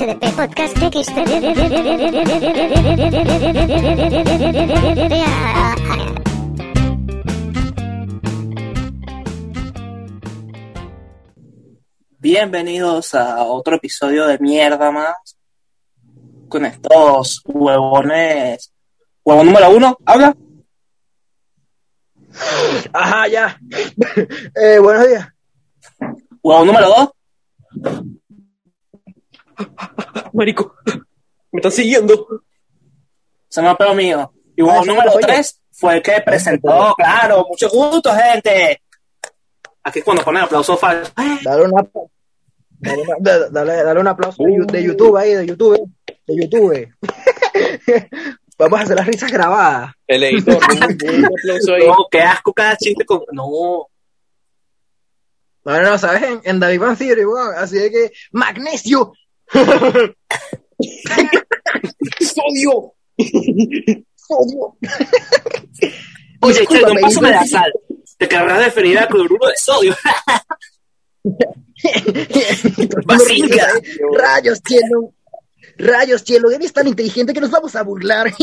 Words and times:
HDP 0.00 0.34
Podcast. 0.34 0.78
Bienvenidos 12.18 13.14
a 13.14 13.42
otro 13.44 13.76
episodio 13.76 14.26
de 14.26 14.38
mierda 14.38 14.90
más. 14.90 15.36
Con 16.48 16.64
estos 16.64 17.42
huevones. 17.44 18.72
Huevón 19.22 19.46
número 19.48 19.70
uno, 19.70 19.98
habla. 20.06 20.34
Ajá, 22.94 23.28
ya. 23.28 23.60
Eh, 24.54 24.78
buenos 24.78 25.06
días. 25.06 25.28
Huevón 26.42 26.68
número 26.68 26.88
dos. 26.88 27.10
Marico, 30.32 30.74
me 31.52 31.58
están 31.58 31.72
siguiendo. 31.72 32.26
Se 33.48 33.62
me 33.62 33.74
pelo 33.76 33.94
mío. 33.94 34.32
Y 34.56 34.62
huevón 34.62 34.82
Ah, 34.82 34.92
número 34.92 35.12
oye. 35.12 35.26
tres 35.26 35.60
fue 35.72 35.96
el 35.96 36.02
que 36.02 36.20
presentó, 36.24 36.94
claro, 36.96 37.46
mucho 37.48 37.68
gusto, 37.70 38.12
gente. 38.14 38.82
Aquí 39.82 40.00
es 40.00 40.04
cuando 40.04 40.22
ponen 40.22 40.42
aplauso 40.42 40.76
falso. 40.76 41.10
Dale, 41.42 41.64
una, 41.64 41.82
dale, 42.78 43.50
dale, 43.50 43.82
dale 43.82 44.00
un 44.00 44.08
aplauso 44.08 44.42
de, 44.44 44.82
YouTube 44.84 45.16
ahí, 45.16 45.34
de 45.34 45.46
YouTube. 45.46 45.90
De 46.26 46.36
YouTube. 46.36 46.88
Vamos 48.58 48.78
a 48.78 48.82
hacer 48.82 48.96
las 48.96 49.06
risas 49.06 49.32
grabadas. 49.32 49.92
El 50.06 50.22
editor, 50.22 50.58
un, 50.70 50.82
un 51.14 51.24
aplauso 51.24 51.74
ahí. 51.74 51.86
No, 51.86 52.06
qué 52.10 52.20
asco 52.20 52.52
cada 52.52 52.76
chiste 52.76 53.06
con. 53.06 53.22
No. 53.32 53.86
No, 55.64 55.82
no, 55.82 55.98
¿sabes? 55.98 56.22
En, 56.22 56.40
en 56.44 56.60
David 56.60 56.80
Van 56.80 56.96
Theory, 56.96 57.24
weón. 57.24 57.54
Así 57.56 57.76
de 57.78 57.90
que, 57.90 58.12
magnesio. 58.32 59.12
¡Sodio! 62.20 62.94
Sodio. 64.16 64.76
Oye, 66.40 66.60
Discúlpame, 66.60 67.00
pásame 67.00 67.30
la 67.30 67.46
sal. 67.46 67.72
Te 68.16 68.28
querrás 68.28 68.64
referir 68.64 68.98
al 68.98 69.08
cloruro 69.08 69.48
de 69.48 69.56
sodio. 69.56 69.96
Rayos, 74.12 74.60
cielo. 74.64 75.14
Rayos, 75.78 76.22
cielo. 76.22 76.50
Eres 76.50 76.72
tan 76.72 76.86
inteligente 76.86 77.32
que 77.32 77.40
nos 77.40 77.50
vamos 77.50 77.74
a 77.76 77.82
burlar. 77.82 78.32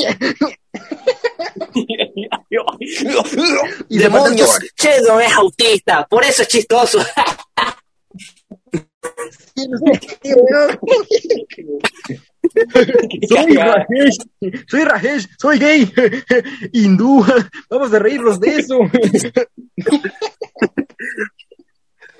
y 3.89 3.97
Demonios, 3.97 4.49
Thor. 4.49 4.64
che, 4.75 5.02
no 5.02 5.19
es 5.19 5.33
autista, 5.33 6.08
por 6.08 6.23
eso 6.23 6.42
es 6.44 6.47
chistoso. 6.47 6.99
Soy 13.27 13.55
Rajesh, 13.55 14.17
soy 14.67 14.83
Rajesh, 14.83 15.27
soy 15.38 15.59
gay, 15.59 15.91
hindú, 16.73 17.23
vamos 17.69 17.94
a 17.94 17.99
reírnos 17.99 18.39
de 18.39 18.55
eso. 18.55 18.80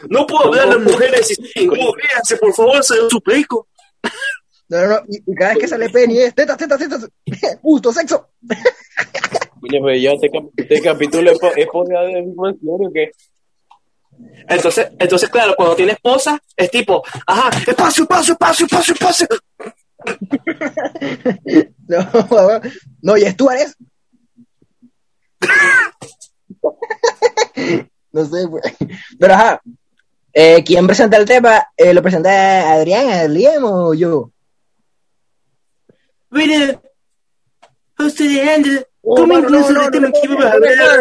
No 0.10 0.28
puedo 0.28 0.48
hablar 0.48 0.70
de 0.70 0.78
mujeres 0.78 1.38
y 1.56 1.66
no, 1.66 1.74
véanse, 1.74 2.38
por 2.38 2.54
favor, 2.54 2.84
se 2.84 2.98
lo 2.98 3.10
suplico. 3.10 3.68
No, 4.70 4.82
no, 4.82 4.88
no, 4.90 5.00
y, 5.08 5.34
cada 5.36 5.52
vez 5.52 5.60
que 5.60 5.68
sale 5.68 5.90
Penny 5.90 6.20
es 6.20 6.36
tetas, 6.36 6.58
tetas, 6.58 6.78
tetas, 6.78 7.10
justo, 7.62 7.92
sexo. 7.94 8.30
Oye, 9.62 9.80
pero 9.82 9.96
ya 9.96 10.12
este, 10.12 10.30
cap- 10.30 10.84
capítulo 10.84 11.32
es, 11.32 11.40
es 11.56 11.56
de 11.56 12.22
Big 12.22 12.36
Bang 12.36 12.58
Theory, 12.60 12.86
¿o 12.86 12.92
qué? 12.94 13.12
Entonces, 14.48 14.92
entonces, 14.98 15.30
claro, 15.30 15.54
cuando 15.56 15.76
tiene 15.76 15.92
esposa, 15.94 16.42
es 16.56 16.72
tipo, 16.72 17.04
ajá, 17.26 17.50
espacio, 17.68 18.04
espacio, 18.04 18.34
espacio, 18.34 18.66
espacio, 18.66 18.94
espacio. 18.94 19.28
No, 21.88 22.00
no, 23.02 23.18
y 23.18 23.24
es 23.24 23.38
tú, 23.38 23.50
eres. 23.50 23.76
No 28.12 28.26
sé, 28.26 28.48
pues. 28.48 28.64
Pero 29.20 29.34
ajá, 29.34 29.62
eh, 30.34 30.64
¿quién 30.66 30.88
presenta 30.88 31.18
el 31.18 31.26
tema? 31.26 31.68
Eh, 31.76 31.94
¿Lo 31.94 32.02
presenta 32.02 32.74
Adrián, 32.74 33.10
Adrián 33.10 33.62
o 33.64 33.94
yo? 33.94 34.32
Mire, 36.30 36.80
usted 38.00 38.48
anda, 38.48 38.84
¿cómo 39.02 39.38
incluso 39.38 39.72
no, 39.72 39.82
el 39.82 39.86
no, 39.86 39.92
tema 39.92 40.12
que 40.12 40.28
vamos 40.28 40.46
a 40.46 40.54
hablar? 40.54 41.00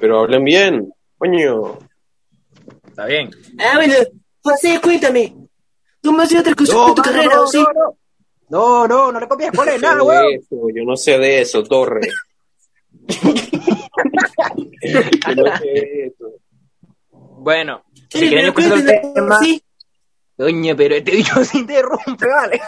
Pero 0.00 0.20
hablen 0.20 0.44
bien, 0.44 0.92
coño. 1.18 1.78
Está 2.88 3.06
bien. 3.06 3.30
Ah, 3.58 3.72
bueno, 3.76 3.94
José, 4.42 4.80
cuéntame. 4.82 5.34
¿Tú 6.00 6.12
me 6.12 6.22
has 6.22 6.30
hecho 6.30 6.40
otra 6.40 6.54
cosa 6.54 6.72
No, 6.72 6.88
en 6.88 6.94
tu 6.94 7.02
mano, 7.02 7.12
carrera, 7.12 7.34
no, 7.36 7.42
o 7.42 7.46
sí? 7.46 7.58
no, 7.58 7.72
no. 8.48 8.86
No, 8.88 9.10
no, 9.12 9.20
le 9.20 9.26
copies, 9.28 9.50
Yo 9.52 9.56
ponle 9.58 9.72
no 9.72 9.78
sé 9.78 9.82
nada, 9.82 9.96
de 9.96 10.02
weón. 10.02 10.32
eso, 10.34 10.56
yo 10.74 10.84
no 10.84 10.96
sé 10.96 11.18
de 11.18 11.40
eso, 11.40 11.62
Torre. 11.64 12.00
Yo 14.82 15.34
no 15.34 15.56
sé 15.58 15.64
de 15.64 16.06
eso. 16.06 16.32
Bueno, 17.10 17.82
si 18.10 18.18
Sí, 18.20 18.28
quieren 18.28 18.46
yo 18.46 18.54
presento 18.54 18.90
el 18.92 19.12
tema. 19.14 19.38
sí. 19.40 19.62
Coño, 20.36 20.76
pero 20.76 20.94
este 20.96 21.12
bicho 21.12 21.44
se 21.44 21.58
interrumpe, 21.58 22.26
vale. 22.28 22.60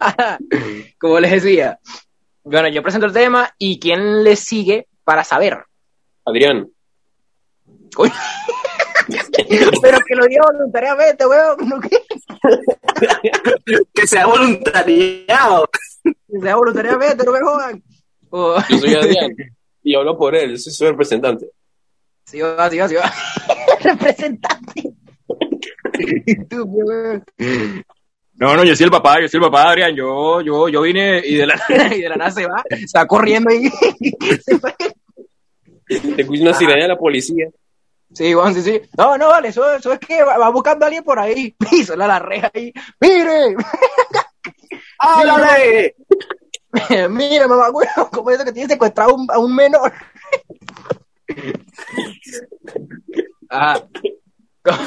Ajá, 0.00 0.38
Como 1.00 1.20
les 1.20 1.30
decía. 1.42 1.78
Bueno, 2.50 2.68
yo 2.68 2.82
presento 2.82 3.06
el 3.06 3.12
tema 3.12 3.54
y 3.58 3.78
quién 3.78 4.24
le 4.24 4.34
sigue 4.34 4.88
para 5.04 5.22
saber. 5.22 5.58
Adrián, 6.24 6.68
Coño. 7.94 8.12
pero 9.82 9.98
que 10.06 10.14
lo 10.16 10.26
diga 10.26 10.42
voluntariamente, 10.50 11.26
weón. 11.26 11.80
Que 11.80 12.00
Que 13.94 14.06
sea 14.06 14.26
voluntariado. 14.26 15.68
que 16.02 16.40
sea 16.42 16.56
voluntariamente, 16.56 17.24
no 17.24 17.32
me 17.32 17.40
jodan. 17.40 17.82
Oh, 18.30 18.56
yo 18.68 18.78
soy 18.78 18.94
Adrián 18.94 19.30
y 19.84 19.94
hablo 19.94 20.18
por 20.18 20.34
él, 20.34 20.50
yo 20.50 20.56
soy 20.58 20.72
su 20.72 20.84
representante. 20.86 21.50
sí 22.24 22.40
va, 22.40 22.68
sí 22.68 22.78
va, 22.78 22.88
sí 22.88 22.94
va. 22.96 23.12
Representante. 23.80 24.92
Estúpido, 26.26 26.64
weón. 26.64 27.24
No, 28.40 28.56
no, 28.56 28.64
yo 28.64 28.74
soy 28.74 28.84
el 28.84 28.90
papá, 28.90 29.20
yo 29.20 29.28
soy 29.28 29.36
el 29.36 29.50
papá, 29.50 29.68
Adrián. 29.68 29.94
Yo, 29.94 30.40
yo, 30.40 30.66
yo 30.70 30.80
vine 30.80 31.20
y 31.22 31.34
de 31.34 31.46
la, 31.46 31.60
y 31.94 32.00
de 32.00 32.08
la 32.08 32.16
nada 32.16 32.30
se 32.30 32.46
va, 32.46 32.64
se 32.70 32.98
va 32.98 33.06
corriendo 33.06 33.50
fue. 33.50 34.74
Te 36.16 36.22
escucho 36.22 36.42
una 36.42 36.54
sirena 36.54 36.82
de 36.82 36.88
la 36.88 36.96
policía. 36.96 37.50
Sí, 38.14 38.32
Juan, 38.32 38.54
sí, 38.54 38.62
sí. 38.62 38.80
No, 38.96 39.18
no, 39.18 39.28
vale, 39.28 39.48
eso, 39.48 39.70
eso 39.74 39.92
es 39.92 39.98
que 39.98 40.22
va, 40.22 40.38
va 40.38 40.48
buscando 40.48 40.86
a 40.86 40.88
alguien 40.88 41.04
por 41.04 41.18
ahí. 41.18 41.54
Y 41.70 41.84
suena 41.84 42.06
la 42.06 42.18
reja 42.18 42.50
ahí. 42.54 42.72
¡Mire! 42.98 43.56
¡Háblale! 44.98 45.96
¡Mire, 47.10 47.46
mamá, 47.46 47.68
bueno, 47.70 48.08
como 48.10 48.30
eso 48.30 48.44
que 48.44 48.52
tiene 48.52 48.72
secuestrado 48.72 49.10
a 49.10 49.14
un, 49.14 49.26
a 49.30 49.38
un 49.38 49.54
menor. 49.54 49.92
Ajá. 53.50 53.86
Como, 54.64 54.84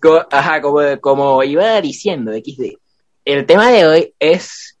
como- 0.00 0.26
ajá, 0.30 0.60
como, 0.60 0.80
como 1.00 1.42
iba 1.42 1.80
diciendo, 1.80 2.32
XD. 2.32 2.78
El 3.24 3.46
tema 3.46 3.70
de 3.70 3.86
hoy 3.86 4.14
es 4.18 4.78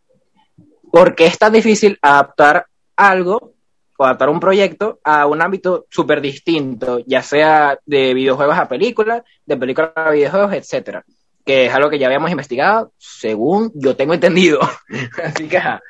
por 0.92 1.14
qué 1.16 1.26
es 1.26 1.38
tan 1.38 1.52
difícil 1.52 1.98
adaptar 2.00 2.66
algo 2.94 3.54
o 3.96 4.04
adaptar 4.04 4.28
un 4.28 4.38
proyecto 4.40 5.00
a 5.02 5.26
un 5.26 5.42
ámbito 5.42 5.86
súper 5.90 6.20
distinto, 6.20 7.00
ya 7.06 7.22
sea 7.22 7.78
de 7.86 8.14
videojuegos 8.14 8.56
a 8.56 8.68
películas, 8.68 9.22
de 9.46 9.56
películas 9.56 9.90
a 9.96 10.10
videojuegos, 10.10 10.52
etcétera. 10.52 11.04
Que 11.44 11.66
es 11.66 11.74
algo 11.74 11.90
que 11.90 11.98
ya 11.98 12.06
habíamos 12.06 12.30
investigado, 12.30 12.92
según 12.98 13.72
yo 13.74 13.96
tengo 13.96 14.14
entendido. 14.14 14.60
Así 15.24 15.48
que, 15.48 15.58
ajá. 15.58 15.82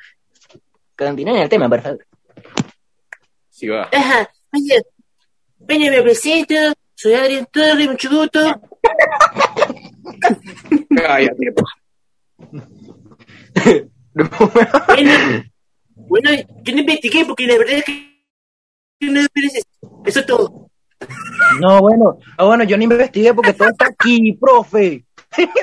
Continúen 0.97 1.37
el 1.43 1.49
tema, 1.49 1.67
por 1.69 1.81
favor. 1.81 2.05
Sí 3.49 3.67
va. 3.67 3.89
Ajá, 3.91 4.29
oye, 4.53 4.81
ven, 5.59 5.81
me 5.91 6.01
presento, 6.01 6.55
soy 6.95 7.13
Adrián 7.13 7.47
Torre, 7.51 7.87
mucho 7.87 8.09
gusto. 8.09 8.61
Cállate. 10.95 11.53
Bueno, 14.15 15.43
bueno, 15.95 16.29
yo 16.63 16.73
no 16.73 16.79
investigué 16.79 17.25
porque 17.25 17.45
la 17.45 17.57
verdad 17.57 17.75
es 17.75 17.83
que 17.83 18.15
no. 19.01 19.19
Eso 20.05 20.19
es 20.21 20.25
todo. 20.25 20.69
No, 21.59 21.81
bueno, 21.81 22.17
ah, 22.37 22.45
bueno, 22.45 22.63
yo 22.63 22.77
no 22.77 22.83
investigué 22.83 23.33
porque 23.33 23.53
todo 23.53 23.67
está 23.69 23.87
aquí, 23.87 24.33
profe. 24.39 25.03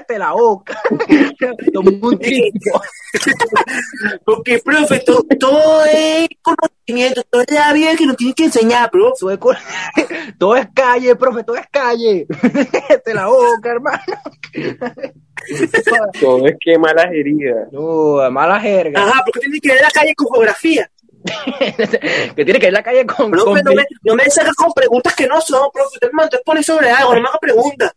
Te 0.07 0.19
la 0.19 0.33
boca. 0.33 0.81
Tomé 1.73 1.99
un 2.03 2.19
tríptico. 2.19 2.81
Porque, 4.25 4.59
profe, 4.65 5.01
to- 5.01 5.25
todo 5.39 5.85
es 5.85 6.29
conocimiento, 6.43 7.23
todo 7.31 7.43
es 7.43 7.51
la 7.53 7.73
vida 7.73 7.97
que 7.97 8.07
nos 8.07 8.17
tienen 8.17 8.35
que 8.35 8.45
enseñar, 8.45 8.91
bro. 8.91 9.13
Todo 9.19 9.31
es, 9.31 9.39
co- 9.39 9.55
todo 10.39 10.57
es 10.57 10.67
calle, 10.75 11.15
profe, 11.17 11.45
todo 11.45 11.57
es 11.57 11.67
calle. 11.71 12.27
Te 13.05 13.15
la 13.15 13.27
boca, 13.27 13.71
hermano. 13.71 14.03
Todo 16.21 16.47
es 16.47 16.57
que 16.61 16.79
malas 16.79 17.07
heridas. 17.13 17.69
No, 17.73 18.19
mala 18.31 18.61
jerga. 18.61 19.03
Ajá, 19.03 19.23
porque 19.25 19.41
tiene 19.41 19.59
que 19.61 19.69
ver 19.73 19.81
la 19.83 19.91
calle 19.91 20.15
con 20.15 20.29
geografía. 20.33 20.89
que 22.35 22.45
tiene 22.45 22.59
que 22.59 22.67
ir 22.67 22.75
a 22.75 22.79
la 22.79 22.83
calle 22.83 23.07
con... 23.07 23.31
Profe, 23.31 23.45
con 23.45 23.63
no 23.65 23.73
me, 23.75 23.87
no 24.03 24.15
me 24.15 24.25
saques 24.31 24.55
con 24.55 24.73
preguntas 24.73 25.15
que 25.15 25.27
no 25.27 25.41
son, 25.41 25.71
profe. 25.73 25.95
Usted 25.95 26.11
me 26.13 26.25
pone 26.45 26.63
sobre 26.63 26.91
algo, 26.91 27.15
no 27.15 27.21
me 27.23 27.29
haga 27.29 27.39
preguntas. 27.41 27.93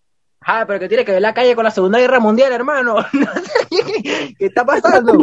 Ah, 0.48 0.64
pero 0.68 0.80
que 0.80 0.88
tiene 0.88 1.04
que 1.04 1.12
ver 1.12 1.22
la 1.22 1.34
calle 1.34 1.56
con 1.56 1.64
la 1.64 1.72
Segunda 1.72 2.00
Guerra 2.00 2.20
Mundial, 2.20 2.54
hermano. 2.54 2.98
¿Qué 4.38 4.46
está 4.46 4.64
pasando? 4.64 5.18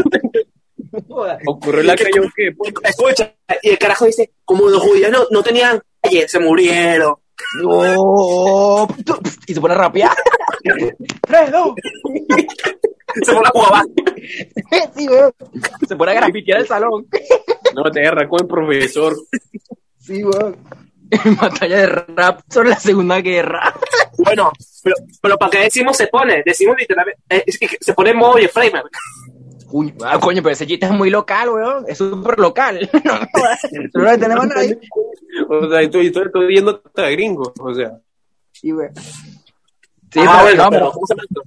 Ocurrió 1.46 1.82
la 1.84 1.94
calle 1.94 2.10
qué, 2.34 2.52
pues. 2.52 2.72
Escucha, 2.82 3.32
y 3.62 3.70
el 3.70 3.78
carajo 3.78 4.06
dice, 4.06 4.32
como 4.44 4.68
los 4.68 4.82
judíos 4.82 5.10
no, 5.12 5.20
no 5.30 5.42
tenían 5.42 5.80
calle, 6.00 6.26
se 6.26 6.40
murieron. 6.40 7.14
No. 7.62 8.88
Y 9.46 9.54
se 9.54 9.60
pone 9.60 9.74
a 9.74 9.78
rapear. 9.78 10.12
Tres, 11.22 11.52
dos. 11.52 11.74
Se 13.22 13.32
pone 13.32 13.46
a 13.46 13.50
jugar 13.50 13.84
Sí, 14.96 15.08
weón. 15.08 15.32
Se 15.86 15.96
pone 15.96 16.12
a 16.12 16.14
grafitear 16.14 16.60
el 16.60 16.66
salón. 16.66 17.06
No 17.74 17.90
te 17.90 18.02
con 18.28 18.40
el 18.40 18.46
profesor. 18.46 19.14
Sí, 19.98 20.24
weón. 20.24 20.56
Batalla 21.40 21.78
de 21.78 21.86
rap 21.86 22.40
sobre 22.48 22.70
la 22.70 22.76
Segunda 22.76 23.20
Guerra. 23.20 23.74
Bueno, 24.18 24.52
pero, 24.82 24.96
pero 25.20 25.36
¿para 25.38 25.50
qué 25.50 25.58
decimos 25.64 25.96
se 25.96 26.06
pone? 26.08 26.42
Decimos 26.44 26.76
literalmente, 26.78 27.20
eh, 27.28 27.44
es 27.46 27.58
que 27.58 27.68
se 27.80 27.94
pone 27.94 28.10
en 28.10 28.16
modo 28.18 28.38
framer. 28.48 28.82
Uy, 29.70 29.94
ah, 30.04 30.18
coño, 30.20 30.42
pero 30.42 30.52
ese 30.52 30.66
chiste 30.66 30.84
es 30.86 30.92
muy 30.92 31.08
local, 31.08 31.48
weón. 31.48 31.84
Es 31.88 31.98
súper 31.98 32.38
local. 32.38 32.88
No, 33.04 33.18
no, 33.18 34.04
no 34.04 34.18
tenemos 34.18 34.46
nadie. 34.46 34.78
O 35.48 35.66
sea, 35.66 35.80
estoy, 35.80 36.08
estoy, 36.08 36.26
estoy 36.26 36.46
viendo 36.46 36.82
hasta 36.84 37.08
gringos. 37.08 37.52
O 37.58 37.74
sea, 37.74 37.98
Sí, 38.52 38.70
weón. 38.72 38.92
Sí, 38.94 40.20
ah, 40.20 40.42
pero, 40.42 40.42
bueno, 40.42 40.64
no, 40.64 40.70
pero 40.70 40.70
pero- 40.70 40.92
¿cómo 40.92 41.06
se 41.06 41.14
llama 41.14 41.22
esto? 41.24 41.42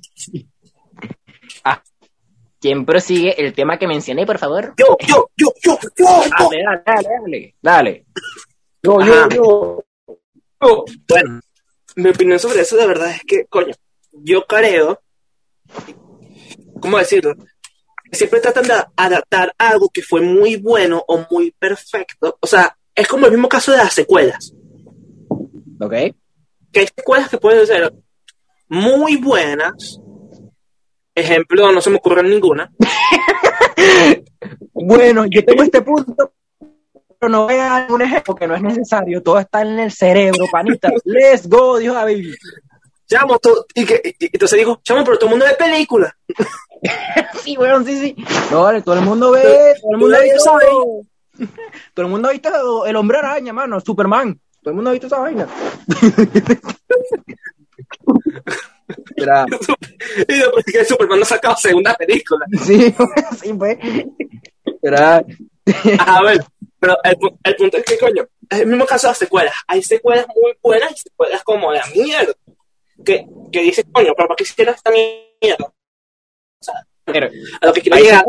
¿Quién 2.60 2.84
prosigue 2.84 3.40
el 3.46 3.54
tema 3.54 3.78
que 3.78 3.86
mencioné, 3.88 4.26
por 4.26 4.40
favor? 4.40 4.74
Yo, 4.76 4.98
yo, 5.08 5.30
yo, 5.38 5.54
yo, 5.62 5.78
yo. 5.96 6.06
Dale, 6.06 6.64
dale, 6.64 6.82
dale, 6.84 7.08
dale. 7.22 7.56
Dale. 7.62 8.06
yo, 8.82 9.00
Ajá. 9.02 9.30
yo, 9.32 9.84
yo. 10.60 10.86
Bueno, 11.08 11.40
mi 11.96 12.10
opinión 12.10 12.40
sobre 12.40 12.62
eso 12.62 12.78
de 12.78 12.88
verdad 12.88 13.12
es 13.12 13.22
que, 13.26 13.46
coño, 13.46 13.74
yo 14.12 14.46
creo, 14.46 15.02
¿cómo 16.80 16.98
decirlo? 16.98 17.36
Siempre 18.12 18.40
tratan 18.40 18.68
de 18.68 18.74
adaptar 18.96 19.54
algo 19.58 19.90
que 19.90 20.02
fue 20.02 20.22
muy 20.22 20.58
bueno 20.58 21.04
o 21.08 21.26
muy 21.30 21.52
perfecto. 21.52 22.38
O 22.40 22.48
sea, 22.48 22.78
es 22.94 23.08
como 23.08 23.26
el 23.26 23.32
mismo 23.32 23.50
caso 23.50 23.72
de 23.72 23.78
las 23.78 23.94
secuelas. 23.94 24.54
¿Ok? 25.80 25.94
Que 26.72 26.80
hay 26.80 26.88
secuelas 26.96 27.30
que 27.30 27.38
pueden 27.38 27.66
ser 27.66 27.94
muy 28.70 29.18
buenas. 29.18 30.00
Ejemplo, 31.14 31.72
no 31.72 31.82
se 31.82 31.90
me 31.90 31.98
ocurre 31.98 32.24
ninguna. 32.24 32.72
Bueno, 34.88 35.26
yo 35.26 35.44
tengo 35.44 35.64
este 35.64 35.82
punto, 35.82 36.34
no 37.30 37.46
voy 37.46 37.56
a 37.56 37.66
dar 37.66 37.92
un 37.92 38.02
ejemplo 38.02 38.24
porque 38.34 38.48
no 38.48 38.56
es 38.56 38.62
necesario. 38.62 39.22
Todo 39.24 39.40
está 39.40 39.62
en 39.62 39.80
el 39.80 39.92
cerebro, 39.92 40.46
panita. 40.52 40.90
Let's 41.06 41.48
go, 41.48 41.78
dijo 41.78 41.94
David. 41.94 42.34
Chamo, 43.08 43.38
to- 43.40 43.66
y, 43.76 43.86
que, 43.86 44.02
y- 44.20 44.30
entonces 44.34 44.58
digo, 44.58 44.80
chamo, 44.84 45.04
pero 45.04 45.18
todo 45.18 45.28
el 45.30 45.32
mundo 45.32 45.46
ve 45.46 45.54
películas. 45.56 46.12
Sí, 47.44 47.56
bueno, 47.56 47.84
sí, 47.84 47.98
sí. 48.00 48.16
No, 48.52 48.62
vale, 48.64 48.82
todo 48.82 48.96
el 48.96 49.02
mundo 49.02 49.32
ve, 49.32 49.42
todo 49.82 49.92
el 49.94 49.98
mundo 49.98 50.18
visto, 50.22 50.40
sabe. 50.40 50.66
todo 51.94 52.06
el 52.06 52.12
mundo 52.12 52.28
ha 52.28 52.32
visto 52.32 52.86
el 52.86 52.96
hombre 52.96 53.18
araña, 53.20 53.54
mano, 53.54 53.80
Superman. 53.80 54.40
Todo 54.62 54.72
el 54.72 54.76
mundo 54.76 54.90
ha 54.90 54.94
visto 54.94 55.08
esa 55.08 55.20
vaina. 55.20 55.48
Era- 59.16 59.46
Y 60.28 60.34
después 60.34 60.66
que 60.66 60.86
Superman 60.86 61.20
no 61.20 61.26
sacaba 61.26 61.56
segunda 61.56 61.94
película. 61.96 62.46
sí, 62.64 62.94
sí, 63.42 63.54
pues. 63.54 63.78
Era- 64.82 65.24
A 66.06 66.22
ver, 66.24 66.44
pero 66.80 66.98
el, 67.04 67.18
el 67.44 67.56
punto 67.56 67.78
es 67.78 67.84
que, 67.84 67.98
coño, 67.98 68.28
es 68.50 68.60
el 68.60 68.68
mismo 68.68 68.86
caso 68.86 69.08
de 69.08 69.12
las 69.12 69.18
secuelas. 69.18 69.56
Hay 69.68 69.82
secuelas 69.82 70.28
muy 70.28 70.54
buenas 70.62 70.92
y 70.92 70.96
secuelas 70.96 71.44
como 71.44 71.72
la 71.72 71.86
mierda. 71.88 72.34
Que, 73.04 73.26
que 73.52 73.62
dices, 73.62 73.86
coño, 73.92 74.14
pero 74.16 74.28
¿para 74.28 74.36
qué 74.36 74.44
hicieron 74.44 74.76
esta 74.76 74.92
mierda? 74.92 75.74
pero, 77.06 77.30
A 77.62 77.66
lo 77.66 77.74
que 77.74 77.82
quiero 77.82 77.98
llegar 77.98 78.26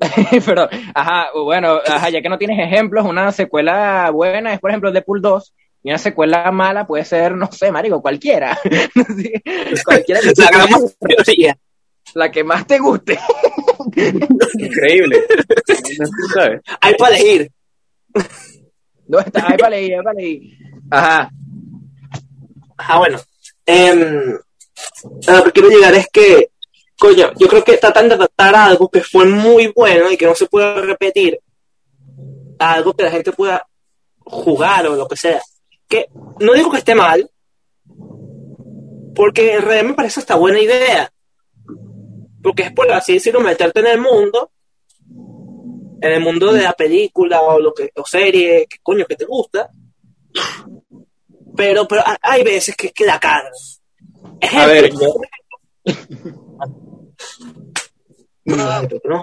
pero, 0.46 0.68
ajá, 0.94 1.28
bueno, 1.34 1.78
ajá, 1.86 2.08
ya 2.08 2.22
que 2.22 2.28
no 2.28 2.38
tienes 2.38 2.58
ejemplos, 2.58 3.04
una 3.04 3.30
secuela 3.32 4.10
buena 4.10 4.54
es, 4.54 4.60
por 4.60 4.70
ejemplo, 4.70 4.90
Deadpool 4.90 5.20
2, 5.20 5.54
y 5.82 5.90
una 5.90 5.98
secuela 5.98 6.50
mala 6.50 6.86
puede 6.86 7.04
ser, 7.04 7.36
no 7.36 7.50
sé, 7.52 7.70
marico, 7.70 8.00
cualquiera. 8.00 8.58
Cualquiera 9.84 10.20
que 10.20 10.32
la 12.14 12.30
que 12.30 12.44
más 12.44 12.66
te 12.66 12.78
guste. 12.78 13.18
Increíble. 14.58 15.24
Hay 16.80 16.94
para 16.94 17.16
elegir. 17.16 17.50
No 19.06 19.18
está, 19.18 19.48
ahí 19.48 19.56
para 19.58 19.70
leer, 19.70 19.98
ahí 19.98 20.04
para 20.04 20.14
leer. 20.14 20.40
Ajá, 20.90 21.30
Ajá, 22.80 22.98
bueno. 22.98 23.18
Em, 23.66 24.38
a 25.26 25.32
lo 25.32 25.44
que 25.44 25.52
quiero 25.52 25.68
llegar 25.68 25.94
es 25.94 26.08
que, 26.08 26.50
coño, 26.98 27.30
yo 27.38 27.46
creo 27.46 27.62
que 27.62 27.76
tratan 27.76 28.08
de 28.08 28.14
adaptar 28.14 28.54
algo 28.54 28.88
que 28.88 29.02
fue 29.02 29.26
muy 29.26 29.70
bueno 29.76 30.10
y 30.10 30.16
que 30.16 30.24
no 30.24 30.34
se 30.34 30.46
puede 30.46 30.80
repetir 30.80 31.38
a 32.58 32.72
algo 32.72 32.94
que 32.94 33.04
la 33.04 33.10
gente 33.10 33.32
pueda 33.32 33.66
jugar 34.20 34.86
o 34.86 34.96
lo 34.96 35.06
que 35.06 35.16
sea. 35.16 35.42
Que 35.86 36.06
no 36.38 36.54
digo 36.54 36.70
que 36.70 36.78
esté 36.78 36.94
mal, 36.94 37.30
porque 39.14 39.56
en 39.56 39.62
realidad 39.62 39.88
me 39.90 39.94
parece 39.94 40.20
hasta 40.20 40.36
buena 40.36 40.60
idea. 40.60 41.12
Porque 42.42 42.64
es 42.64 42.72
por 42.72 42.90
así 42.90 43.14
decirlo, 43.14 43.40
meterte 43.40 43.80
en 43.80 43.86
el 43.86 44.00
mundo, 44.00 44.50
en 46.00 46.12
el 46.12 46.20
mundo 46.20 46.52
de 46.52 46.62
la 46.62 46.72
película 46.72 47.40
o 47.42 47.58
lo 47.60 47.74
que, 47.74 47.90
o 47.96 48.04
serie, 48.06 48.66
que 48.68 48.78
coño 48.82 49.04
que 49.06 49.16
te 49.16 49.24
gusta. 49.26 49.70
Pero, 51.56 51.86
pero 51.86 52.02
ha- 52.06 52.18
hay 52.22 52.42
veces 52.42 52.74
que, 52.76 52.90
que 52.92 53.04
la 53.04 53.18
cagan. 53.20 53.52
A 54.52 54.66
ver, 54.66 54.86
Ejemplo, 54.86 55.20
yo, 58.44 59.00
no. 59.04 59.22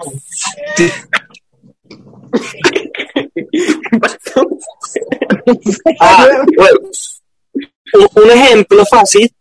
Ah, 6.00 6.28
bueno, 6.56 6.78
un, 8.14 8.30
ejemplo 8.30 8.84
fácil 8.86 9.32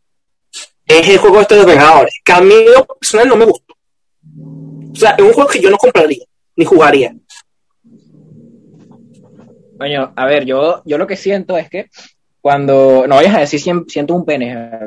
es 0.85 1.07
el 1.09 1.17
juego 1.17 1.41
este 1.41 1.55
de 1.55 1.61
los 1.61 1.69
Vengadores, 1.69 2.13
que 2.23 2.31
a 2.31 2.41
mí 2.41 2.53
lo 2.73 2.85
personal 2.85 3.27
no 3.27 3.35
me 3.35 3.45
gustó. 3.45 3.66
O 4.97 4.99
sea, 4.99 5.11
es 5.11 5.23
un 5.23 5.31
juego 5.31 5.47
que 5.47 5.61
yo 5.61 5.69
no 5.69 5.77
compraría, 5.77 6.25
ni 6.55 6.65
jugaría. 6.65 7.15
Coño, 9.77 10.11
a 10.15 10.25
ver, 10.25 10.43
yo, 10.43 10.81
yo 10.85 10.97
lo 10.97 11.05
que 11.05 11.15
siento 11.15 11.55
es 11.55 11.69
que 11.69 11.85
cuando, 12.41 13.05
no 13.07 13.15
vayas 13.15 13.35
a 13.35 13.39
decir 13.41 13.59
siento 13.59 14.15
un 14.15 14.25
pene, 14.25 14.55
a 14.55 14.79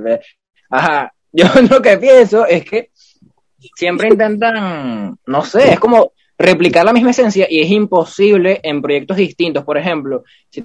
ajá, 0.68 1.14
yo 1.32 1.44
lo 1.70 1.80
que 1.80 1.96
pienso 1.98 2.44
es 2.44 2.64
que 2.64 2.90
siempre 3.76 4.08
intentan, 4.08 5.16
no 5.26 5.44
sé, 5.44 5.74
es 5.74 5.78
como 5.78 6.12
replicar 6.36 6.84
la 6.84 6.92
misma 6.92 7.10
esencia 7.10 7.46
y 7.48 7.60
es 7.60 7.70
imposible 7.70 8.58
en 8.64 8.82
proyectos 8.82 9.16
distintos. 9.16 9.62
Por 9.62 9.78
ejemplo, 9.78 10.24
si 10.48 10.62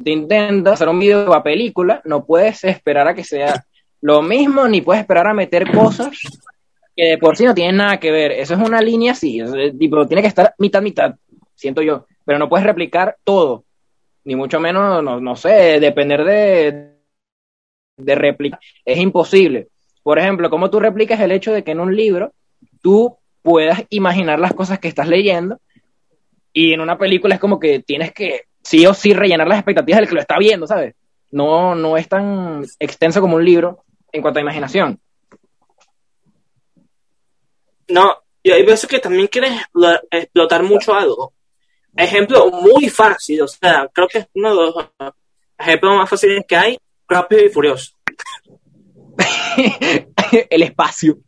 te 0.00 0.10
intentas 0.12 0.74
hacer 0.74 0.88
un 0.88 1.00
video 1.00 1.28
o 1.28 1.42
película, 1.42 2.02
no 2.04 2.24
puedes 2.24 2.62
esperar 2.62 3.08
a 3.08 3.16
que 3.16 3.24
sea 3.24 3.66
lo 4.00 4.22
mismo, 4.22 4.68
ni 4.68 4.80
puedes 4.80 5.00
esperar 5.00 5.26
a 5.26 5.34
meter 5.34 5.72
cosas 5.72 6.10
por 7.20 7.36
sí 7.36 7.44
no 7.44 7.54
tienen 7.54 7.76
nada 7.76 7.98
que 7.98 8.10
ver. 8.10 8.32
Eso 8.32 8.54
es 8.54 8.60
una 8.60 8.80
línea 8.80 9.12
es, 9.12 9.24
eh, 9.24 9.72
tipo, 9.78 10.06
tiene 10.06 10.22
que 10.22 10.28
estar 10.28 10.54
mitad, 10.58 10.82
mitad, 10.82 11.14
siento 11.54 11.82
yo. 11.82 12.06
Pero 12.24 12.38
no 12.38 12.48
puedes 12.48 12.66
replicar 12.66 13.16
todo, 13.24 13.64
ni 14.24 14.36
mucho 14.36 14.60
menos, 14.60 15.02
no, 15.02 15.20
no 15.20 15.36
sé, 15.36 15.80
depender 15.80 16.24
de, 16.24 16.90
de 17.96 18.14
réplica. 18.14 18.58
Es 18.84 18.98
imposible. 18.98 19.68
Por 20.02 20.18
ejemplo, 20.18 20.50
¿cómo 20.50 20.70
tú 20.70 20.80
replicas 20.80 21.20
el 21.20 21.32
hecho 21.32 21.52
de 21.52 21.62
que 21.62 21.72
en 21.72 21.80
un 21.80 21.94
libro 21.94 22.32
tú 22.82 23.16
puedas 23.42 23.84
imaginar 23.90 24.38
las 24.38 24.54
cosas 24.54 24.78
que 24.78 24.88
estás 24.88 25.08
leyendo 25.08 25.58
y 26.52 26.72
en 26.72 26.80
una 26.80 26.98
película 26.98 27.34
es 27.34 27.40
como 27.40 27.58
que 27.60 27.80
tienes 27.80 28.12
que 28.12 28.42
sí 28.62 28.86
o 28.86 28.94
sí 28.94 29.12
rellenar 29.12 29.48
las 29.48 29.58
expectativas 29.58 30.00
del 30.00 30.08
que 30.08 30.14
lo 30.14 30.20
está 30.20 30.38
viendo, 30.38 30.66
¿sabes? 30.66 30.94
No, 31.30 31.74
no 31.74 31.96
es 31.96 32.08
tan 32.08 32.64
extenso 32.78 33.20
como 33.20 33.36
un 33.36 33.44
libro 33.44 33.84
en 34.12 34.22
cuanto 34.22 34.38
a 34.38 34.42
imaginación. 34.42 34.98
No, 37.90 38.14
y 38.42 38.50
hay 38.50 38.64
veces 38.64 38.88
que 38.88 38.98
también 38.98 39.26
quieres 39.28 39.52
explo- 39.52 40.00
explotar 40.10 40.62
mucho 40.62 40.94
algo. 40.94 41.34
Ejemplo 41.96 42.50
muy 42.50 42.88
fácil, 42.88 43.42
o 43.42 43.48
sea, 43.48 43.88
creo 43.92 44.06
que 44.08 44.18
es 44.18 44.26
uno 44.34 44.50
de 44.50 44.54
los 44.56 44.74
ejemplos 45.58 45.96
más 45.96 46.08
fáciles 46.08 46.44
que 46.46 46.56
hay, 46.56 46.78
Rápido 47.08 47.44
y 47.44 47.48
Furioso. 47.48 47.92
el 50.50 50.62
espacio. 50.62 51.18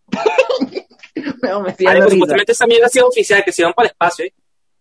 No, 1.42 1.60
me 1.62 1.70
estoy 1.70 1.86
pues, 1.86 2.10
supuestamente 2.12 2.52
esa 2.52 2.66
mierda 2.66 2.86
ha 2.86 2.90
sido 2.90 3.08
oficial, 3.08 3.44
que 3.44 3.52
se 3.52 3.64
van 3.64 3.72
para 3.72 3.88
el 3.88 3.92
espacio. 3.92 4.24
¿eh? 4.26 4.34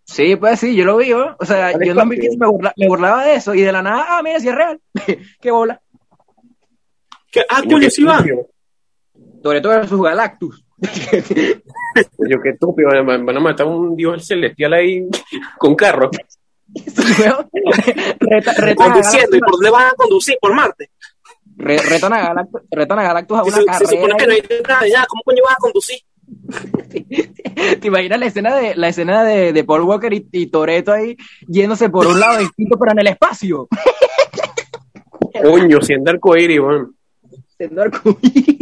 Sí, 0.06 0.36
pues 0.36 0.60
sí, 0.60 0.76
yo 0.76 0.86
lo 0.86 0.98
vi, 0.98 1.10
¿no? 1.10 1.36
O 1.40 1.46
sea, 1.46 1.72
yo 1.72 1.78
en 1.78 1.82
espacio. 1.84 1.96
2015 1.96 2.38
me, 2.38 2.46
burla- 2.48 2.74
me 2.78 2.88
burlaba 2.88 3.26
de 3.26 3.36
eso 3.36 3.56
y 3.56 3.62
de 3.62 3.72
la 3.72 3.82
nada, 3.82 4.06
ah, 4.10 4.22
mira, 4.24 4.40
si 4.40 4.50
es 4.50 4.56
real. 4.56 4.80
Qué 5.42 5.52
bola. 5.52 5.82
Que, 7.32 7.42
ah, 7.50 7.62
coño, 7.64 7.80
qué 7.80 7.90
sí 7.90 8.04
van. 8.04 8.20
sucio. 8.20 8.48
Sobre 9.42 9.62
todo 9.62 9.88
sus 9.88 10.02
Galactus. 10.02 10.64
Yo 10.82 12.42
qué 12.42 12.50
estúpido, 12.50 12.90
van 13.06 13.26
van 13.26 13.38
a 13.38 13.40
matar 13.40 13.68
a 13.68 13.70
un 13.70 13.96
dios 13.96 14.26
celestial 14.26 14.74
ahí 14.74 15.08
con 15.58 15.76
carro. 15.76 16.10
Reta- 18.20 18.76
Conduciendo. 18.76 19.38
¿Y 19.38 19.40
por 19.40 19.52
dónde 19.52 19.70
van 19.70 19.88
a 19.88 19.94
conducir? 19.94 20.36
Por 20.42 20.54
Marte. 20.56 20.90
re- 21.58 21.78
retan 21.78 22.14
a 22.14 22.34
Galactus- 22.34 22.62
retan 22.72 23.00
a 23.00 23.04
Galactus 23.04 23.38
a 23.40 23.44
Se, 23.44 23.62
una 23.64 23.74
se 23.74 23.86
supone 23.86 24.16
carrera. 24.18 24.48
que 24.48 24.62
no 24.68 24.76
hay 24.80 24.92
nada. 24.92 25.06
¿Cómo 25.08 25.22
coño 25.24 25.42
vas 25.46 25.54
a 25.54 25.58
conducir? 25.60 26.00
¿Te 27.82 27.88
imaginas 27.88 28.20
la 28.20 28.26
escena 28.26 28.56
de, 28.56 28.76
la 28.76 28.88
escena 28.88 29.24
de, 29.24 29.52
de 29.54 29.64
Paul 29.64 29.82
Walker 29.82 30.12
y, 30.14 30.28
y 30.32 30.48
Toreto 30.48 30.94
ahí 30.94 31.16
yéndose 31.48 31.90
por 31.90 32.08
un 32.08 32.20
lado 32.20 32.40
distinto, 32.40 32.78
pero 32.80 32.94
en 32.94 33.00
el 33.00 33.08
espacio? 33.08 33.68
Coño, 35.44 35.82
siendo 35.82 36.10
arcoíris, 36.12 36.60
weón. 36.60 36.96
Siendo 37.58 37.82
arcoíris. 37.82 38.61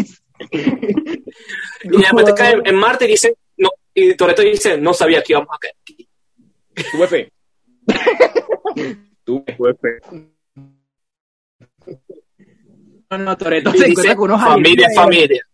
Y 1.81 1.97
después 1.97 2.25
te 2.25 2.33
caen 2.33 2.61
en 2.65 2.75
Marte 2.75 3.05
y 3.05 3.09
dicen, 3.09 3.33
no, 3.57 3.69
y 3.93 4.13
Toreto 4.15 4.41
dice, 4.41 4.77
no 4.77 4.93
sabía 4.93 5.21
que 5.23 5.33
íbamos 5.33 5.49
a 5.53 5.57
caer. 5.57 5.75
aquí". 5.81 6.07
Tuve 6.91 7.07
fe. 7.07 7.31
Tuve 9.23 9.73
fe. 9.75 9.99
No, 13.09 13.17
no, 13.17 13.37
Toreto 13.37 13.71
se 13.71 13.77
dice, 13.77 13.89
encuentra 13.91 14.15
con 14.15 14.31
unos 14.31 14.41
familia, 14.43 14.87
alienígenas. 14.87 14.95
familia. 14.95 15.45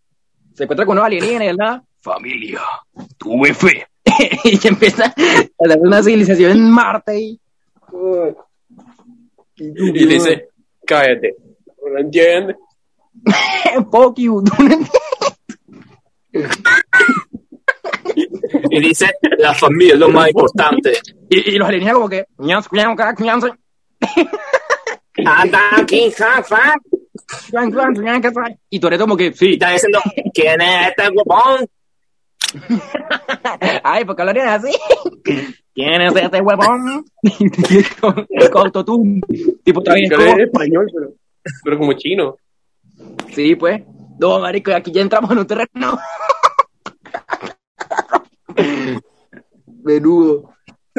Se 0.54 0.64
encuentra 0.64 0.86
con 0.86 0.94
unos 0.94 1.06
alienígenas 1.06 1.58
nada. 1.58 1.84
Familia, 2.02 2.62
tuve 3.18 3.54
fe. 3.54 3.88
y 4.44 4.68
empieza 4.68 5.06
a 5.06 5.14
hacer 5.60 5.80
una 5.80 6.04
civilización 6.04 6.52
en 6.52 6.70
Marte 6.72 7.20
y. 7.20 7.40
Y 9.58 10.06
dice, 10.08 10.50
cállate. 10.86 11.36
¿No 11.82 11.90
lo 11.90 12.00
entiendes? 12.00 12.58
Fuck 13.91 14.17
you. 14.17 14.44
¿tú? 14.44 14.53
Y 18.70 18.79
dice, 18.79 19.12
la 19.38 19.53
familia 19.53 19.94
es 19.94 20.00
lo 20.00 20.10
más 20.10 20.29
importante. 20.29 20.94
y, 21.29 21.55
y 21.55 21.58
los 21.58 21.67
alienígenas 21.67 21.96
como 21.96 22.10
que. 22.10 22.25
Y 28.70 28.79
Toreto 28.79 29.03
como 29.03 29.17
que, 29.17 29.34
sí. 29.34 29.53
está 29.53 29.72
diciendo, 29.72 30.00
¿quién 30.34 30.62
es 30.62 30.89
este 30.89 31.10
huevón? 31.10 31.67
Ay, 33.84 34.05
¿por 34.05 34.15
qué 34.15 34.22
hablarían 34.22 34.50
así? 34.50 34.72
¿Quién 35.74 36.01
es 36.01 36.15
este 36.15 36.41
huevón? 36.41 37.05
con, 38.01 38.27
con 38.51 38.62
autotune. 38.62 39.22
Tipo. 39.63 39.82
Que 39.84 40.03
es 40.03 40.38
español, 40.39 40.88
pero, 40.94 41.13
pero 41.63 41.77
como 41.77 41.94
chino. 41.94 42.38
Sí, 43.34 43.55
pues. 43.55 43.84
No, 44.19 44.39
marico, 44.39 44.74
aquí 44.74 44.91
ya 44.91 45.01
entramos 45.01 45.29
en 45.31 45.39
un 45.39 45.48
terreno. 45.48 46.00
Menudo. 49.84 50.53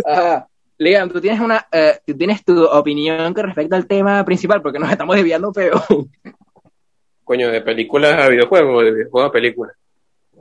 Ajá. 0.04 0.48
Lean, 0.78 1.10
tú 1.10 1.20
tienes 1.20 1.40
una, 1.40 1.66
eh, 1.72 1.98
tú 2.06 2.16
tienes 2.16 2.44
tu 2.44 2.62
opinión 2.64 3.32
con 3.32 3.46
respecto 3.46 3.76
al 3.76 3.86
tema 3.86 4.22
principal, 4.24 4.60
porque 4.60 4.78
nos 4.78 4.90
estamos 4.90 5.16
desviando 5.16 5.52
feo. 5.52 5.82
Coño, 7.24 7.50
de 7.50 7.62
películas 7.62 8.12
a 8.20 8.28
videojuegos, 8.28 8.84
de 8.84 8.92
videojuegos 8.92 9.30
a 9.30 9.32
películas. 9.32 9.76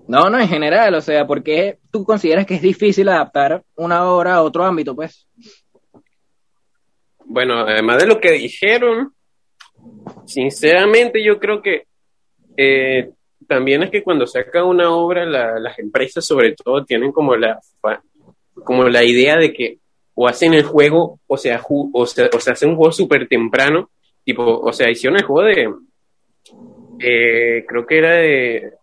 No, 0.08 0.30
no, 0.30 0.40
en 0.40 0.48
general, 0.48 0.94
o 0.94 1.02
sea, 1.02 1.26
¿por 1.26 1.42
qué 1.42 1.80
tú 1.90 2.04
consideras 2.04 2.46
que 2.46 2.56
es 2.56 2.62
difícil 2.62 3.10
adaptar 3.10 3.64
una 3.76 4.08
obra 4.12 4.36
a 4.36 4.42
otro 4.44 4.64
ámbito, 4.64 4.94
pues? 4.96 5.26
Bueno, 7.24 7.62
además 7.62 7.98
de 7.98 8.08
lo 8.08 8.20
que 8.20 8.34
dijeron, 8.34 9.15
sinceramente 10.26 11.24
yo 11.24 11.40
creo 11.40 11.62
que 11.62 11.84
eh, 12.58 13.12
también 13.48 13.84
es 13.84 13.92
que 13.92 14.04
cuando 14.04 14.26
sacan 14.26 14.66
una 14.66 14.92
obra, 14.94 15.26
la- 15.26 15.60
las 15.60 15.78
empresas 15.80 16.26
sobre 16.26 16.54
todo 16.56 16.84
tienen 16.86 17.12
como 17.12 17.36
la, 17.36 17.60
como 18.64 18.84
la 18.90 19.04
idea 19.04 19.38
de 19.38 19.54
que 19.54 19.80
o 20.18 20.28
hacen 20.28 20.54
el 20.54 20.64
juego, 20.64 21.20
o 21.28 21.38
sea, 21.38 21.62
ju- 21.62 21.90
o 21.94 22.06
sea, 22.06 22.30
o 22.34 22.40
se 22.40 22.52
hace 22.52 22.66
un 22.66 22.76
juego 22.78 22.92
súper 22.94 23.28
temprano, 23.28 23.90
tipo, 24.24 24.44
o 24.62 24.72
sea, 24.72 24.90
hicieron 24.90 25.18
el 25.20 25.26
juego 25.26 25.44
de, 25.48 25.74
eh, 27.00 27.66
creo 27.68 27.86
que 27.86 27.98
era 27.98 28.12
de, 28.14 28.74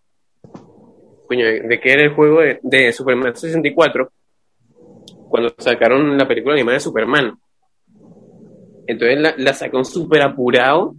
coño, 1.26 1.46
de 1.46 1.80
que 1.80 1.92
era 1.92 2.02
el 2.02 2.14
juego 2.14 2.40
de, 2.40 2.60
de 2.62 2.92
Superman 2.92 3.34
64, 3.34 4.10
cuando 5.28 5.54
sacaron 5.56 6.16
la 6.18 6.28
película 6.28 6.54
animada 6.54 6.74
de 6.76 6.80
Superman. 6.80 7.32
Entonces 8.86 9.18
la, 9.20 9.34
la 9.36 9.54
sacaron 9.54 9.84
súper 9.84 10.22
apurado, 10.22 10.94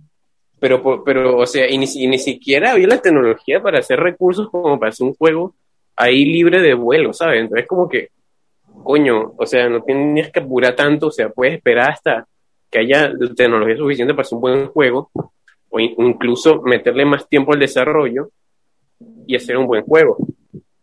pero, 0.60 1.04
pero, 1.04 1.38
o 1.38 1.46
sea, 1.46 1.70
y 1.70 1.78
ni, 1.78 1.86
y 1.96 2.08
ni 2.08 2.18
siquiera 2.18 2.72
había 2.72 2.88
la 2.88 3.02
tecnología 3.02 3.62
para 3.62 3.80
hacer 3.80 4.00
recursos 4.00 4.50
como 4.50 4.80
para 4.80 4.90
hacer 4.90 5.06
un 5.06 5.14
juego 5.16 5.54
ahí 5.96 6.26
libre 6.26 6.62
de 6.62 6.74
vuelo, 6.74 7.14
¿sabes? 7.14 7.42
Entonces 7.42 7.68
como 7.68 7.90
que, 7.90 8.10
coño, 8.84 9.34
o 9.38 9.46
sea, 9.46 9.68
no 9.70 9.82
tenías 9.84 10.32
que 10.32 10.40
apurar 10.40 10.76
tanto, 10.76 11.08
o 11.08 11.12
sea, 11.12 11.30
puedes 11.30 11.56
esperar 11.56 11.92
hasta 11.92 12.26
que 12.72 12.80
haya 12.80 13.12
tecnología 13.36 13.78
suficiente 13.78 14.14
para 14.14 14.22
hacer 14.24 14.36
un 14.36 14.42
buen 14.42 14.68
juego, 14.68 15.12
o 15.70 15.80
in- 15.80 15.96
incluso 15.98 16.62
meterle 16.64 17.06
más 17.06 17.28
tiempo 17.28 17.54
al 17.54 17.60
desarrollo 17.60 18.30
y 19.28 19.36
hacer 19.36 19.58
un 19.58 19.68
buen 19.68 19.84
juego. 19.84 20.18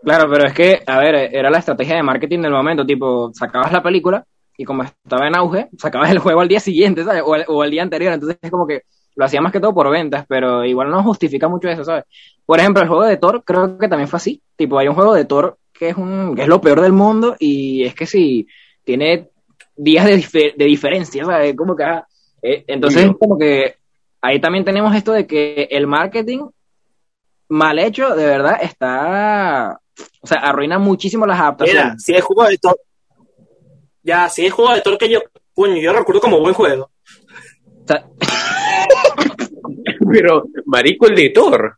Claro, 0.02 0.30
pero 0.30 0.46
es 0.46 0.52
que, 0.54 0.82
a 0.86 0.98
ver, 0.98 1.14
era 1.34 1.50
la 1.50 1.58
estrategia 1.58 1.96
de 1.96 2.02
marketing 2.02 2.40
del 2.40 2.52
momento, 2.52 2.86
tipo, 2.86 3.30
sacabas 3.34 3.72
la 3.72 3.82
película 3.82 4.24
y 4.60 4.64
como 4.66 4.82
estaba 4.82 5.26
en 5.26 5.34
auge, 5.36 5.68
sacabas 5.78 6.10
el 6.10 6.18
juego 6.18 6.42
al 6.42 6.48
día 6.48 6.60
siguiente, 6.60 7.02
¿sabes? 7.02 7.22
O 7.24 7.32
al, 7.32 7.46
o 7.48 7.62
al 7.62 7.70
día 7.70 7.80
anterior, 7.82 8.12
entonces 8.12 8.38
es 8.42 8.50
como 8.50 8.66
que 8.66 8.82
lo 9.16 9.24
hacía 9.24 9.40
más 9.40 9.52
que 9.52 9.58
todo 9.60 9.72
por 9.72 9.88
ventas, 9.88 10.26
pero 10.28 10.66
igual 10.66 10.90
no 10.90 11.02
justifica 11.02 11.48
mucho 11.48 11.68
eso, 11.70 11.82
¿sabes? 11.82 12.04
Por 12.44 12.58
ejemplo, 12.60 12.82
el 12.82 12.88
juego 12.88 13.04
de 13.04 13.16
Thor 13.16 13.42
creo 13.42 13.78
que 13.78 13.88
también 13.88 14.06
fue 14.06 14.18
así, 14.18 14.42
tipo, 14.56 14.78
hay 14.78 14.88
un 14.88 14.94
juego 14.94 15.14
de 15.14 15.24
Thor 15.24 15.56
que 15.72 15.88
es, 15.88 15.96
un, 15.96 16.34
que 16.36 16.42
es 16.42 16.48
lo 16.48 16.60
peor 16.60 16.82
del 16.82 16.92
mundo 16.92 17.36
y 17.38 17.84
es 17.84 17.94
que 17.94 18.04
si 18.04 18.46
tiene 18.84 19.30
días 19.76 20.04
de, 20.04 20.16
difer- 20.18 20.54
de 20.54 20.64
diferencia, 20.66 21.24
¿sabes? 21.24 21.56
Como 21.56 21.74
que, 21.74 21.84
ah, 21.84 22.06
eh, 22.42 22.64
entonces 22.66 23.06
no. 23.06 23.16
como 23.16 23.38
que 23.38 23.76
ahí 24.20 24.42
también 24.42 24.66
tenemos 24.66 24.94
esto 24.94 25.12
de 25.12 25.26
que 25.26 25.68
el 25.70 25.86
marketing 25.86 26.50
mal 27.48 27.78
hecho, 27.78 28.14
de 28.14 28.26
verdad, 28.26 28.58
está 28.60 29.80
o 30.20 30.26
sea, 30.26 30.38
arruina 30.40 30.78
muchísimo 30.78 31.26
las 31.26 31.36
Mira, 31.38 31.46
adaptaciones. 31.48 32.02
si 32.04 32.14
es 32.14 32.22
juego 32.22 32.44
de 32.46 32.58
Thor. 32.58 32.76
Ya, 34.02 34.28
si 34.28 34.46
es 34.46 34.52
juego 34.52 34.74
de 34.74 34.80
Thor 34.80 34.98
que 34.98 35.08
yo, 35.10 35.20
coño, 35.54 35.76
yo 35.76 35.92
recuerdo 35.92 36.20
como 36.20 36.40
buen 36.40 36.54
juego. 36.54 36.90
Pero, 40.12 40.44
marico, 40.66 41.06
el 41.06 41.14
de 41.14 41.30
Thor. 41.30 41.76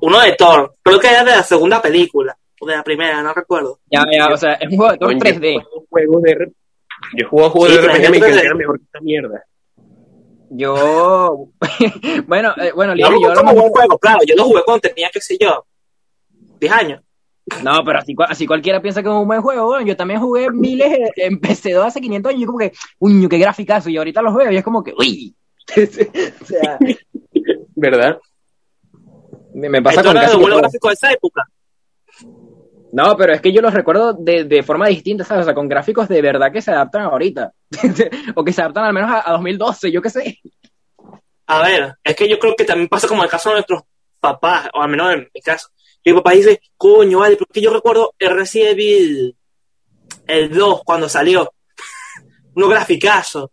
Uno 0.00 0.20
de 0.20 0.32
Thor, 0.32 0.74
creo 0.82 1.00
que 1.00 1.08
era 1.08 1.24
de 1.24 1.30
la 1.32 1.42
segunda 1.42 1.80
película, 1.80 2.36
o 2.60 2.66
de 2.66 2.76
la 2.76 2.82
primera, 2.84 3.22
no 3.22 3.32
recuerdo. 3.32 3.80
ya, 3.90 4.04
ya, 4.12 4.28
o 4.28 4.36
sea, 4.36 4.54
es 4.54 4.70
un 4.70 4.76
juego 4.76 4.92
de 4.92 4.98
Thor 4.98 5.08
Coño, 5.08 5.18
3D. 5.20 5.54
Yo 5.54 5.84
juego 5.88 6.20
de 6.20 6.52
yo 7.18 7.28
juego 7.28 7.46
a 7.46 7.50
juegos 7.50 7.70
Sí, 7.70 7.76
de 7.76 7.82
RPG 7.82 7.94
3D. 8.02 8.06
americano 8.06 8.34
que 8.40 8.46
era 8.46 8.54
mejor 8.54 8.78
que 8.78 8.84
esta 8.84 9.00
mierda. 9.00 9.44
Yo, 10.50 11.48
bueno, 12.26 12.54
eh, 12.58 12.72
bueno, 12.74 12.94
Yo 12.94 13.10
Lirio, 13.10 13.10
lo 13.10 13.20
yo 13.20 13.28
jugué 13.28 13.34
como 13.34 13.52
lo- 13.52 13.60
buen 13.60 13.72
juego, 13.72 13.98
claro, 13.98 14.18
yo 14.26 14.34
lo 14.36 14.44
jugué 14.44 14.62
cuando 14.64 14.80
tenía, 14.82 15.10
qué 15.12 15.20
sé 15.20 15.36
yo, 15.40 15.64
10 16.60 16.72
años. 16.72 17.02
No, 17.62 17.84
pero 17.84 17.98
así, 17.98 18.14
así 18.28 18.46
cualquiera 18.46 18.80
piensa 18.80 19.02
que 19.02 19.08
es 19.08 19.14
un 19.14 19.26
buen 19.26 19.42
juego. 19.42 19.66
Bueno, 19.66 19.86
yo 19.86 19.96
también 19.96 20.20
jugué 20.20 20.50
miles 20.50 21.10
en 21.16 21.40
PC2 21.40 21.84
hace 21.84 22.00
500 22.00 22.30
años 22.30 22.38
y 22.38 22.42
yo 22.42 22.46
como 22.46 22.58
que, 22.58 22.72
uy, 22.98 23.28
qué 23.28 23.38
graficazo. 23.38 23.90
Y 23.90 23.96
ahorita 23.96 24.22
los 24.22 24.34
veo 24.34 24.50
y 24.50 24.56
es 24.56 24.64
como 24.64 24.82
que, 24.82 24.94
uy. 24.98 25.34
o 25.76 26.44
sea, 26.44 26.78
¿Verdad? 27.74 28.18
me, 29.54 29.68
me 29.68 29.82
pasa 29.82 30.00
Esto 30.00 30.10
con 30.10 30.16
era 30.16 30.26
casi 30.26 30.36
de 30.36 30.40
buenos 30.42 30.56
todo. 30.56 30.62
gráficos 30.62 30.90
de 30.90 30.94
esa 30.94 31.12
época. 31.12 31.42
No, 32.92 33.16
pero 33.16 33.32
es 33.32 33.40
que 33.40 33.52
yo 33.52 33.60
los 33.60 33.74
recuerdo 33.74 34.12
de, 34.12 34.44
de 34.44 34.62
forma 34.62 34.86
distinta, 34.88 35.24
¿sabes? 35.24 35.42
O 35.42 35.44
sea, 35.46 35.54
con 35.54 35.68
gráficos 35.68 36.08
de 36.08 36.22
verdad 36.22 36.52
que 36.52 36.62
se 36.62 36.70
adaptan 36.70 37.02
ahorita. 37.02 37.52
o 38.36 38.44
que 38.44 38.52
se 38.52 38.62
adaptan 38.62 38.84
al 38.84 38.92
menos 38.92 39.10
a, 39.10 39.28
a 39.28 39.32
2012, 39.32 39.90
yo 39.90 40.00
qué 40.00 40.10
sé. 40.10 40.38
A 41.46 41.62
ver, 41.62 41.94
es 42.02 42.16
que 42.16 42.28
yo 42.28 42.38
creo 42.38 42.54
que 42.56 42.64
también 42.64 42.88
pasa 42.88 43.08
como 43.08 43.24
el 43.24 43.28
caso 43.30 43.50
de 43.50 43.56
nuestros 43.56 43.82
papás, 44.20 44.68
o 44.72 44.80
al 44.80 44.88
menos 44.88 45.12
en 45.12 45.28
mi 45.34 45.40
caso. 45.40 45.68
Mi 46.04 46.12
papá 46.12 46.32
dice, 46.32 46.60
coño, 46.76 47.20
vale, 47.20 47.36
porque 47.36 47.60
yo 47.60 47.72
recuerdo 47.72 48.12
el 48.18 48.36
Resident 48.36 48.72
Evil, 48.72 49.36
el 50.26 50.50
2, 50.50 50.82
cuando 50.84 51.08
salió. 51.08 51.50
Unos 52.54 52.68
graficazos. 52.68 53.50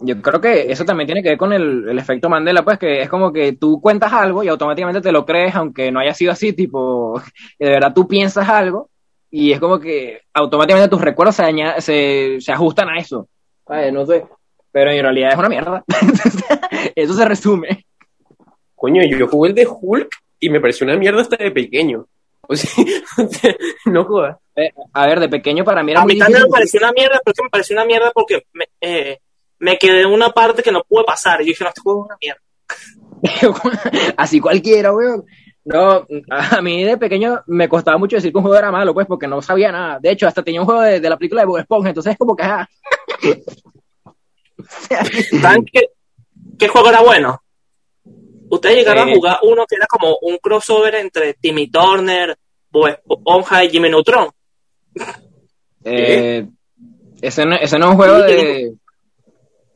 Yo 0.00 0.22
creo 0.22 0.40
que 0.40 0.70
eso 0.70 0.84
también 0.84 1.06
tiene 1.06 1.22
que 1.22 1.30
ver 1.30 1.38
con 1.38 1.52
el, 1.52 1.88
el 1.88 1.98
efecto 1.98 2.28
Mandela, 2.28 2.64
pues 2.64 2.78
que 2.78 3.02
es 3.02 3.08
como 3.08 3.32
que 3.32 3.54
tú 3.54 3.80
cuentas 3.80 4.12
algo 4.12 4.44
y 4.44 4.48
automáticamente 4.48 5.00
te 5.00 5.10
lo 5.10 5.26
crees, 5.26 5.54
aunque 5.56 5.90
no 5.90 5.98
haya 5.98 6.14
sido 6.14 6.30
así, 6.30 6.52
tipo, 6.52 7.20
de 7.58 7.68
verdad 7.68 7.92
tú 7.92 8.06
piensas 8.06 8.48
algo 8.48 8.90
y 9.30 9.52
es 9.52 9.60
como 9.60 9.80
que 9.80 10.22
automáticamente 10.32 10.88
tus 10.88 11.00
recuerdos 11.00 11.34
se, 11.34 11.44
se, 11.80 12.40
se 12.40 12.52
ajustan 12.52 12.88
a 12.88 12.98
eso. 12.98 13.28
Ay, 13.66 13.92
no 13.92 14.06
sé, 14.06 14.24
pero 14.70 14.90
en 14.92 15.02
realidad 15.02 15.32
es 15.32 15.38
una 15.38 15.48
mierda. 15.48 15.84
eso 16.94 17.14
se 17.14 17.24
resume. 17.24 17.84
Coño, 18.76 19.02
yo 19.04 19.26
jugué 19.26 19.50
el 19.50 19.54
de 19.56 19.66
Hulk 19.68 20.08
y 20.40 20.50
me 20.50 20.60
pareció 20.60 20.86
una 20.86 20.96
mierda 20.96 21.20
hasta 21.20 21.36
de 21.36 21.50
pequeño. 21.50 22.06
O 22.50 22.56
sea, 22.56 22.70
no 23.84 24.04
jodas. 24.04 24.38
Eh, 24.56 24.72
a 24.94 25.06
ver, 25.06 25.20
de 25.20 25.28
pequeño 25.28 25.64
para 25.64 25.82
mí 25.82 25.92
era 25.92 26.00
A 26.00 26.04
muy 26.04 26.14
mí 26.14 26.18
también 26.18 26.44
me 26.44 26.48
pareció 26.48 26.80
una 26.80 26.92
mierda, 26.92 27.20
pero 27.22 27.32
es 27.32 27.36
que 27.36 27.42
me 27.42 27.50
pareció 27.50 27.76
una 27.76 27.84
mierda 27.84 28.10
porque 28.12 28.46
me, 28.54 28.68
eh, 28.80 29.18
me 29.58 29.76
quedé 29.76 30.00
en 30.02 30.08
una 30.08 30.30
parte 30.30 30.62
que 30.62 30.72
no 30.72 30.82
pude 30.88 31.04
pasar. 31.04 31.42
Y 31.42 31.44
yo 31.44 31.48
dije, 31.48 31.64
no, 31.64 31.68
este 31.68 31.82
juego 31.82 32.04
es 32.04 32.06
una 32.06 32.16
mierda. 32.20 32.40
Así 34.16 34.40
cualquiera, 34.40 34.92
weón. 34.92 35.24
No, 35.64 36.06
a 36.30 36.62
mí 36.62 36.82
de 36.82 36.96
pequeño 36.96 37.42
me 37.46 37.68
costaba 37.68 37.98
mucho 37.98 38.16
decir 38.16 38.32
que 38.32 38.38
un 38.38 38.44
juego 38.44 38.58
era 38.58 38.72
malo, 38.72 38.94
pues, 38.94 39.06
porque 39.06 39.26
no 39.26 39.42
sabía 39.42 39.70
nada. 39.70 39.98
De 40.00 40.10
hecho, 40.10 40.26
hasta 40.26 40.42
tenía 40.42 40.62
un 40.62 40.66
juego 40.66 40.80
de, 40.80 41.00
de 41.00 41.10
la 41.10 41.18
película 41.18 41.42
de 41.42 41.46
Bob 41.46 41.58
Esponja, 41.58 41.90
entonces 41.90 42.12
es 42.12 42.18
como 42.18 42.34
que, 42.34 42.44
ah. 42.44 42.66
¿Saben 45.40 45.66
qué, 45.70 45.90
qué 46.58 46.68
juego 46.68 46.88
era 46.88 47.02
bueno? 47.02 47.42
Ustedes 48.50 48.76
llegaron 48.76 49.08
Eh. 49.08 49.12
a 49.12 49.14
jugar 49.14 49.38
uno 49.42 49.66
que 49.66 49.76
era 49.76 49.86
como 49.86 50.16
un 50.22 50.38
crossover 50.38 50.94
entre 50.96 51.34
Timmy 51.34 51.68
Turner, 51.70 52.36
Bob 52.70 52.88
Esponja 52.88 53.64
y 53.64 53.70
Jimmy 53.70 53.88
Neutron. 53.90 54.28
Eh, 55.84 56.46
ese, 57.20 57.46
no, 57.46 57.54
ese 57.56 57.78
no 57.78 57.86
es 57.86 57.90
un 57.92 57.96
juego 57.96 58.18
de. 58.22 58.74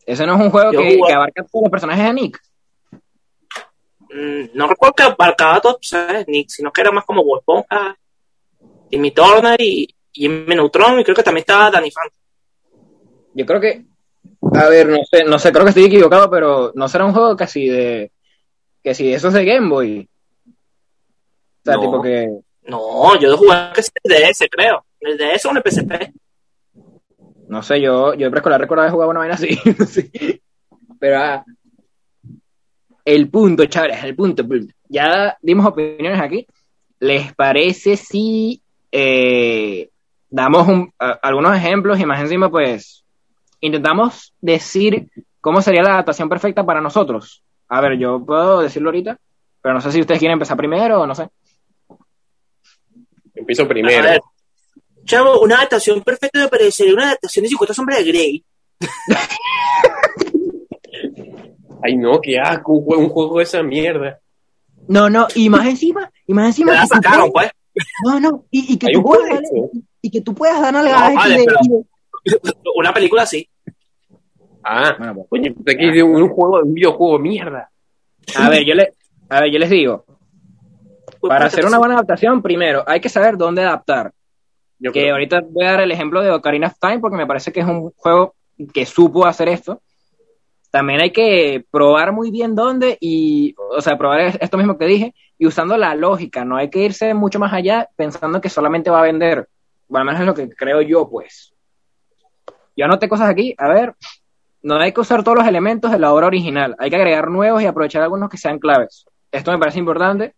Ese 0.04 0.26
no 0.26 0.34
es 0.34 0.40
un 0.40 0.50
juego 0.50 0.70
que, 0.72 0.98
que 1.06 1.12
abarca 1.12 1.44
todos 1.44 1.62
los 1.64 1.70
personajes 1.70 2.04
de 2.04 2.12
Nick. 2.12 2.40
Mm, 4.10 4.44
no 4.54 4.66
recuerdo 4.66 4.94
que 4.94 5.02
abarcaba 5.04 5.60
todo, 5.60 5.78
¿sabes? 5.80 6.26
Nick, 6.28 6.48
sino 6.50 6.70
que 6.72 6.80
era 6.80 6.90
más 6.90 7.04
como 7.04 7.24
Bob 7.24 7.38
Esponja, 7.38 7.96
Timmy 8.90 9.10
Turner 9.12 9.60
y, 9.60 9.88
y 10.12 10.20
Jimmy 10.22 10.54
Neutron, 10.54 11.00
y 11.00 11.04
creo 11.04 11.16
que 11.16 11.22
también 11.22 11.42
estaba 11.42 11.70
Danny 11.70 11.90
Phantom. 11.90 12.18
Yo 13.34 13.46
creo 13.46 13.60
que. 13.60 13.84
A 14.54 14.68
ver, 14.68 14.88
no 14.88 14.98
sé, 15.10 15.24
no 15.24 15.38
sé, 15.38 15.50
creo 15.52 15.64
que 15.64 15.70
estoy 15.70 15.84
equivocado, 15.84 16.28
pero 16.30 16.72
no 16.74 16.88
será 16.88 17.04
un 17.04 17.12
juego 17.12 17.36
casi 17.36 17.68
de. 17.68 18.10
Que 18.82 18.94
si 18.94 19.12
eso 19.12 19.28
es 19.28 19.34
de 19.34 19.44
Game 19.44 19.68
Boy. 19.68 20.08
O 20.46 20.50
sea, 21.64 21.74
No. 21.74 21.80
tipo 21.80 22.02
que. 22.02 22.28
No, 22.64 23.18
yo 23.20 23.36
jugué 23.36 23.56
que 23.74 23.82
sí, 23.82 23.90
el 24.04 24.12
DS, 24.32 24.48
creo. 24.50 24.84
El 25.00 25.16
DS 25.18 25.46
o 25.46 25.50
un 25.50 25.60
PSP. 25.64 26.12
No 27.48 27.62
sé, 27.62 27.80
yo, 27.80 28.14
yo 28.14 28.26
de 28.26 28.30
preescolar 28.30 28.60
recordaba 28.60 28.86
de 28.86 28.92
jugar 28.92 29.08
una 29.08 29.18
vaina 29.20 29.34
así. 29.34 29.48
sí. 29.86 30.40
Pero 30.98 31.18
ah, 31.18 31.44
el 33.04 33.28
punto, 33.30 33.66
chavales, 33.66 34.02
el 34.04 34.14
punto, 34.14 34.46
punto. 34.46 34.72
Ya 34.88 35.36
dimos 35.42 35.66
opiniones 35.66 36.20
aquí. 36.20 36.46
¿Les 37.00 37.34
parece 37.34 37.96
si 37.96 38.62
eh, 38.92 39.90
damos 40.30 40.68
un- 40.68 40.92
a- 40.98 41.18
algunos 41.22 41.56
ejemplos 41.56 41.98
y 41.98 42.06
más 42.06 42.20
encima, 42.20 42.48
pues, 42.50 43.04
intentamos 43.60 44.34
decir 44.40 45.08
cómo 45.40 45.60
sería 45.62 45.82
la 45.82 45.94
adaptación 45.94 46.28
perfecta 46.28 46.64
para 46.64 46.80
nosotros? 46.80 47.42
A 47.74 47.80
ver, 47.80 47.96
yo 47.96 48.22
puedo 48.24 48.60
decirlo 48.60 48.90
ahorita, 48.90 49.18
pero 49.62 49.74
no 49.74 49.80
sé 49.80 49.90
si 49.92 50.00
ustedes 50.00 50.18
quieren 50.18 50.34
empezar 50.34 50.58
primero 50.58 51.00
o 51.00 51.06
no 51.06 51.14
sé. 51.14 51.26
Empiezo 53.34 53.62
A 53.62 53.68
primero. 53.68 54.02
ver, 54.02 54.20
chavo, 55.06 55.40
una 55.40 55.56
adaptación 55.56 56.02
perfecta 56.02 56.38
me 56.40 56.48
parecería 56.48 56.92
una 56.92 57.06
adaptación 57.06 57.44
de 57.44 57.48
50 57.48 57.72
sombras 57.74 57.98
de 57.98 58.04
Grey. 58.04 58.44
Ay, 61.82 61.96
no, 61.96 62.20
qué 62.20 62.38
asco, 62.38 62.72
un 62.74 63.08
juego, 63.08 63.38
de 63.38 63.44
esa 63.44 63.62
mierda. 63.62 64.20
No, 64.88 65.08
no, 65.10 65.26
y 65.34 65.48
más 65.48 65.66
encima, 65.66 66.10
y 66.26 66.34
más 66.34 66.46
encima. 66.48 66.74
la 66.74 66.86
sacaron, 66.86 67.30
puedes- 67.32 67.50
pues. 67.74 67.86
No, 68.04 68.20
no, 68.20 68.44
y, 68.50 68.74
y 68.74 68.78
que 68.78 68.88
tú 68.92 69.02
puedas 69.02 69.40
eso. 69.40 69.70
y 70.02 70.10
que 70.10 70.20
tú 70.20 70.34
puedas 70.34 70.60
dar 70.60 70.74
nalgadas 70.74 71.14
No, 71.14 71.20
vale, 71.20 71.34
y 71.34 71.38
de- 71.38 71.44
pero- 71.46 71.58
y 71.62 71.68
de- 72.30 72.40
Una 72.76 72.92
película 72.92 73.22
así. 73.22 73.48
Ah, 74.64 74.94
Bueno, 74.98 75.14
pues. 75.14 75.26
coño, 75.28 75.54
pensé 75.54 75.78
que 75.78 75.90
de 75.90 76.02
un 76.02 76.28
juego 76.28 76.58
de 76.58 76.62
un 76.64 76.74
videojuego, 76.74 77.18
mierda. 77.18 77.70
A 78.36 78.48
ver, 78.48 78.64
yo 78.64 78.74
le, 78.74 78.92
a 79.28 79.40
ver, 79.40 79.50
yo 79.52 79.58
les 79.58 79.70
digo, 79.70 80.04
Pues, 81.20 81.28
para 81.28 81.46
hacer 81.46 81.66
una 81.66 81.78
buena 81.78 81.94
adaptación, 81.94 82.42
primero 82.42 82.84
hay 82.86 83.00
que 83.00 83.08
saber 83.08 83.36
dónde 83.36 83.62
adaptar. 83.62 84.12
Yo 84.78 84.92
Que 84.92 85.00
creo- 85.02 85.14
ahorita 85.14 85.40
voy 85.48 85.64
a 85.64 85.72
dar 85.72 85.80
el 85.82 85.90
ejemplo 85.92 86.20
de 86.22 86.30
Ocarina 86.30 86.66
of 86.68 86.78
Time 86.80 86.98
porque 87.00 87.16
me 87.16 87.26
parece 87.26 87.52
que 87.52 87.60
es 87.60 87.66
un 87.66 87.90
juego 87.96 88.34
que 88.72 88.84
supo 88.86 89.26
hacer 89.26 89.48
esto. 89.48 89.80
También 90.70 91.00
hay 91.00 91.10
que 91.10 91.64
probar 91.70 92.12
muy 92.12 92.30
bien 92.30 92.54
dónde 92.54 92.96
y, 93.00 93.54
o 93.76 93.80
sea, 93.80 93.96
probar 93.98 94.20
es- 94.20 94.38
esto 94.40 94.56
mismo 94.56 94.78
que 94.78 94.86
dije 94.86 95.14
y 95.38 95.46
usando 95.46 95.76
la 95.76 95.94
lógica. 95.94 96.44
No 96.44 96.56
hay 96.56 96.70
que 96.70 96.80
irse 96.84 97.12
mucho 97.14 97.38
más 97.38 97.52
allá 97.52 97.88
pensando 97.96 98.40
que 98.40 98.48
solamente 98.48 98.90
va 98.90 99.00
a 99.00 99.04
vender. 99.04 99.48
Bueno, 99.88 100.02
al 100.02 100.06
menos 100.06 100.20
es 100.20 100.26
lo 100.26 100.34
que 100.34 100.48
creo 100.54 100.80
yo, 100.80 101.08
pues. 101.08 101.52
Yo 102.76 102.84
anoté 102.86 103.08
cosas 103.08 103.28
aquí. 103.28 103.54
A 103.58 103.68
ver, 103.68 103.94
no 104.62 104.76
hay 104.76 104.92
que 104.92 105.00
usar 105.00 105.22
todos 105.24 105.38
los 105.38 105.46
elementos 105.46 105.90
de 105.90 105.98
la 105.98 106.12
obra 106.12 106.26
original. 106.28 106.76
Hay 106.78 106.90
que 106.90 106.96
agregar 106.96 107.30
nuevos 107.30 107.62
y 107.62 107.66
aprovechar 107.66 108.02
algunos 108.02 108.28
que 108.28 108.38
sean 108.38 108.58
claves. 108.58 109.04
Esto 109.30 109.50
me 109.50 109.58
parece 109.58 109.78
importante 109.78 110.34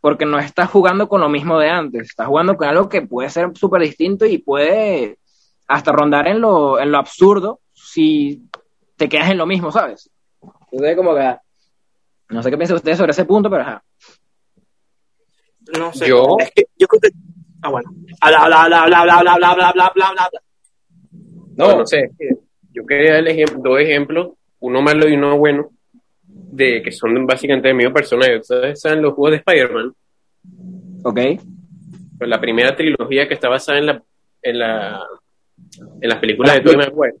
porque 0.00 0.24
no 0.26 0.38
estás 0.38 0.70
jugando 0.70 1.08
con 1.08 1.20
lo 1.20 1.28
mismo 1.28 1.58
de 1.58 1.68
antes. 1.70 2.08
Estás 2.08 2.26
jugando 2.26 2.56
con 2.56 2.68
algo 2.68 2.88
que 2.88 3.02
puede 3.02 3.30
ser 3.30 3.50
súper 3.56 3.82
distinto 3.82 4.26
y 4.26 4.38
puede 4.38 5.18
hasta 5.66 5.92
rondar 5.92 6.26
en 6.28 6.40
lo, 6.40 6.78
en 6.80 6.90
lo 6.90 6.98
absurdo 6.98 7.60
si 7.72 8.48
te 8.96 9.08
quedas 9.08 9.30
en 9.30 9.38
lo 9.38 9.46
mismo, 9.46 9.70
¿sabes? 9.70 10.10
Entonces, 10.72 10.96
como 10.96 11.14
que. 11.14 11.36
No 12.30 12.42
sé 12.42 12.50
qué 12.50 12.56
piensan 12.56 12.76
ustedes 12.76 12.98
sobre 12.98 13.12
ese 13.12 13.24
punto, 13.24 13.48
pero 13.50 13.62
ajá. 13.62 13.82
No 15.78 15.92
sé. 15.92 16.08
Yo- 16.08 16.36
Es 16.38 16.50
que 16.52 16.64
yo 16.76 16.86
creo 16.86 17.00
que. 17.00 17.08
Ah, 17.62 17.70
bueno. 17.70 17.90
Habla, 18.20 18.38
habla, 18.44 18.62
habla, 18.62 18.82
habla, 18.82 19.00
habla, 19.00 19.12
habla, 19.12 19.32
habla, 19.32 19.68
habla, 19.68 19.86
habla, 19.86 20.06
habla. 20.24 20.40
No, 21.56 21.78
no 21.78 21.86
sé. 21.86 22.10
Yo 22.78 22.86
quería 22.86 23.14
dar 23.14 23.24
dos 23.60 23.80
ejemplos, 23.80 24.34
uno 24.60 24.80
malo 24.80 25.08
y 25.08 25.14
uno 25.14 25.36
bueno, 25.36 25.70
de 26.22 26.80
que 26.80 26.92
son 26.92 27.26
básicamente 27.26 27.66
de 27.66 27.74
mi 27.74 27.88
personaje. 27.90 28.38
Ustedes 28.38 28.80
saben 28.80 29.02
los 29.02 29.14
juegos 29.14 29.32
de 29.32 29.36
Spider-Man, 29.38 29.92
Ok. 31.02 31.20
pues 32.18 32.30
la 32.30 32.40
primera 32.40 32.76
trilogía 32.76 33.26
que 33.26 33.34
está 33.34 33.48
basada 33.48 33.78
en 33.80 33.86
la 33.86 34.02
en 34.42 34.58
la 34.60 35.02
en 36.00 36.08
las 36.08 36.18
películas 36.20 36.54
de 36.54 36.60
Tobey 36.60 36.76
Maguire. 36.76 37.16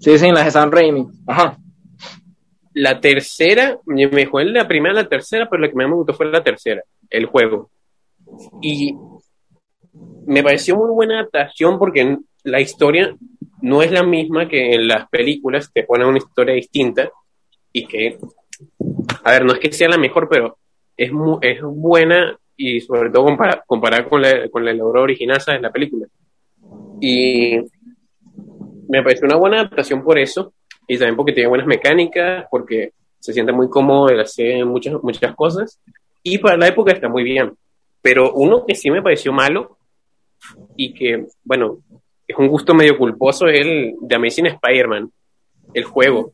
Sí, 0.00 0.18
sí, 0.18 0.26
en 0.26 0.34
las 0.34 0.44
de 0.44 0.50
Sam 0.50 0.70
Raimi. 0.70 1.06
Ajá. 1.26 1.56
La 2.74 3.00
tercera, 3.00 3.78
me 3.86 4.26
jugué 4.26 4.44
la 4.44 4.68
primera 4.68 4.94
la 4.94 5.08
tercera, 5.08 5.48
pero 5.48 5.62
la 5.62 5.70
que 5.70 5.76
más 5.76 5.88
me 5.88 5.94
gustó 5.94 6.12
fue 6.12 6.30
la 6.30 6.44
tercera, 6.44 6.82
el 7.08 7.24
juego. 7.24 7.70
Y 8.60 8.94
me 10.26 10.42
pareció 10.42 10.76
muy 10.76 10.90
buena 10.90 11.20
adaptación 11.20 11.78
porque 11.78 12.18
la 12.44 12.60
historia 12.60 13.16
no 13.62 13.82
es 13.82 13.90
la 13.90 14.02
misma 14.02 14.48
que 14.48 14.74
en 14.74 14.88
las 14.88 15.08
películas, 15.08 15.70
te 15.72 15.84
ponen 15.84 16.08
una 16.08 16.18
historia 16.18 16.54
distinta 16.54 17.10
y 17.72 17.86
que, 17.86 18.18
a 19.24 19.30
ver, 19.32 19.44
no 19.44 19.52
es 19.52 19.58
que 19.58 19.72
sea 19.72 19.88
la 19.88 19.98
mejor, 19.98 20.28
pero 20.28 20.56
es, 20.96 21.12
mu- 21.12 21.38
es 21.40 21.60
buena 21.62 22.36
y 22.56 22.80
sobre 22.80 23.10
todo 23.10 23.24
compara- 23.24 23.62
comparada 23.66 24.08
con 24.08 24.20
la, 24.22 24.48
con 24.48 24.64
la 24.64 24.72
obra 24.84 25.02
original, 25.02 25.40
¿sabes? 25.40 25.60
La 25.62 25.70
película. 25.72 26.06
Y 27.00 27.58
me 28.88 29.02
pareció 29.02 29.26
una 29.26 29.36
buena 29.36 29.60
adaptación 29.60 30.02
por 30.02 30.18
eso 30.18 30.52
y 30.86 30.98
también 30.98 31.16
porque 31.16 31.32
tiene 31.32 31.48
buenas 31.48 31.66
mecánicas, 31.66 32.46
porque 32.50 32.92
se 33.18 33.32
siente 33.32 33.52
muy 33.52 33.68
cómodo 33.68 34.06
de 34.08 34.20
hacer 34.20 34.64
muchas, 34.66 34.94
muchas 35.02 35.34
cosas 35.34 35.80
y 36.22 36.38
para 36.38 36.56
la 36.56 36.68
época 36.68 36.92
está 36.92 37.08
muy 37.08 37.22
bien. 37.22 37.52
Pero 38.02 38.32
uno 38.32 38.64
que 38.66 38.74
sí 38.74 38.90
me 38.90 39.02
pareció 39.02 39.32
malo 39.32 39.76
y 40.76 40.92
que, 40.94 41.26
bueno, 41.44 41.78
es 42.30 42.38
un 42.38 42.48
gusto 42.48 42.74
medio 42.74 42.96
culposo 42.96 43.46
es 43.46 43.60
el 43.60 43.94
de 44.00 44.14
Amazing 44.16 44.46
Spider-Man, 44.46 45.10
el 45.74 45.84
juego. 45.84 46.32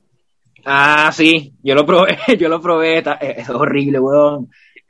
Ah, 0.65 1.11
sí, 1.13 1.53
yo 1.63 1.75
lo 1.75 1.87
probé, 1.87 2.17
yo 2.39 2.49
lo 2.49 2.61
probé. 2.61 2.99
está- 2.99 3.15
es, 3.15 3.39
es 3.39 3.51
horrible, 3.51 3.99
weón. 4.01 4.49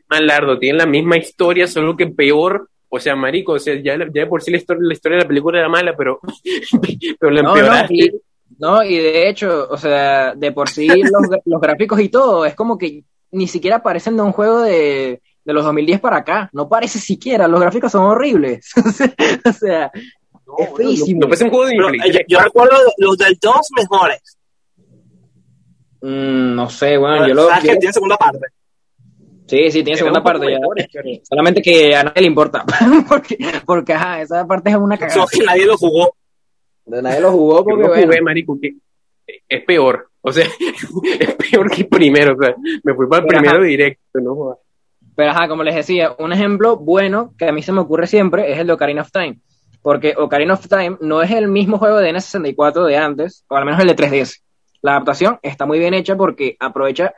Más 0.08 0.20
largo, 0.20 0.58
tiene 0.58 0.78
la 0.78 0.86
misma 0.86 1.16
historia, 1.18 1.66
solo 1.66 1.96
que 1.96 2.06
peor. 2.06 2.68
O 2.88 3.00
sea, 3.00 3.16
marico, 3.16 3.52
o 3.54 3.58
sea, 3.58 3.74
ya, 3.74 3.96
ya 3.98 4.04
de 4.22 4.26
por 4.26 4.40
sí 4.42 4.50
la 4.52 4.58
historia, 4.58 4.82
la 4.86 4.92
historia 4.94 5.18
de 5.18 5.24
la 5.24 5.28
película 5.28 5.58
era 5.58 5.68
mala, 5.68 5.94
pero, 5.96 6.20
pero 7.20 7.32
la 7.32 7.42
No, 7.42 7.50
no, 7.50 7.56
empeoraste. 7.56 7.94
y, 7.94 8.10
no, 8.58 8.82
y 8.84 8.96
de 8.96 9.28
hecho, 9.28 9.66
o 9.68 9.76
sea, 9.76 10.34
de 10.34 10.52
por 10.52 10.68
sí 10.68 10.86
los 10.86 11.60
gráficos 11.60 12.00
y 12.00 12.08
todo, 12.08 12.46
es 12.46 12.54
como 12.54 12.78
que 12.78 13.02
ni 13.32 13.48
siquiera 13.48 13.82
parecen 13.82 14.16
de 14.16 14.22
un 14.22 14.30
juego 14.32 14.60
de, 14.62 15.20
de 15.44 15.52
los 15.52 15.64
2010 15.64 16.00
para 16.00 16.18
acá. 16.18 16.48
No 16.52 16.68
parece 16.68 17.00
siquiera, 17.00 17.48
los 17.48 17.60
gráficos 17.60 17.90
son 17.92 18.04
horribles. 18.04 18.70
o 19.44 19.52
sea, 19.52 19.90
es 20.58 20.74
feísimo. 20.76 21.20
No, 21.20 21.26
no, 21.26 21.28
parece 21.28 21.44
un 21.44 21.50
juego 21.50 21.66
de 21.66 21.76
Play 21.76 22.10
eh, 22.10 22.12
yo, 22.12 22.38
yo 22.38 22.40
recuerdo 22.44 22.76
los 22.98 23.16
del 23.18 23.38
2 23.40 23.54
mejores. 23.76 24.38
Mm, 26.02 26.54
no 26.54 26.68
sé, 26.70 26.96
bueno, 26.98 27.26
yo 27.26 27.34
lo. 27.34 27.48
¿Sabes 27.48 27.64
yo- 27.64 27.70
que 27.72 27.76
tiene 27.78 27.92
segunda 27.92 28.16
parte? 28.16 28.46
sí, 29.48 29.70
sí, 29.70 29.82
tiene 29.84 29.96
segunda 29.96 30.22
parte 30.22 30.50
ya. 30.50 30.58
mejores, 30.58 30.88
Solamente 31.28 31.62
que 31.62 31.94
a 31.94 32.04
nadie 32.04 32.20
le 32.22 32.26
importa. 32.28 32.64
porque, 33.08 33.36
porque, 33.64 33.92
ajá, 33.92 34.22
esa 34.22 34.46
parte 34.46 34.70
es 34.70 34.76
una 34.76 34.96
cagada. 34.98 35.24
Que 35.30 35.44
nadie 35.44 35.66
lo 35.66 35.76
jugó. 35.76 36.14
Nadie 36.86 37.20
lo 37.20 37.32
jugó 37.32 37.58
Yo 37.58 37.64
porque, 37.64 37.86
bueno. 37.88 38.04
jugué, 38.04 38.20
marico, 38.22 38.58
que 38.60 38.76
es 39.48 39.64
peor. 39.64 40.10
O 40.20 40.32
sea, 40.32 40.46
es 41.20 41.34
peor 41.34 41.70
que 41.70 41.82
el 41.82 41.88
primero. 41.88 42.34
O 42.34 42.38
sea, 42.42 42.54
me 42.84 42.94
fui 42.94 43.08
para 43.08 43.22
el 43.22 43.28
Pero, 43.28 43.40
primero 43.40 43.58
ajá. 43.58 43.66
directo, 43.66 44.20
¿no? 44.20 44.58
Pero 45.16 45.30
ajá, 45.30 45.48
como 45.48 45.62
les 45.64 45.74
decía, 45.74 46.14
un 46.18 46.32
ejemplo 46.32 46.76
bueno 46.76 47.32
que 47.38 47.46
a 47.46 47.52
mí 47.52 47.62
se 47.62 47.72
me 47.72 47.80
ocurre 47.80 48.06
siempre 48.06 48.52
es 48.52 48.58
el 48.58 48.66
de 48.66 48.72
Ocarina 48.74 49.02
of 49.02 49.10
Time. 49.10 49.38
Porque 49.86 50.14
Ocarina 50.16 50.54
of 50.54 50.66
Time 50.66 50.96
no 51.00 51.22
es 51.22 51.30
el 51.30 51.46
mismo 51.46 51.78
juego 51.78 51.98
de 51.98 52.10
N64 52.10 52.84
de 52.86 52.96
antes, 52.96 53.44
o 53.46 53.56
al 53.56 53.64
menos 53.64 53.80
el 53.80 53.86
de 53.86 53.94
3DS. 53.94 54.40
La 54.82 54.96
adaptación 54.96 55.38
está 55.42 55.64
muy 55.64 55.78
bien 55.78 55.94
hecha 55.94 56.16
porque 56.16 56.56
aprovecha 56.58 57.14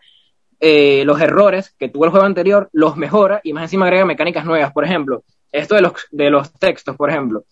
eh, 0.60 1.02
los 1.06 1.18
errores 1.18 1.74
que 1.78 1.88
tuvo 1.88 2.04
el 2.04 2.10
juego 2.10 2.26
anterior, 2.26 2.68
los 2.74 2.98
mejora 2.98 3.40
y 3.42 3.54
más 3.54 3.62
encima 3.62 3.86
agrega 3.86 4.04
mecánicas 4.04 4.44
nuevas. 4.44 4.70
Por 4.74 4.84
ejemplo, 4.84 5.24
esto 5.50 5.76
de 5.76 5.80
los, 5.80 5.94
de 6.10 6.28
los 6.28 6.52
textos, 6.52 6.94
por 6.94 7.08
ejemplo. 7.08 7.44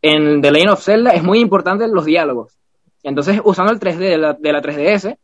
En 0.00 0.40
The 0.40 0.50
Legend 0.50 0.70
of 0.70 0.82
Zelda 0.82 1.10
es 1.10 1.22
muy 1.22 1.40
importante 1.40 1.86
los 1.86 2.06
diálogos. 2.06 2.56
Entonces, 3.02 3.42
usando 3.44 3.70
el 3.70 3.78
3D 3.78 3.98
de 3.98 4.16
la, 4.16 4.32
de 4.32 4.52
la 4.54 4.62
3DS, 4.62 5.18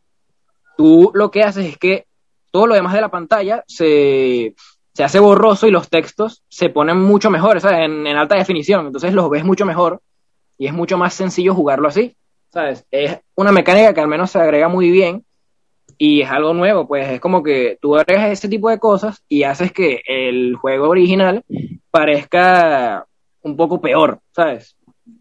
tú 0.76 1.10
lo 1.14 1.30
que 1.30 1.44
haces 1.44 1.64
es 1.64 1.78
que 1.78 2.04
todo 2.50 2.66
lo 2.66 2.74
demás 2.74 2.92
de 2.92 3.00
la 3.00 3.08
pantalla 3.08 3.64
se, 3.66 4.54
se 4.94 5.04
hace 5.04 5.18
borroso 5.18 5.66
y 5.66 5.70
los 5.70 5.88
textos 5.88 6.42
se 6.48 6.70
ponen 6.70 7.00
mucho 7.00 7.30
mejor, 7.30 7.60
¿sabes? 7.60 7.80
En, 7.80 8.06
en 8.06 8.16
alta 8.16 8.36
definición, 8.36 8.86
entonces 8.86 9.12
los 9.12 9.28
ves 9.28 9.44
mucho 9.44 9.66
mejor 9.66 10.00
y 10.56 10.66
es 10.66 10.72
mucho 10.72 10.96
más 10.96 11.14
sencillo 11.14 11.54
jugarlo 11.54 11.88
así, 11.88 12.16
¿sabes? 12.48 12.86
Es 12.90 13.18
una 13.34 13.52
mecánica 13.52 13.92
que 13.92 14.00
al 14.00 14.08
menos 14.08 14.30
se 14.30 14.38
agrega 14.38 14.68
muy 14.68 14.90
bien 14.90 15.24
y 15.98 16.22
es 16.22 16.30
algo 16.30 16.54
nuevo, 16.54 16.86
pues 16.86 17.08
es 17.08 17.20
como 17.20 17.42
que 17.42 17.76
tú 17.80 17.96
agregas 17.96 18.30
ese 18.30 18.48
tipo 18.48 18.70
de 18.70 18.78
cosas 18.78 19.22
y 19.28 19.42
haces 19.42 19.72
que 19.72 20.00
el 20.06 20.56
juego 20.56 20.88
original 20.88 21.44
parezca 21.90 23.06
un 23.42 23.56
poco 23.56 23.80
peor, 23.80 24.20
¿sabes? 24.32 24.76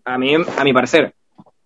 A 0.05 0.17
mí, 0.17 0.35
a 0.35 0.63
mi 0.63 0.73
parecer. 0.73 1.13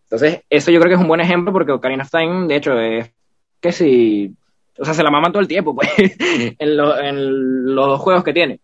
Entonces, 0.03 0.41
eso 0.49 0.71
yo 0.71 0.79
creo 0.79 0.89
que 0.89 0.95
es 0.95 1.01
un 1.01 1.07
buen 1.07 1.21
ejemplo 1.21 1.51
porque 1.51 1.71
Ocarina 1.73 2.03
of 2.03 2.09
Time, 2.09 2.47
de 2.47 2.55
hecho, 2.55 2.79
es 2.79 3.11
que 3.59 3.71
si, 3.71 4.33
o 4.79 4.85
sea, 4.85 4.93
se 4.93 5.03
la 5.03 5.11
maman 5.11 5.31
todo 5.31 5.41
el 5.41 5.47
tiempo, 5.47 5.75
pues, 5.75 5.89
en, 6.59 6.77
lo- 6.77 6.97
en 6.99 7.75
los 7.75 7.87
dos 7.87 7.99
juegos 8.01 8.23
que 8.23 8.33
tiene. 8.33 8.59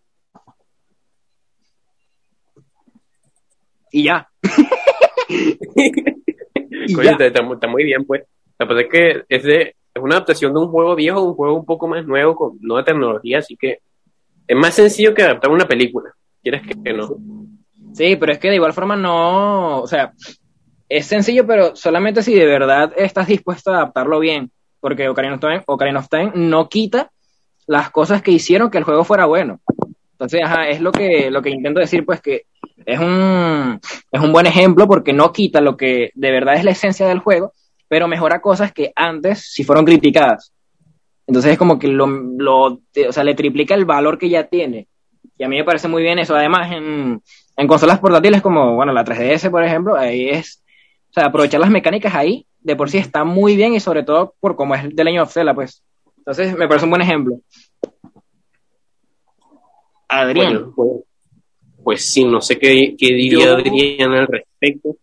Y 3.92 4.04
ya. 4.04 4.28
Y 6.86 6.92
Coño, 6.92 7.16
ya. 7.18 7.26
está, 7.26 7.42
muy 7.68 7.84
bien, 7.84 8.04
pues. 8.04 8.24
La 8.58 8.66
verdad 8.66 8.84
es 8.84 8.90
que 8.90 9.22
es, 9.28 9.42
de, 9.42 9.60
es 9.94 10.02
una 10.02 10.16
adaptación 10.16 10.52
de 10.52 10.60
un 10.60 10.68
juego 10.68 10.94
viejo, 10.94 11.22
un 11.22 11.34
juego 11.34 11.56
un 11.56 11.64
poco 11.64 11.88
más 11.88 12.04
nuevo, 12.04 12.34
con 12.34 12.58
nueva 12.60 12.84
tecnología, 12.84 13.38
así 13.38 13.56
que 13.56 13.78
es 14.46 14.56
más 14.56 14.74
sencillo 14.74 15.14
que 15.14 15.22
adaptar 15.22 15.50
una 15.50 15.66
película. 15.66 16.10
¿Quieres 16.42 16.62
que 16.62 16.92
no? 16.92 17.08
Sí, 17.94 18.16
pero 18.16 18.32
es 18.32 18.38
que 18.38 18.48
de 18.50 18.56
igual 18.56 18.74
forma 18.74 18.96
no, 18.96 19.80
o 19.80 19.86
sea, 19.86 20.12
es 20.88 21.06
sencillo, 21.06 21.46
pero 21.46 21.74
solamente 21.74 22.22
si 22.22 22.34
de 22.34 22.44
verdad 22.44 22.92
estás 22.96 23.28
dispuesto 23.28 23.70
a 23.72 23.76
adaptarlo 23.76 24.18
bien, 24.20 24.50
porque 24.84 25.08
Ocarina 25.08 25.36
of 25.98 26.08
Time, 26.10 26.32
no 26.34 26.68
quita 26.68 27.10
las 27.66 27.90
cosas 27.90 28.20
que 28.20 28.32
hicieron 28.32 28.70
que 28.70 28.76
el 28.76 28.84
juego 28.84 29.02
fuera 29.02 29.24
bueno. 29.24 29.60
Entonces, 30.12 30.42
es 30.68 30.82
lo 30.82 30.92
que, 30.92 31.30
lo 31.30 31.40
que 31.40 31.48
intento 31.48 31.80
decir, 31.80 32.04
pues 32.04 32.20
que 32.20 32.42
es 32.84 32.98
un, 32.98 33.80
es 34.12 34.20
un 34.20 34.30
buen 34.30 34.44
ejemplo 34.44 34.86
porque 34.86 35.14
no 35.14 35.32
quita 35.32 35.62
lo 35.62 35.78
que 35.78 36.10
de 36.14 36.30
verdad 36.30 36.56
es 36.56 36.64
la 36.64 36.72
esencia 36.72 37.06
del 37.06 37.20
juego, 37.20 37.54
pero 37.88 38.08
mejora 38.08 38.42
cosas 38.42 38.74
que 38.74 38.92
antes 38.94 39.50
sí 39.54 39.64
fueron 39.64 39.86
criticadas. 39.86 40.52
Entonces 41.26 41.52
es 41.52 41.58
como 41.58 41.78
que 41.78 41.88
lo, 41.88 42.04
o 42.04 43.12
sea, 43.12 43.24
le 43.24 43.34
triplica 43.34 43.74
el 43.74 43.86
valor 43.86 44.18
que 44.18 44.28
ya 44.28 44.48
tiene. 44.48 44.88
Y 45.38 45.44
a 45.44 45.48
mí 45.48 45.56
me 45.56 45.64
parece 45.64 45.88
muy 45.88 46.02
bien 46.02 46.18
eso. 46.18 46.36
Además, 46.36 46.70
en, 46.72 47.22
en 47.56 47.66
consolas 47.66 48.00
portátiles 48.00 48.42
como, 48.42 48.74
bueno, 48.74 48.92
la 48.92 49.02
3DS, 49.02 49.50
por 49.50 49.64
ejemplo, 49.64 49.96
ahí 49.96 50.28
es, 50.28 50.62
o 51.08 51.14
sea, 51.14 51.24
aprovechar 51.24 51.60
las 51.60 51.70
mecánicas 51.70 52.14
ahí, 52.14 52.46
de 52.64 52.74
por 52.76 52.90
sí 52.90 52.98
está 52.98 53.22
muy 53.24 53.54
bien 53.56 53.74
y 53.74 53.80
sobre 53.80 54.02
todo 54.02 54.34
por 54.40 54.56
cómo 54.56 54.74
es 54.74 54.82
The 54.96 55.04
Legend 55.04 55.22
of 55.22 55.32
Zelda, 55.32 55.54
pues. 55.54 55.82
Entonces, 56.18 56.56
me 56.56 56.66
parece 56.66 56.84
un 56.86 56.90
buen 56.90 57.02
ejemplo. 57.02 57.36
Adrián, 60.08 60.52
Bueno, 60.52 60.72
pues, 60.74 60.90
pues 61.82 62.04
sí, 62.12 62.24
no 62.24 62.40
sé 62.40 62.58
qué, 62.58 62.94
qué 62.98 63.06
diría 63.06 63.44
Yo- 63.46 63.54
Adrián 63.56 64.12
al 64.12 64.26
respecto. 64.26 64.96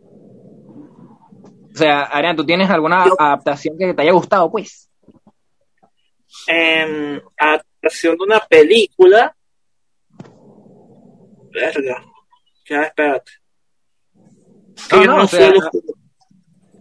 o 0.00 1.78
sea, 1.78 2.04
Adrián, 2.04 2.36
¿tú 2.36 2.44
tienes 2.46 2.70
alguna 2.70 3.04
Yo- 3.06 3.14
adaptación 3.18 3.76
que 3.76 3.92
te 3.92 4.02
haya 4.02 4.12
gustado, 4.12 4.50
pues? 4.50 4.90
En 6.46 7.22
adaptación 7.36 8.16
de 8.16 8.24
una 8.24 8.40
película. 8.40 9.36
Verga. 11.52 12.04
Ya, 12.68 12.82
espérate. 12.82 13.32
No, 14.92 15.02
yo 15.02 15.04
no, 15.06 15.16
no 15.18 15.24
o 15.24 15.26
sea, 15.26 15.52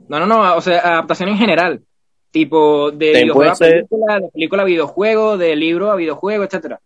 No, 0.07 0.19
no, 0.19 0.25
no, 0.25 0.55
o 0.55 0.61
sea, 0.61 0.79
adaptación 0.79 1.29
en 1.29 1.37
general. 1.37 1.83
Tipo, 2.31 2.91
de 2.91 3.13
videojuego 3.23 3.51
a 3.51 3.55
película, 3.55 4.19
de 4.19 4.29
película 4.29 4.61
a 4.61 4.65
videojuego, 4.65 5.37
de 5.37 5.55
libro 5.55 5.91
a 5.91 5.95
videojuego, 5.95 6.43
etcétera. 6.43 6.81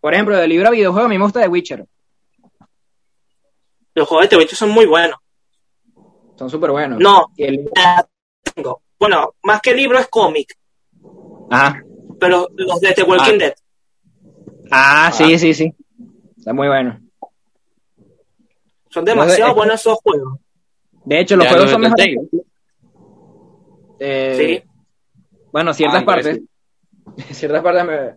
Por 0.00 0.12
ejemplo, 0.12 0.36
de 0.36 0.46
libro 0.46 0.68
a 0.68 0.70
videojuego 0.72 1.06
a 1.06 1.08
mí 1.08 1.16
me 1.18 1.24
gusta 1.24 1.40
The 1.40 1.48
Witcher. 1.48 1.86
Los 3.94 4.08
juegos 4.08 4.24
de 4.24 4.28
The 4.28 4.36
Witcher 4.36 4.56
son 4.58 4.70
muy 4.70 4.86
buenos. 4.86 5.18
Son 6.36 6.50
súper 6.50 6.70
buenos. 6.70 6.98
No, 6.98 7.26
Y 7.36 7.44
el- 7.44 7.70
tengo. 8.54 8.82
Bueno, 8.98 9.34
más 9.42 9.60
que 9.60 9.74
libro 9.74 9.98
es 9.98 10.08
cómic, 10.08 10.54
Ajá. 11.50 11.82
pero 12.20 12.48
los 12.54 12.80
de 12.80 12.92
The 12.92 13.02
Walking 13.04 13.34
Ah. 13.34 13.38
Dead. 13.38 13.54
Ah, 14.70 15.10
sí, 15.12 15.38
sí, 15.38 15.54
sí. 15.54 15.72
Está 16.36 16.52
muy 16.52 16.68
bueno. 16.68 17.00
Son 18.90 19.04
demasiado 19.04 19.50
es- 19.50 19.56
buenos 19.56 19.80
esos 19.80 19.98
juegos. 20.02 20.38
De 21.04 21.20
hecho, 21.20 21.36
los 21.36 21.44
Ya, 21.44 21.50
juegos 21.50 21.66
lo 21.66 21.72
son 21.72 21.82
de 21.82 21.88
mejores. 21.88 22.28
Eh, 24.00 24.34
Sí. 24.64 24.70
Bueno, 25.52 25.72
ciertas 25.72 26.02
Ah, 26.02 26.06
partes. 26.06 26.40
parece. 27.06 27.32
ciertas 27.34 27.62
partes. 27.62 27.84
me- 27.84 28.14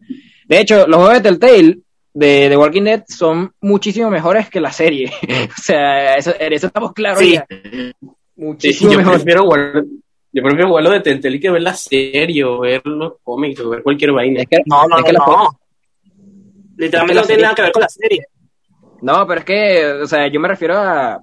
De 0.47 0.61
hecho, 0.61 0.87
los 0.87 0.97
juegos 0.97 1.13
de 1.15 1.21
Telltale 1.21 1.77
de 2.13 2.47
The 2.49 2.57
Walking 2.57 2.83
Dead 2.83 3.03
son 3.07 3.51
muchísimo 3.61 4.09
mejores 4.09 4.49
que 4.49 4.59
la 4.59 4.71
serie. 4.71 5.11
o 5.57 5.61
sea, 5.61 6.15
eso, 6.15 6.33
en 6.39 6.53
eso 6.53 6.67
estamos 6.67 6.93
claros 6.93 7.19
Sí. 7.19 7.33
ya. 7.33 7.45
Sí, 7.49 7.91
Muchísimo 8.35 8.91
yo 8.91 8.97
mejor. 8.99 9.13
prefiero 9.15 9.43
jugar, 9.43 9.83
yo 10.31 10.43
prefiero 10.43 10.67
jugarlo 10.67 10.89
de 10.91 10.99
Telltale 11.01 11.39
que 11.39 11.49
ver 11.51 11.61
la 11.61 11.73
serie 11.73 12.43
o 12.43 12.59
ver 12.59 12.81
los 12.85 13.13
cómics 13.23 13.59
o 13.61 13.69
ver 13.69 13.83
cualquier 13.83 14.11
vaina. 14.13 14.41
Es 14.41 14.47
que- 14.47 14.57
No, 14.65 14.87
no, 14.87 14.97
es 14.99 15.03
que 15.05 15.13
no. 15.13 15.49
Literalmente 16.77 17.21
no 17.21 17.25
tiene 17.25 17.25
serie- 17.27 17.43
nada 17.43 17.55
que 17.55 17.61
ver 17.63 17.71
con 17.71 17.81
la 17.81 17.89
serie. 17.89 18.23
No, 19.01 19.27
pero 19.27 19.39
es 19.39 19.45
que, 19.45 19.85
o 20.03 20.07
sea, 20.07 20.27
yo 20.27 20.39
me 20.39 20.47
refiero 20.47 20.75
a, 20.77 21.21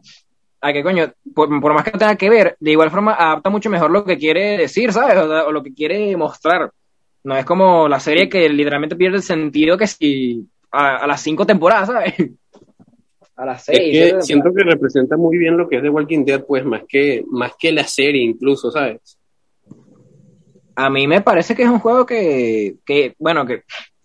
a 0.66 0.72
que, 0.72 0.82
coño, 0.82 1.12
por, 1.34 1.48
por 1.60 1.74
más 1.74 1.84
que 1.84 1.92
no 1.92 1.98
tenga 1.98 2.16
que 2.16 2.30
ver, 2.30 2.56
de 2.58 2.70
igual 2.70 2.90
forma 2.90 3.14
adapta 3.14 3.50
mucho 3.50 3.68
mejor 3.68 3.90
lo 3.90 4.04
que 4.04 4.16
quiere 4.16 4.56
decir, 4.56 4.92
¿sabes? 4.92 5.16
O, 5.18 5.48
o 5.48 5.52
lo 5.52 5.62
que 5.62 5.74
quiere 5.74 6.16
mostrar. 6.16 6.70
No 7.22 7.36
es 7.36 7.44
como 7.44 7.86
la 7.88 8.00
serie 8.00 8.28
que 8.28 8.48
literalmente 8.48 8.96
pierde 8.96 9.16
el 9.18 9.22
sentido 9.22 9.76
que 9.76 9.86
si 9.86 10.46
a, 10.70 10.96
a 10.96 11.06
las 11.06 11.20
cinco 11.20 11.44
temporadas, 11.46 11.88
¿sabes? 11.88 12.14
A 13.36 13.44
las 13.44 13.68
Es 13.68 13.78
seis. 13.78 13.92
que 13.92 14.22
siete 14.22 14.22
siento 14.22 14.50
que 14.54 14.62
representa 14.62 15.16
muy 15.16 15.36
bien 15.36 15.56
lo 15.56 15.68
que 15.68 15.76
es 15.78 15.82
The 15.82 15.88
Walking 15.90 16.24
Dead, 16.24 16.44
pues 16.46 16.64
más 16.64 16.82
que, 16.88 17.24
más 17.28 17.52
que 17.58 17.72
la 17.72 17.82
serie 17.84 18.22
incluso, 18.22 18.70
¿sabes? 18.70 19.18
a 20.76 20.90
mí 20.90 21.06
me 21.06 21.20
parece 21.20 21.54
que 21.54 21.62
es 21.62 21.68
un 21.68 21.78
juego 21.78 22.04
que, 22.06 22.76
que 22.84 23.14
bueno, 23.18 23.46
que 23.46 23.62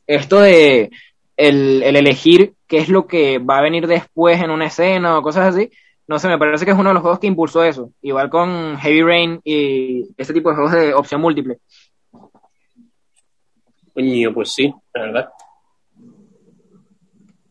esto 0.08 0.40
de 0.40 0.90
el, 1.38 1.82
el 1.84 1.96
elegir 1.96 2.54
qué 2.68 2.78
es 2.78 2.90
lo 2.90 3.08
que 3.08 3.40
va 3.40 3.58
a 3.60 3.64
venir 3.64 3.88
después 3.88 4.42
en 4.42 4.52
una 4.52 4.68
escena 4.68 5.18
o 5.18 5.22
cosas 5.22 5.56
así, 5.56 5.70
no 6.10 6.18
sé, 6.18 6.28
me 6.28 6.40
parece 6.40 6.66
que 6.66 6.72
es 6.72 6.78
uno 6.78 6.90
de 6.90 6.96
los 6.96 7.02
juegos 7.02 7.20
que 7.20 7.28
impulsó 7.28 7.64
eso. 7.64 7.92
Igual 8.02 8.32
con 8.32 8.80
Heavy 8.80 9.04
Rain 9.04 9.42
y 9.44 10.08
este 10.18 10.34
tipo 10.34 10.50
de 10.50 10.56
juegos 10.56 10.74
de 10.74 10.92
opción 10.96 11.22
múltiple. 11.22 11.60
Coño, 13.94 14.34
pues 14.34 14.52
sí, 14.52 14.74
la 14.92 15.02
verdad. 15.02 15.30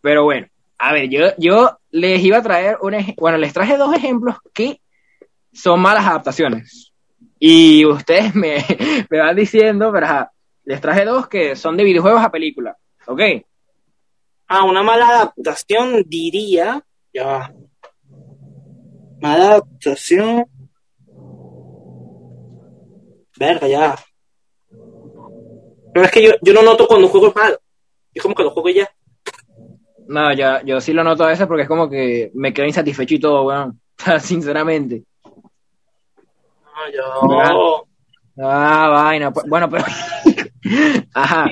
Pero 0.01 0.25
bueno, 0.25 0.49
a 0.77 0.93
ver, 0.93 1.09
yo, 1.09 1.29
yo 1.39 1.79
les 1.93 2.21
iba 2.25 2.39
a 2.39 2.43
traer 2.43 2.79
un 2.83 2.97
bueno, 3.17 3.39
les 3.39 3.53
traje 3.53 3.77
dos 3.77 3.95
ejemplos 3.95 4.35
que 4.53 4.81
son 5.53 5.79
malas 5.79 6.05
adaptaciones. 6.05 6.93
Y 7.39 7.85
ustedes 7.85 8.35
me, 8.35 8.65
me 9.09 9.21
van 9.21 9.37
diciendo, 9.37 9.93
pero 9.93 10.07
ajá, 10.07 10.33
les 10.65 10.81
traje 10.81 11.05
dos 11.05 11.29
que 11.29 11.55
son 11.55 11.77
de 11.77 11.85
videojuegos 11.85 12.25
a 12.25 12.33
película. 12.33 12.77
¿Ok? 13.07 13.21
Ah, 14.49 14.65
una 14.65 14.83
mala 14.83 15.07
adaptación 15.11 16.03
diría. 16.09 16.83
Ya 17.15 17.53
adaptación. 19.23 20.47
Verga, 23.39 23.69
ya. 23.69 23.97
Pero 25.93 26.05
es 26.05 26.11
que 26.13 26.23
yo, 26.23 26.33
yo 26.43 26.53
no 26.53 26.63
noto 26.63 26.87
cuando 26.87 27.07
un 27.07 27.13
juego 27.13 27.29
es 27.29 27.37
malo. 27.37 27.59
Es 28.13 28.23
como 28.23 28.35
que 28.35 28.43
lo 28.43 28.51
juego 28.51 28.69
ya. 28.69 28.91
No, 30.09 30.33
yo, 30.33 30.61
yo 30.65 30.81
sí 30.81 30.93
lo 30.93 31.05
noto 31.05 31.25
a 31.25 31.29
veces 31.29 31.47
porque 31.47 31.63
es 31.63 31.69
como 31.69 31.89
que 31.89 32.31
me 32.35 32.53
quedo 32.53 32.67
insatisfecho 32.67 33.15
y 33.15 33.21
todo, 33.21 33.45
weón. 33.45 33.81
Sinceramente. 34.21 35.05
No, 36.65 36.91
yo. 36.93 37.85
Ah, 38.41 38.89
vaina. 38.89 39.33
pues, 39.33 39.47
Bueno, 39.47 39.69
pero. 39.69 39.85
ajá. 41.15 41.49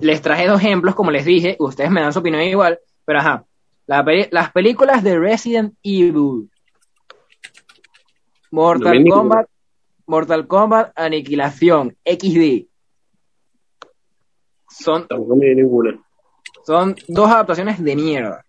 Les 0.00 0.22
traje 0.22 0.48
dos 0.48 0.60
ejemplos, 0.60 0.94
como 0.94 1.10
les 1.10 1.24
dije. 1.24 1.56
Ustedes 1.58 1.90
me 1.90 2.00
dan 2.00 2.12
su 2.12 2.20
opinión 2.20 2.42
igual. 2.42 2.78
Pero 3.04 3.18
ajá. 3.18 3.44
La 3.92 4.02
las 4.30 4.52
películas 4.52 5.04
de 5.04 5.18
Resident 5.18 5.74
Evil. 5.82 6.50
Mortal 8.50 9.04
No. 9.04 9.14
Kombat. 9.14 9.46
Mortal 10.06 10.46
Kombat 10.46 10.98
Aniquilación. 10.98 11.94
XD. 12.02 12.68
Son 14.70 15.06
Tampoco 15.06 15.36
me 15.36 15.44
dio 15.44 15.56
ninguna. 15.56 16.02
Son 16.64 16.96
dos 17.06 17.30
adaptaciones 17.30 17.84
de 17.84 17.94
mierda. 17.94 18.42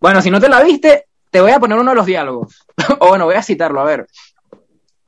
Bueno, 0.00 0.20
si 0.20 0.28
no 0.28 0.40
te 0.40 0.48
la 0.48 0.60
viste, 0.64 1.04
te 1.30 1.40
voy 1.40 1.52
a 1.52 1.60
poner 1.60 1.78
uno 1.78 1.92
de 1.92 1.96
los 1.96 2.06
diálogos. 2.06 2.66
o 2.98 3.10
bueno, 3.10 3.26
voy 3.26 3.36
a 3.36 3.42
citarlo, 3.44 3.80
a 3.80 3.84
ver. 3.84 4.08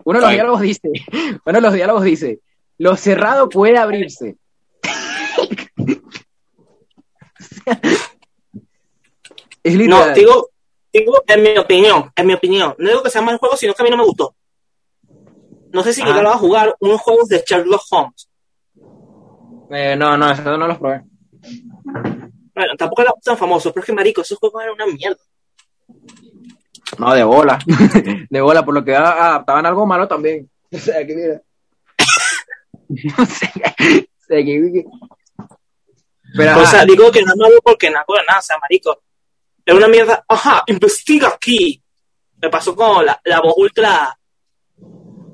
Uno 0.05 0.21
de 0.21 0.23
los 0.23 0.31
Ay. 0.31 0.37
diálogos 0.37 0.61
dice, 0.61 0.91
uno 1.45 1.55
de 1.57 1.61
los 1.61 1.73
diálogos 1.73 2.05
dice, 2.05 2.39
lo 2.79 2.95
cerrado 2.95 3.49
puede 3.49 3.79
abrirse. 3.79 4.37
es 9.63 9.75
literal. 9.75 10.09
No, 10.09 10.15
digo, 10.15 10.49
digo, 10.93 11.23
en 11.27 11.43
mi 11.43 11.59
opinión, 11.59 12.11
en 12.15 12.27
mi 12.27 12.35
opinión. 12.35 12.75
No 12.79 12.89
digo 12.89 13.03
que 13.03 13.11
sea 13.11 13.23
mal 13.23 13.39
juego, 13.39 13.57
sino 13.57 13.75
que 13.75 13.83
a 13.83 13.85
mí 13.85 13.91
no 13.91 13.97
me 13.97 14.05
gustó. 14.05 14.35
No 15.73 15.83
sé 15.83 15.93
si 15.95 16.03
Ah. 16.03 16.33
a 16.33 16.39
jugar 16.39 16.77
unos 16.81 17.01
juegos 17.01 17.29
de 17.29 17.45
Sherlock 17.47 17.83
Holmes. 17.91 18.29
Eh, 19.71 19.95
no, 19.97 20.17
no, 20.17 20.31
esos 20.31 20.45
no 20.45 20.67
los 20.67 20.79
probé. 20.79 21.03
Bueno, 22.55 22.75
tampoco 22.77 23.03
eran 23.03 23.15
tan 23.23 23.39
famosos, 23.39 23.73
pero 23.73 23.83
es 23.83 23.87
que, 23.87 23.93
marico, 23.93 24.21
esos 24.21 24.37
juegos 24.39 24.63
eran 24.63 24.75
una 24.75 24.87
mierda. 24.87 25.21
No, 26.99 27.15
de 27.15 27.23
bola. 27.25 27.59
de 28.31 28.41
bola, 28.41 28.65
por 28.65 28.75
lo 28.75 28.85
que 28.85 28.95
adaptaban 28.97 29.65
algo 29.67 29.87
malo 29.87 30.07
también. 30.09 30.51
O 30.73 30.79
sea, 30.79 31.05
que 31.05 31.15
mira. 31.17 31.43
O 33.19 33.27
sea, 33.27 34.45
que- 34.45 34.85
Pero, 36.37 36.61
O 36.61 36.67
sea, 36.67 36.85
digo 36.85 37.11
que 37.11 37.23
no 37.23 37.33
es 37.33 37.37
malo 37.39 37.57
porque 37.65 37.91
no 37.91 37.99
nada, 38.27 38.39
o 38.39 38.43
sea, 38.43 38.57
marico. 38.59 39.03
Es 39.65 39.75
una 39.75 39.89
mierda. 39.89 40.25
Ajá, 40.29 40.63
investiga 40.67 41.29
aquí. 41.29 41.83
Me 42.41 42.49
pasó 42.49 42.75
con 42.75 43.05
la, 43.05 43.21
la 43.25 43.41
voz 43.41 43.55
ultra. 43.57 44.19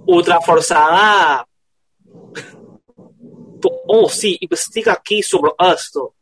ultra 0.06 0.40
forzada. 0.40 1.46
Oh, 3.88 4.08
sí, 4.08 4.36
investiga 4.40 4.92
aquí 4.92 5.22
sobre 5.22 5.50
esto. 5.74 6.14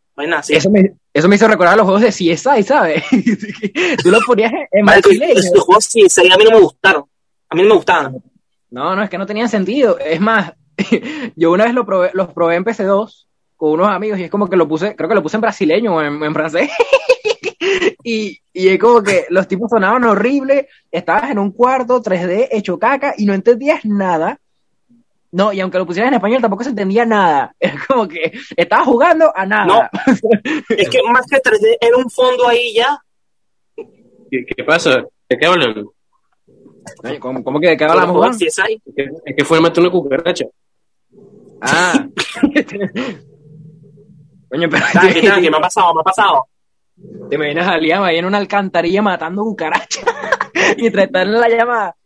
Eso, 0.49 0.71
me, 0.71 0.95
eso 1.13 1.29
me 1.29 1.35
hizo 1.35 1.49
recordar 1.49 1.77
los 1.77 1.85
juegos 1.85 2.03
de 2.03 2.11
CSI, 2.11 2.63
¿sabes? 2.63 3.03
Tú 4.03 4.11
lo 4.11 4.21
ponías 4.25 4.53
en 4.71 4.87
brasileño. 4.87 5.41
estos 5.41 5.63
juegos 5.63 5.85
sí, 5.87 6.09
sí, 6.09 6.31
a 6.33 6.37
mí 6.37 6.45
no 6.45 6.53
me 6.53 6.61
gustaron. 6.61 7.05
A 7.49 7.57
mí 7.57 7.63
no 7.63 7.69
me 7.71 7.75
gustaban. 7.75 8.23
No, 8.71 8.95
no, 8.95 9.03
es 9.03 9.11
que 9.11 9.19
no 9.19 9.27
tenían 9.27 9.49
sentido. 9.49 9.99
Es 9.99 10.21
más, 10.21 10.53
yo 11.37 11.51
una 11.51 11.65
vez 11.65 11.75
lo 11.75 11.85
probé, 11.85 12.11
los 12.15 12.33
probé 12.33 12.55
en 12.55 12.65
PC2 12.65 13.27
con 13.57 13.73
unos 13.73 13.89
amigos 13.89 14.21
y 14.21 14.25
es 14.25 14.31
como 14.31 14.49
que 14.49 14.57
lo 14.57 14.69
puse, 14.69 14.95
creo 14.95 15.09
que 15.09 15.15
lo 15.17 15.23
puse 15.23 15.37
en 15.37 15.41
brasileño 15.41 15.97
o 15.97 16.01
en, 16.01 16.23
en 16.23 16.33
francés. 16.33 16.71
y, 18.05 18.39
y 18.53 18.69
es 18.69 18.79
como 18.79 19.03
que 19.03 19.27
los 19.31 19.49
tipos 19.49 19.71
sonaban 19.71 20.05
horrible, 20.05 20.69
estabas 20.91 21.31
en 21.31 21.39
un 21.39 21.53
cuarto 21.53 22.03
3D 22.03 22.49
hecho 22.51 22.79
caca 22.79 23.15
y 23.17 23.27
no 23.27 23.35
entendías 23.35 23.85
nada. 23.85 24.39
No, 25.33 25.53
y 25.53 25.61
aunque 25.61 25.79
lo 25.79 25.87
pusieras 25.87 26.09
en 26.09 26.15
español 26.15 26.41
tampoco 26.41 26.63
se 26.63 26.71
entendía 26.71 27.05
nada. 27.05 27.55
Es 27.61 27.85
como 27.87 28.07
que 28.07 28.33
estabas 28.57 28.87
jugando 28.87 29.33
a 29.35 29.45
nada. 29.45 29.91
Es 30.69 30.89
que 30.89 31.03
más 31.13 31.27
que 31.27 31.39
3D 31.39 31.77
era 31.81 31.97
un 31.97 32.09
fondo 32.09 32.47
ahí 32.47 32.75
ya. 32.75 32.99
¿Qué, 34.31 34.45
qué 34.47 34.65
pasa? 34.65 35.05
¿De 35.29 35.37
qué 35.37 35.47
hablan? 35.47 35.85
Oye, 37.03 37.19
¿Cómo, 37.19 37.43
cómo 37.43 37.61
que 37.61 37.71
de 37.71 37.77
qué 37.77 37.85
hablamos, 37.85 38.17
Juan? 38.17 38.33
CSI. 38.33 38.81
¿Es 38.85 38.95
que, 38.95 39.11
es 39.25 39.37
que 39.37 39.45
fue 39.45 39.59
a 39.59 39.61
matar 39.61 39.83
una 39.83 39.91
cucaracha? 39.91 40.45
Ah. 41.61 42.07
Coño, 44.49 44.69
pero 44.71 44.87
Tranqui, 44.93 45.21
tranqui, 45.21 45.51
me 45.51 45.57
ha 45.57 45.61
pasado, 45.61 45.95
me 45.95 46.01
ha 46.01 46.05
pasado. 46.05 46.47
Te 47.29 47.37
imaginas 47.37 47.67
a 47.69 47.77
Liam 47.79 48.03
ahí 48.03 48.19
en 48.19 48.25
una 48.25 48.39
alcantarilla 48.39 49.03
matando 49.03 49.43
cucarachas 49.43 50.05
está 50.77 51.23
en 51.23 51.33
la 51.33 51.49
llamada. 51.49 51.97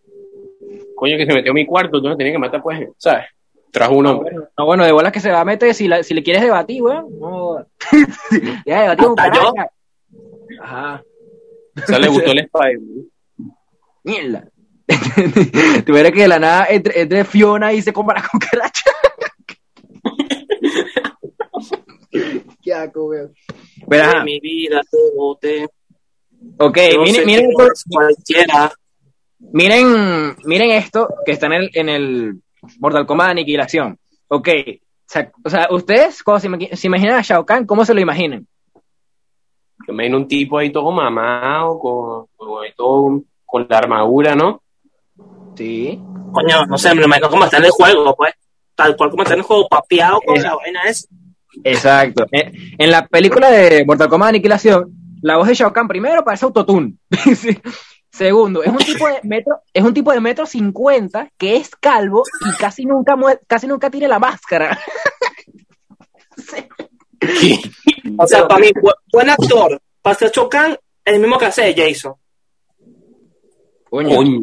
Coño, 0.95 1.17
que 1.17 1.27
se 1.27 1.33
metió 1.35 1.53
a 1.53 1.55
mi 1.55 1.67
cuarto, 1.67 2.01
tú 2.03 2.09
no 2.09 2.17
tenías 2.17 2.35
que 2.35 2.39
matar, 2.39 2.63
pues, 2.63 2.89
¿sabes? 2.97 3.27
Trajo 3.71 3.95
un 3.95 4.07
hombre. 4.07 4.35
No, 4.57 4.65
bueno, 4.65 4.85
de 4.85 4.93
bolas 4.93 5.13
que 5.13 5.21
se 5.21 5.31
va 5.31 5.41
a 5.41 5.45
meter 5.45 5.75
si, 5.75 5.87
la- 5.89 6.03
si 6.03 6.15
le 6.15 6.23
quieres 6.23 6.43
debatir, 6.43 6.83
weón. 6.83 7.07
No. 7.21 7.67
ya 8.67 8.83
debatir 8.83 9.05
con 9.05 9.15
cucaracha. 9.15 9.71
Ajá. 10.63 11.03
O 11.77 11.87
sea, 11.87 11.99
le 11.99 12.09
gustó 12.09 12.33
el 12.33 12.39
Spider. 12.53 12.81
Mierda. 14.05 14.49
Tú 15.85 15.93
verás 15.93 16.13
que 16.13 16.23
de 16.23 16.29
la 16.29 16.39
nada 16.39 16.67
entre, 16.71 17.01
entre 17.03 17.25
Fiona 17.25 17.73
y 17.75 17.83
se 17.83 17.93
compra 17.93 18.21
la 18.21 18.29
cucaracha. 18.29 18.91
Qué 22.69 22.75
asco, 22.75 23.07
weón. 23.07 23.33
Mi 24.25 24.39
vida 24.41 24.83
te 24.91 24.99
boté. 25.17 25.65
Ok, 26.59 26.77
No 26.97 27.03
miren, 27.03 27.27
miren, 27.27 27.51
cualquiera. 27.91 28.71
miren, 29.39 30.37
miren 30.45 30.71
esto 30.73 31.09
que 31.25 31.33
está 31.33 31.47
en 31.47 31.53
el, 31.55 31.71
en 31.73 31.89
el 31.89 32.43
Mortal 32.79 33.07
Kombat 33.07 33.31
Aniquilación. 33.31 33.99
Ok, 34.29 34.49
o 34.49 34.83
sea, 35.07 35.33
o 35.43 35.49
sea, 35.49 35.69
ustedes 35.71 36.23
cuando 36.23 36.41
se, 36.41 36.49
imagi- 36.51 36.75
se 36.77 36.87
imaginan 36.89 37.17
a 37.17 37.23
Shao 37.23 37.47
Kahn, 37.47 37.65
¿cómo 37.65 37.87
se 37.87 37.95
lo 37.95 38.01
imaginan? 38.03 38.47
Yo 39.87 39.95
me 39.95 40.05
imagino 40.05 40.19
un 40.19 40.29
tipo 40.29 40.59
ahí 40.59 40.71
todo 40.71 40.91
mamado, 40.93 41.79
con, 41.79 42.27
con, 42.37 42.63
ahí 42.63 42.73
todo, 42.77 43.23
con 43.47 43.67
la 43.69 43.79
armadura, 43.79 44.35
¿no? 44.35 44.61
Sí. 45.57 45.99
Coño, 46.33 46.67
no 46.67 46.77
sé, 46.77 46.91
me 46.91 47.01
lo 47.01 47.07
imagino 47.07 47.31
como 47.31 47.45
está 47.47 47.57
en 47.57 47.65
el 47.65 47.71
juego, 47.71 48.15
pues. 48.15 48.35
Tal 48.75 48.95
cual 48.95 49.09
como 49.11 49.23
está 49.23 49.33
en 49.35 49.41
el 49.41 49.47
juego, 49.47 49.67
papeado 49.69 50.21
con 50.21 50.37
Es- 50.37 50.43
la 50.43 50.55
vaina 50.55 50.83
esa. 50.85 51.09
Exacto. 51.65 52.25
Eh, 52.33 52.53
En 52.79 52.91
la 52.91 53.07
película 53.07 53.51
de 53.51 53.85
Mortal 53.85 54.09
Kombat 54.09 54.31
Aniquilación, 54.31 54.91
la 55.23 55.37
voz 55.37 55.49
de 55.49 55.55
Shao 55.55 55.73
Kahn 55.73 55.89
primero 55.89 56.25
parece 56.25 56.45
autotune. 56.45 56.95
Sí. 57.37 57.59
Segundo, 58.11 58.63
es 58.63 58.71
un 58.71 58.79
tipo 58.79 59.07
de 59.07 59.21
metro, 59.23 59.61
es 59.73 59.85
un 59.85 59.93
tipo 59.95 60.11
de 60.13 60.21
metro 60.21 60.47
cincuenta 60.47 61.31
que 61.37 61.57
es 61.57 61.71
calvo 61.77 62.23
y 62.51 62.57
casi 62.59 62.85
nunca 62.87 63.15
casi 63.47 63.67
nunca 63.67 63.91
tiene 63.91 64.09
la 64.09 64.19
máscara. 64.19 64.79
O 68.17 68.27
sea, 68.27 68.49
para 68.49 68.61
mí, 68.61 68.69
bu- 68.73 68.95
buen 69.13 69.29
actor. 69.31 69.81
Para 70.03 70.15
ser 70.17 70.31
Chocan, 70.31 70.77
el 71.05 71.21
mismo 71.21 71.39
que 71.39 71.47
hace 71.47 71.75
Jason. 71.77 72.15
Coño, 73.91 74.17
Coño. 74.17 74.41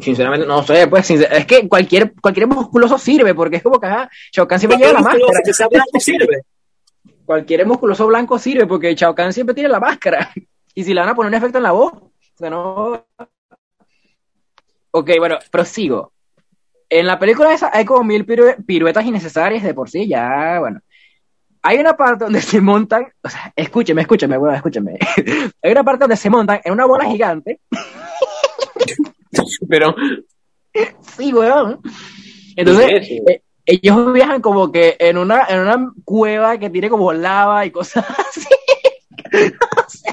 Sinceramente 0.00 0.46
no 0.46 0.62
sé, 0.62 0.86
pues 0.88 1.08
sincer- 1.10 1.28
es 1.32 1.46
que 1.46 1.68
cualquier 1.68 2.14
cualquier 2.20 2.46
musculoso 2.46 2.98
sirve 2.98 3.34
porque 3.34 3.56
es 3.56 3.62
como 3.62 3.78
que 3.80 3.86
ajá, 3.86 4.08
Shao 4.32 4.46
Kahn 4.48 4.58
siempre 4.58 4.78
lleva 4.78 4.92
la 4.94 5.00
máscara. 5.00 5.40
que 5.44 5.52
sea 5.52 5.68
blanco 5.68 6.00
sirve. 6.00 6.42
Cualquier 7.24 7.66
musculoso 7.66 8.06
blanco 8.06 8.38
sirve 8.38 8.66
porque 8.66 8.94
Shao 8.94 9.14
Kahn 9.14 9.32
siempre 9.32 9.54
tiene 9.54 9.68
la 9.68 9.80
máscara. 9.80 10.30
Y 10.74 10.84
si 10.84 10.94
le 10.94 11.00
van 11.00 11.10
a 11.10 11.14
poner 11.14 11.28
un 11.28 11.34
efecto 11.34 11.58
en 11.58 11.64
la 11.64 11.72
voz, 11.72 11.92
o 11.92 12.10
sea, 12.34 12.48
no. 12.48 13.04
Ok, 14.90 15.10
bueno, 15.18 15.38
prosigo. 15.50 16.14
En 16.88 17.06
la 17.06 17.18
película 17.18 17.52
esa 17.52 17.70
hay 17.72 17.84
como 17.84 18.02
mil 18.04 18.24
pirue- 18.26 18.56
piruetas 18.64 19.04
innecesarias 19.04 19.62
de 19.62 19.74
por 19.74 19.90
sí, 19.90 20.08
ya, 20.08 20.56
bueno. 20.60 20.80
Hay 21.60 21.76
una 21.78 21.94
parte 21.94 22.24
donde 22.24 22.40
se 22.40 22.58
montan, 22.62 23.06
o 23.22 23.28
sea, 23.28 23.52
escúcheme, 23.54 24.00
escúcheme, 24.00 24.38
bueno, 24.38 24.56
escúcheme. 24.56 24.98
hay 25.62 25.72
una 25.72 25.84
parte 25.84 26.04
donde 26.04 26.16
se 26.16 26.30
montan 26.30 26.60
en 26.64 26.72
una 26.72 26.86
bola 26.86 27.04
gigante. 27.04 27.60
Pero, 29.68 29.94
Sí, 31.16 31.32
weón. 31.32 31.80
Entonces, 32.56 33.08
eh, 33.28 33.42
ellos 33.66 34.12
viajan 34.12 34.40
como 34.40 34.72
que 34.72 34.96
en 34.98 35.18
una, 35.18 35.46
en 35.48 35.60
una 35.60 35.92
cueva 36.04 36.58
que 36.58 36.70
tiene 36.70 36.90
como 36.90 37.12
lava 37.12 37.64
y 37.66 37.70
cosas 37.70 38.04
así. 38.18 38.48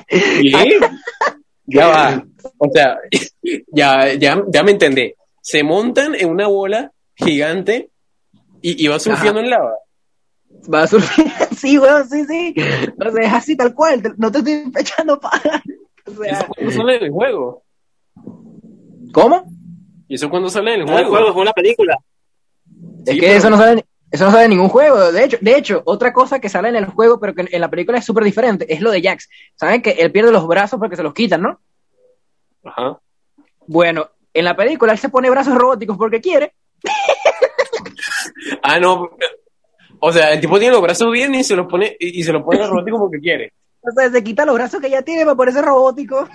¿Qué? 0.07 0.79
Ya 1.71 1.87
va. 1.87 2.25
O 2.57 2.67
sea, 2.73 2.97
ya, 3.67 4.11
ya, 4.15 4.43
ya 4.47 4.63
me 4.63 4.71
entendí. 4.71 5.13
Se 5.39 5.61
montan 5.61 6.15
en 6.15 6.27
una 6.27 6.47
bola 6.47 6.91
gigante 7.13 7.91
y, 8.59 8.83
y 8.83 8.87
va 8.87 8.97
surfeando 8.97 9.39
en 9.39 9.51
lava. 9.51 9.75
Va 10.73 10.87
surfear. 10.87 11.53
Sí, 11.55 11.77
weón, 11.77 12.09
sí, 12.09 12.25
sí. 12.25 12.55
O 13.05 13.11
sea, 13.11 13.23
es 13.23 13.33
así 13.33 13.55
tal 13.55 13.75
cual. 13.75 14.01
No 14.17 14.31
te 14.31 14.39
estoy 14.39 14.71
echando 14.79 15.19
paja. 15.19 15.61
O 16.07 16.11
¿Eso 16.11 16.23
sea, 16.23 16.47
cuando 16.47 16.71
sale 16.71 16.95
en 16.95 17.03
el 17.03 17.11
juego? 17.11 17.63
¿Cómo? 19.13 19.45
¿Y 20.07 20.15
eso 20.15 20.29
cuando 20.29 20.49
sale 20.49 20.73
en 20.75 20.81
el 20.81 20.85
No 20.87 20.97
es 20.99 21.07
juego? 21.07 21.29
es 21.29 21.35
una 21.35 21.53
película. 21.53 21.97
Es 23.05 23.13
Sí, 23.13 23.19
que 23.19 23.27
pero- 23.27 23.37
eso 23.37 23.49
no 23.49 23.57
sale, 23.57 23.85
eso 24.11 24.25
no 24.25 24.31
sale 24.31 24.43
en 24.45 24.49
ningún 24.51 24.69
juego. 24.69 25.11
De 25.11 25.23
hecho, 25.23 25.37
de 25.41 25.55
hecho, 25.57 25.81
otra 25.85 26.11
cosa 26.13 26.39
que 26.39 26.49
sale 26.49 26.69
en 26.69 26.75
el 26.75 26.85
juego, 26.85 27.19
pero 27.19 27.33
que 27.35 27.47
en, 27.51 27.61
la 27.61 27.69
película 27.69 27.97
es 27.99 28.05
súper 28.05 28.23
diferente, 28.23 28.71
es 28.73 28.81
lo 28.81 28.91
de 28.91 29.01
Jax. 29.01 29.29
¿Saben 29.55 29.81
que 29.81 29.91
él 29.91 30.11
pierde 30.11 30.31
los 30.31 30.47
brazos 30.47 30.79
porque 30.79 30.95
se 30.95 31.03
los 31.03 31.13
quitan, 31.13 31.41
no? 31.41 31.59
Ajá. 32.63 32.99
Bueno, 33.67 34.09
en 34.33 34.45
la 34.45 34.55
película 34.55 34.91
él 34.93 34.97
se 34.99 35.09
pone 35.09 35.29
brazos 35.29 35.55
robóticos 35.55 35.97
porque 35.97 36.21
quiere. 36.21 36.53
Ah, 38.61 38.79
no. 38.79 39.09
O 39.99 40.11
sea, 40.11 40.33
el 40.33 40.39
tipo 40.41 40.57
tiene 40.59 40.73
los 40.73 40.81
brazos 40.81 41.11
bien 41.11 41.33
y 41.35 41.43
se 41.43 41.55
los 41.55 41.67
pone, 41.67 41.95
y, 41.99 42.19
y 42.19 42.23
se 42.23 42.31
los 42.31 42.43
pone 42.43 42.65
robótico 42.65 42.97
porque 42.99 43.19
quiere. 43.19 43.53
O 43.81 43.91
sea, 43.97 44.11
se 44.11 44.21
quita 44.21 44.45
los 44.45 44.55
brazos 44.55 44.81
que 44.81 44.89
ya 44.89 45.01
tiene 45.01 45.23
para 45.23 45.37
ponerse 45.37 45.61
robótico. 45.61 46.27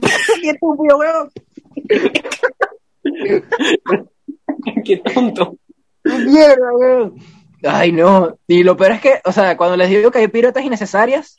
Qué 0.42 0.48
estúpido, 0.50 0.96
weón. 0.96 1.30
Qué 4.84 4.96
tonto. 4.98 5.56
Mierda, 6.04 6.72
weón. 6.72 7.14
Ay, 7.64 7.90
no. 7.92 8.38
Y 8.46 8.62
lo 8.62 8.76
peor 8.76 8.92
es 8.92 9.00
que, 9.00 9.20
o 9.24 9.32
sea, 9.32 9.56
cuando 9.56 9.76
les 9.76 9.88
digo 9.90 10.10
que 10.10 10.18
hay 10.18 10.28
piruetas 10.28 10.64
innecesarias, 10.64 11.38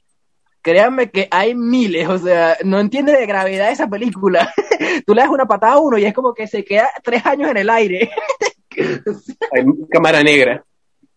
créanme 0.62 1.10
que 1.10 1.28
hay 1.32 1.56
miles. 1.56 2.08
O 2.10 2.18
sea, 2.18 2.58
no 2.64 2.80
entiende 2.80 3.14
de 3.14 3.26
gravedad 3.26 3.72
esa 3.72 3.88
película. 3.88 4.54
Tú 5.06 5.14
le 5.14 5.22
das 5.22 5.30
una 5.30 5.46
patada 5.46 5.74
a 5.74 5.80
uno 5.80 5.98
y 5.98 6.06
es 6.06 6.14
como 6.14 6.34
que 6.34 6.48
se 6.48 6.64
queda 6.66 6.90
tres 7.04 7.26
años 7.26 7.50
en 7.52 7.58
el 7.58 7.70
aire. 7.70 8.10
Hay 9.52 9.64
cámara 9.90 10.22
negra. 10.24 10.64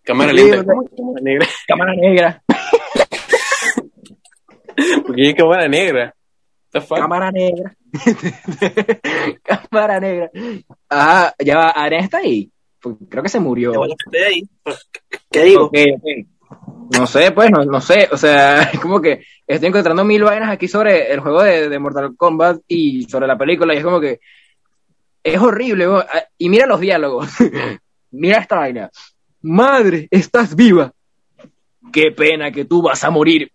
Cámara 0.02 0.30
Sí, 0.32 0.36
lenta. 0.38 0.60
o 0.60 0.64
sea- 0.64 0.96
Cámara 0.96 1.20
negra. 1.22 1.46
Cámara 1.68 1.94
negra. 1.94 2.42
Porque 5.06 5.22
hay 5.26 5.34
cámara 5.34 5.68
negra. 5.68 6.14
Cámara 6.72 7.30
negra. 7.30 7.74
Cámara 9.42 10.00
negra. 10.00 10.30
Ah, 10.88 11.34
ya 11.38 11.56
va. 11.56 11.70
Arena 11.70 12.04
está 12.04 12.18
ahí. 12.18 12.50
Pues, 12.80 12.96
creo 13.08 13.22
que 13.22 13.28
se 13.28 13.40
murió. 13.40 13.72
Ahí. 13.84 14.48
Pues, 14.62 14.88
¿Qué 15.30 15.44
digo? 15.44 15.70
No 16.96 17.06
sé, 17.06 17.30
pues, 17.32 17.50
no, 17.50 17.64
no 17.64 17.80
sé. 17.80 18.08
O 18.10 18.16
sea, 18.16 18.62
es 18.72 18.80
como 18.80 19.00
que 19.00 19.24
estoy 19.46 19.68
encontrando 19.68 20.04
mil 20.04 20.22
vainas 20.24 20.50
aquí 20.50 20.68
sobre 20.68 21.12
el 21.12 21.20
juego 21.20 21.42
de, 21.42 21.68
de 21.68 21.78
Mortal 21.78 22.16
Kombat 22.16 22.62
y 22.66 23.04
sobre 23.04 23.26
la 23.26 23.38
película. 23.38 23.74
Y 23.74 23.78
es 23.78 23.84
como 23.84 24.00
que 24.00 24.20
es 25.22 25.40
horrible. 25.40 25.86
Ah, 25.86 26.24
Y 26.38 26.48
mira 26.48 26.66
los 26.66 26.80
diálogos. 26.80 27.28
mira 28.10 28.38
esta 28.38 28.56
vaina. 28.56 28.90
Madre, 29.42 30.08
estás 30.10 30.54
viva. 30.54 30.92
qué 31.92 32.12
pena 32.12 32.50
que 32.52 32.64
tú 32.64 32.82
vas 32.82 33.02
a 33.04 33.10
morir. 33.10 33.50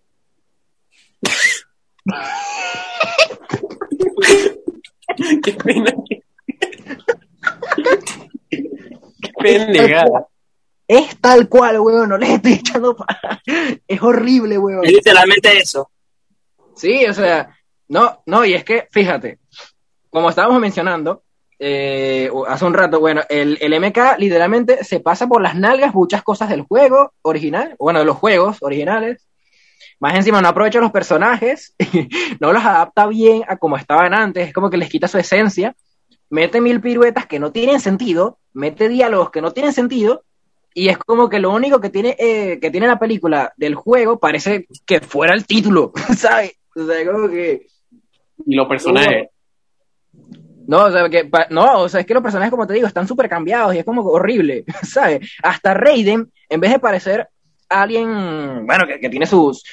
Qué 5.44 5.54
pena. 5.54 5.94
que- 6.08 6.22
Qué 8.50 9.32
pendejada. 9.42 10.28
Es 10.88 11.18
tal 11.20 11.50
cual, 11.50 11.80
weón, 11.80 12.10
no 12.10 12.18
les 12.18 12.30
estoy 12.30 12.54
echando 12.54 12.96
para... 12.96 13.42
Es 13.88 14.02
horrible, 14.02 14.58
weón. 14.58 14.86
Es 14.86 14.92
literalmente 14.92 15.58
eso. 15.58 15.90
Sí, 16.76 17.06
o 17.06 17.14
sea, 17.14 17.50
no, 17.88 18.22
no, 18.26 18.46
y 18.46 18.54
es 18.54 18.64
que, 18.64 18.88
fíjate, 18.92 19.40
como 20.10 20.30
estábamos 20.30 20.60
mencionando 20.60 21.24
eh, 21.58 22.30
hace 22.48 22.66
un 22.66 22.74
rato, 22.74 23.00
bueno, 23.00 23.22
el, 23.30 23.58
el 23.62 23.80
MK 23.80 24.18
literalmente 24.20 24.84
se 24.84 25.00
pasa 25.00 25.26
por 25.28 25.42
las 25.42 25.56
nalgas 25.56 25.94
muchas 25.96 26.22
cosas 26.22 26.50
del 26.50 26.62
juego 26.64 27.14
original, 27.22 27.76
bueno, 27.80 28.00
de 28.00 28.06
los 28.06 28.18
juegos 28.18 28.58
originales. 28.62 29.26
Más 30.00 30.16
encima 30.16 30.42
no 30.42 30.48
aprovecha 30.50 30.80
los 30.80 30.92
personajes, 30.92 31.76
no 32.40 32.52
los 32.52 32.64
adapta 32.64 33.08
bien 33.08 33.44
a 33.48 33.58
como 33.58 33.78
estaban 33.78 34.14
antes, 34.14 34.48
es 34.48 34.54
como 34.54 34.70
que 34.70 34.78
les 34.78 34.90
quita 34.90 35.08
su 35.08 35.18
esencia, 35.18 35.76
mete 36.30 36.60
mil 36.60 36.82
piruetas 36.82 37.26
que 37.26 37.40
no 37.40 37.52
tienen 37.52 37.80
sentido, 37.80 38.40
mete 38.54 38.90
diálogos 38.90 39.32
que 39.32 39.42
no 39.42 39.52
tienen 39.52 39.74
sentido, 39.74 40.24
y 40.74 40.90
es 40.90 40.98
como 40.98 41.30
que 41.30 41.40
lo 41.40 41.54
único 41.54 41.80
que 41.80 41.90
tiene, 41.90 42.18
eh, 42.20 42.60
que 42.60 42.70
tiene 42.70 42.88
la 42.88 43.00
película 43.00 43.54
del 43.56 43.76
juego 43.76 44.20
parece 44.20 44.68
que 44.86 45.00
fuera 45.00 45.34
el 45.34 45.46
título, 45.46 45.94
¿sabes? 46.18 46.58
O 46.76 46.86
sea, 46.86 47.10
como 47.10 47.30
que... 47.30 47.68
Y 48.46 48.56
los 48.56 48.68
personajes. 48.68 49.30
No, 50.68 50.86
o 50.86 50.92
sea, 50.92 51.08
que, 51.10 51.30
no, 51.52 51.82
o 51.84 51.90
sea, 51.90 52.02
es 52.02 52.06
que 52.06 52.14
los 52.14 52.24
personajes, 52.24 52.52
como 52.52 52.68
te 52.68 52.74
digo, 52.74 52.88
están 52.88 53.08
súper 53.08 53.30
cambiados 53.30 53.74
y 53.74 53.78
es 53.78 53.86
como 53.86 54.02
horrible, 54.02 54.66
¿sabes? 54.84 55.38
Hasta 55.42 55.74
Raiden, 55.74 56.30
en 56.50 56.60
vez 56.60 56.72
de 56.72 56.80
parecer 56.80 57.30
alguien, 57.70 58.66
bueno, 58.66 58.86
que, 58.86 59.00
que 59.00 59.10
tiene 59.10 59.26
sus, 59.26 59.64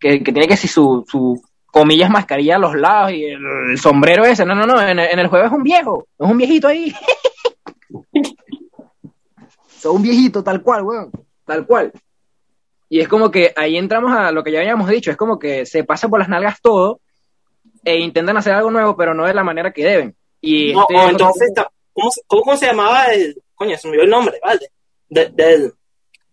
que, 0.00 0.22
que 0.22 0.32
tiene 0.32 0.48
que 0.48 0.56
si 0.56 0.66
su, 0.66 1.04
su, 1.08 1.40
comillas, 1.66 2.10
mascarilla 2.10 2.56
a 2.56 2.58
los 2.58 2.74
lados 2.74 3.12
y 3.12 3.24
el, 3.26 3.40
el 3.70 3.78
sombrero 3.78 4.24
ese, 4.24 4.44
no, 4.44 4.54
no, 4.54 4.66
no, 4.66 4.80
en, 4.80 4.98
el- 4.98 5.10
en 5.12 5.18
el 5.20 5.28
juego 5.28 5.46
es 5.46 5.52
un 5.52 5.62
viejo, 5.62 6.06
es 6.18 6.28
un 6.30 6.36
viejito 6.38 6.66
ahí. 6.68 6.92
es 9.78 9.84
un 9.86 10.02
viejito, 10.02 10.42
tal 10.42 10.62
cual, 10.62 10.82
weón, 10.82 11.10
tal 11.44 11.66
cual. 11.66 11.92
Y 12.88 13.00
es 13.00 13.08
como 13.08 13.30
que 13.30 13.52
ahí 13.56 13.76
entramos 13.76 14.12
a 14.12 14.32
lo 14.32 14.42
que 14.42 14.50
ya 14.52 14.60
habíamos 14.60 14.88
dicho, 14.88 15.10
es 15.10 15.16
como 15.16 15.38
que 15.38 15.64
se 15.64 15.84
pasa 15.84 16.08
por 16.08 16.18
las 16.18 16.28
nalgas 16.28 16.60
todo 16.60 17.00
e 17.84 17.98
intentan 17.98 18.36
hacer 18.36 18.52
algo 18.52 18.70
nuevo, 18.70 18.96
pero 18.96 19.14
no 19.14 19.24
de 19.24 19.34
la 19.34 19.44
manera 19.44 19.72
que 19.72 19.84
deben. 19.84 20.16
Y 20.40 20.72
No, 20.72 20.82
este- 20.82 20.96
o 20.96 21.08
entonces, 21.08 21.52
¿cómo, 21.92 22.10
se- 22.10 22.22
cómo, 22.26 22.42
cómo 22.42 22.56
se 22.56 22.66
llamaba 22.66 23.06
el. 23.06 23.40
Coño, 23.54 23.76
se 23.76 23.86
me 23.88 23.92
olvidó 23.92 24.04
el 24.04 24.10
nombre, 24.10 24.38
¿vale? 24.42 24.70
De, 25.08 25.28
del. 25.30 25.72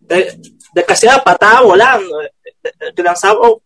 De, 0.00 0.36
de 0.74 0.84
que 0.84 0.92
hacía 0.92 1.18
patada 1.22 1.60
volando, 1.60 2.18
que 2.94 3.02
lanzaba 3.02 3.38
oh, 3.40 3.62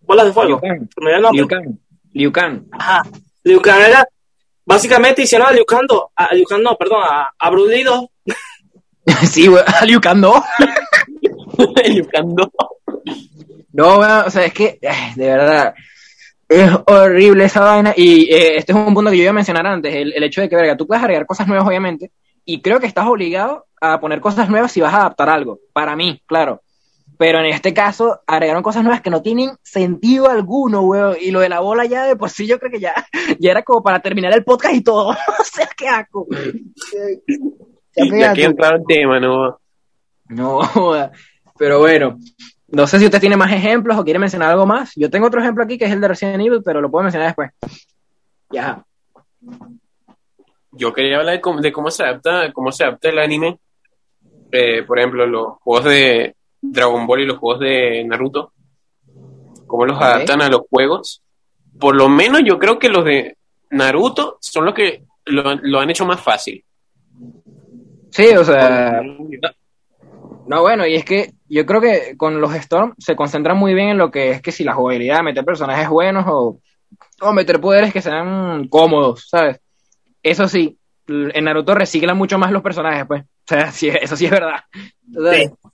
bolas 0.00 0.26
de 0.26 0.32
fuego. 0.32 0.60
Liu 0.60 0.60
Kang. 0.60 0.88
Liu 1.32 1.46
Kang, 1.48 1.78
Liu 2.12 2.32
Kang. 2.32 2.62
Ajá. 2.72 3.02
Liu 3.44 3.60
Kang 3.60 3.80
era. 3.80 4.04
Básicamente 4.64 5.22
hicieron 5.22 5.48
a 5.48 5.52
Liu 5.52 5.64
Kang, 5.64 5.86
do- 5.88 6.10
a 6.14 6.34
Liu 6.34 6.44
Kang 6.44 6.62
no, 6.62 6.76
perdón, 6.76 7.02
a, 7.02 7.32
a 7.38 7.50
sí, 9.26 9.48
a 9.80 9.84
Liu 9.84 10.00
Kang 10.00 10.20
no. 10.20 10.42
Buscando. 11.56 12.52
No, 13.72 13.98
weón, 13.98 14.26
o 14.26 14.30
sea, 14.30 14.44
es 14.46 14.52
que, 14.52 14.78
de 15.16 15.26
verdad, 15.26 15.74
es 16.48 16.70
horrible 16.86 17.44
esa 17.44 17.60
vaina. 17.60 17.94
Y 17.96 18.32
eh, 18.32 18.56
este 18.56 18.72
es 18.72 18.78
un 18.78 18.94
punto 18.94 19.10
que 19.10 19.16
yo 19.16 19.22
iba 19.22 19.30
a 19.30 19.34
mencionar 19.34 19.66
antes, 19.66 19.94
el, 19.94 20.12
el 20.12 20.22
hecho 20.24 20.40
de 20.40 20.48
que, 20.48 20.56
verga, 20.56 20.76
tú 20.76 20.86
puedes 20.86 21.02
agregar 21.02 21.26
cosas 21.26 21.46
nuevas, 21.46 21.66
obviamente, 21.66 22.10
y 22.44 22.60
creo 22.60 22.80
que 22.80 22.86
estás 22.86 23.06
obligado 23.06 23.66
a 23.80 24.00
poner 24.00 24.20
cosas 24.20 24.48
nuevas 24.48 24.72
si 24.72 24.80
vas 24.80 24.92
a 24.94 25.00
adaptar 25.00 25.28
algo. 25.28 25.60
Para 25.72 25.94
mí, 25.96 26.20
claro. 26.26 26.62
Pero 27.20 27.38
en 27.38 27.44
este 27.44 27.74
caso, 27.74 28.22
agregaron 28.26 28.62
cosas 28.62 28.82
nuevas 28.82 29.02
que 29.02 29.10
no 29.10 29.20
tienen 29.20 29.50
sentido 29.62 30.30
alguno, 30.30 30.80
weón. 30.80 31.18
Y 31.20 31.32
lo 31.32 31.40
de 31.40 31.50
la 31.50 31.60
bola 31.60 31.84
ya 31.84 32.04
de 32.04 32.16
por 32.16 32.30
sí, 32.30 32.46
yo 32.46 32.58
creo 32.58 32.72
que 32.72 32.80
ya, 32.80 32.94
ya 33.38 33.50
era 33.50 33.62
como 33.62 33.82
para 33.82 34.00
terminar 34.00 34.32
el 34.32 34.42
podcast 34.42 34.74
y 34.74 34.82
todo. 34.82 35.10
o 35.38 35.44
sea, 35.44 35.68
qué 35.76 35.86
asco. 35.86 36.26
Ya 37.94 38.32
Ya 38.32 38.54
claro 38.54 38.78
el 38.78 38.84
tema, 38.88 39.20
¿no? 39.20 39.60
No, 40.28 40.62
joda. 40.62 41.12
pero 41.58 41.80
bueno, 41.80 42.16
no 42.68 42.86
sé 42.86 42.98
si 42.98 43.04
usted 43.04 43.20
tiene 43.20 43.36
más 43.36 43.52
ejemplos 43.52 43.98
o 43.98 44.04
quiere 44.04 44.18
mencionar 44.18 44.52
algo 44.52 44.64
más. 44.64 44.92
Yo 44.96 45.10
tengo 45.10 45.26
otro 45.26 45.42
ejemplo 45.42 45.62
aquí 45.62 45.76
que 45.76 45.84
es 45.84 45.92
el 45.92 46.00
de 46.00 46.08
Resident 46.08 46.40
Evil, 46.40 46.62
pero 46.64 46.80
lo 46.80 46.90
puedo 46.90 47.02
mencionar 47.02 47.28
después. 47.28 47.50
Ya. 48.50 48.82
Yo 50.72 50.94
quería 50.94 51.18
hablar 51.18 51.34
de 51.34 51.40
cómo, 51.42 51.60
de 51.60 51.70
cómo 51.70 51.90
se 51.90 52.02
adapta, 52.02 52.50
cómo 52.54 52.72
se 52.72 52.84
adapta 52.84 53.10
el 53.10 53.18
anime. 53.18 53.58
Eh, 54.50 54.84
por 54.84 54.98
ejemplo, 54.98 55.26
los 55.26 55.58
juegos 55.58 55.84
de 55.84 56.34
Dragon 56.60 57.06
Ball 57.06 57.20
y 57.20 57.26
los 57.26 57.38
juegos 57.38 57.60
de 57.60 58.04
Naruto. 58.04 58.52
Cómo 59.66 59.86
los 59.86 60.00
adaptan 60.00 60.42
a 60.42 60.48
los 60.48 60.62
juegos. 60.68 61.22
Por 61.78 61.94
lo 61.94 62.08
menos 62.08 62.42
yo 62.44 62.58
creo 62.58 62.78
que 62.78 62.88
los 62.88 63.04
de 63.04 63.36
Naruto 63.70 64.38
son 64.40 64.64
los 64.64 64.74
que 64.74 65.04
lo, 65.26 65.54
lo 65.62 65.80
han 65.80 65.90
hecho 65.90 66.04
más 66.04 66.20
fácil. 66.20 66.64
Sí, 68.10 68.28
o 68.36 68.44
sea, 68.44 69.00
no, 70.46 70.62
bueno, 70.62 70.84
y 70.84 70.96
es 70.96 71.04
que 71.04 71.32
yo 71.48 71.64
creo 71.64 71.80
que 71.80 72.16
con 72.16 72.40
los 72.40 72.52
Storm 72.54 72.94
se 72.98 73.14
concentran 73.14 73.56
muy 73.56 73.72
bien 73.72 73.90
en 73.90 73.98
lo 73.98 74.10
que 74.10 74.32
es 74.32 74.42
que 74.42 74.50
si 74.50 74.64
la 74.64 74.74
jugabilidad, 74.74 75.22
meter 75.22 75.44
personajes 75.44 75.88
buenos 75.88 76.24
o, 76.26 76.58
o 77.20 77.32
meter 77.32 77.60
poderes 77.60 77.92
que 77.92 78.02
sean 78.02 78.66
cómodos, 78.66 79.28
¿sabes? 79.28 79.60
Eso 80.22 80.48
sí, 80.48 80.76
en 81.06 81.44
Naruto 81.44 81.74
reciclan 81.74 82.18
mucho 82.18 82.36
más 82.36 82.50
los 82.50 82.62
personajes, 82.62 83.06
pues. 83.06 83.22
O 83.22 83.46
sea, 83.46 83.70
sí, 83.70 83.88
eso 83.88 84.16
sí 84.16 84.24
es 84.24 84.30
verdad. 84.30 84.60
Entonces, 85.06 85.50
Sí. 85.50 85.68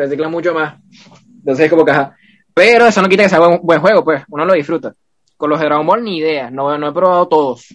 Reciclan 0.00 0.30
mucho 0.30 0.54
más. 0.54 0.80
Entonces, 1.40 1.68
como 1.68 1.84
que, 1.84 1.90
ajá. 1.90 2.16
Pero 2.54 2.86
eso 2.86 3.02
no 3.02 3.08
quita 3.08 3.24
que 3.24 3.28
sea 3.28 3.38
buen, 3.38 3.60
buen 3.62 3.80
juego, 3.80 4.02
pues. 4.02 4.22
Uno 4.28 4.46
lo 4.46 4.54
disfruta. 4.54 4.94
Con 5.36 5.50
los 5.50 5.60
de 5.60 5.66
Dragon 5.66 5.86
Ball, 5.86 6.02
ni 6.02 6.18
idea. 6.18 6.50
No, 6.50 6.76
no 6.78 6.88
he 6.88 6.92
probado 6.92 7.28
todos. 7.28 7.66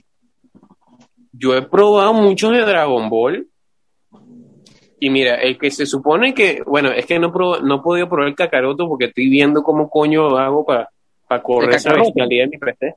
Yo 1.32 1.56
he 1.56 1.62
probado 1.62 2.14
muchos 2.14 2.52
de 2.52 2.62
Dragon 2.62 3.10
Ball. 3.10 3.48
Y 5.00 5.10
mira, 5.12 5.36
el 5.36 5.58
que 5.60 5.70
se 5.70 5.86
supone 5.86 6.34
que, 6.34 6.64
bueno, 6.66 6.90
es 6.92 7.06
que 7.06 7.20
no, 7.20 7.32
prob- 7.32 7.62
no 7.62 7.76
he 7.76 7.82
podido 7.82 8.10
probar 8.10 8.30
el 8.30 8.36
Kakaroto 8.36 8.88
porque 8.88 9.06
estoy 9.06 9.30
viendo 9.30 9.62
cómo 9.62 9.88
coño 9.90 10.36
hago 10.38 10.66
para 10.66 10.90
correr 11.44 11.70
¿El 11.70 11.76
esa 11.76 11.94
bestialidad 11.94 12.46
en 12.46 12.50
mi 12.50 12.58
PC. 12.58 12.96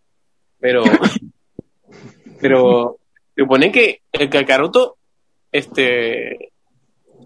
Pero, 0.59 0.83
pero 2.41 2.97
se 3.35 3.43
supone 3.43 3.71
que 3.73 4.01
el 4.13 4.31
Kakaroto 4.31 4.97
este, 5.53 6.53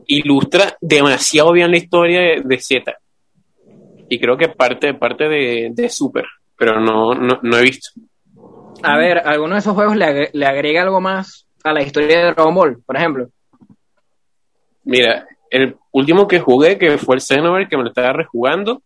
ilustra 0.06 0.76
demasiado 0.80 1.52
bien 1.52 1.70
la 1.70 1.76
historia 1.76 2.20
de, 2.20 2.42
de 2.44 2.58
Z. 2.58 2.94
Y 4.08 4.18
creo 4.18 4.36
que 4.36 4.48
parte, 4.48 4.94
parte 4.94 5.28
de, 5.28 5.70
de 5.72 5.88
Super, 5.88 6.26
pero 6.56 6.80
no, 6.80 7.14
no, 7.14 7.40
no 7.42 7.56
he 7.58 7.62
visto. 7.62 7.90
A 8.82 8.96
ver, 8.96 9.18
¿alguno 9.26 9.54
de 9.54 9.60
esos 9.60 9.74
juegos 9.74 9.96
le, 9.96 10.30
le 10.32 10.46
agrega 10.46 10.82
algo 10.82 11.00
más 11.00 11.46
a 11.64 11.72
la 11.72 11.82
historia 11.82 12.18
de 12.18 12.24
Dragon 12.32 12.54
Ball, 12.54 12.82
por 12.84 12.96
ejemplo? 12.96 13.28
Mira, 14.84 15.26
el 15.50 15.76
último 15.92 16.26
que 16.26 16.40
jugué, 16.40 16.78
que 16.78 16.98
fue 16.98 17.16
el 17.16 17.20
Xenoverse, 17.20 17.68
que 17.68 17.76
me 17.76 17.84
lo 17.84 17.90
estaba 17.90 18.12
rejugando, 18.12 18.82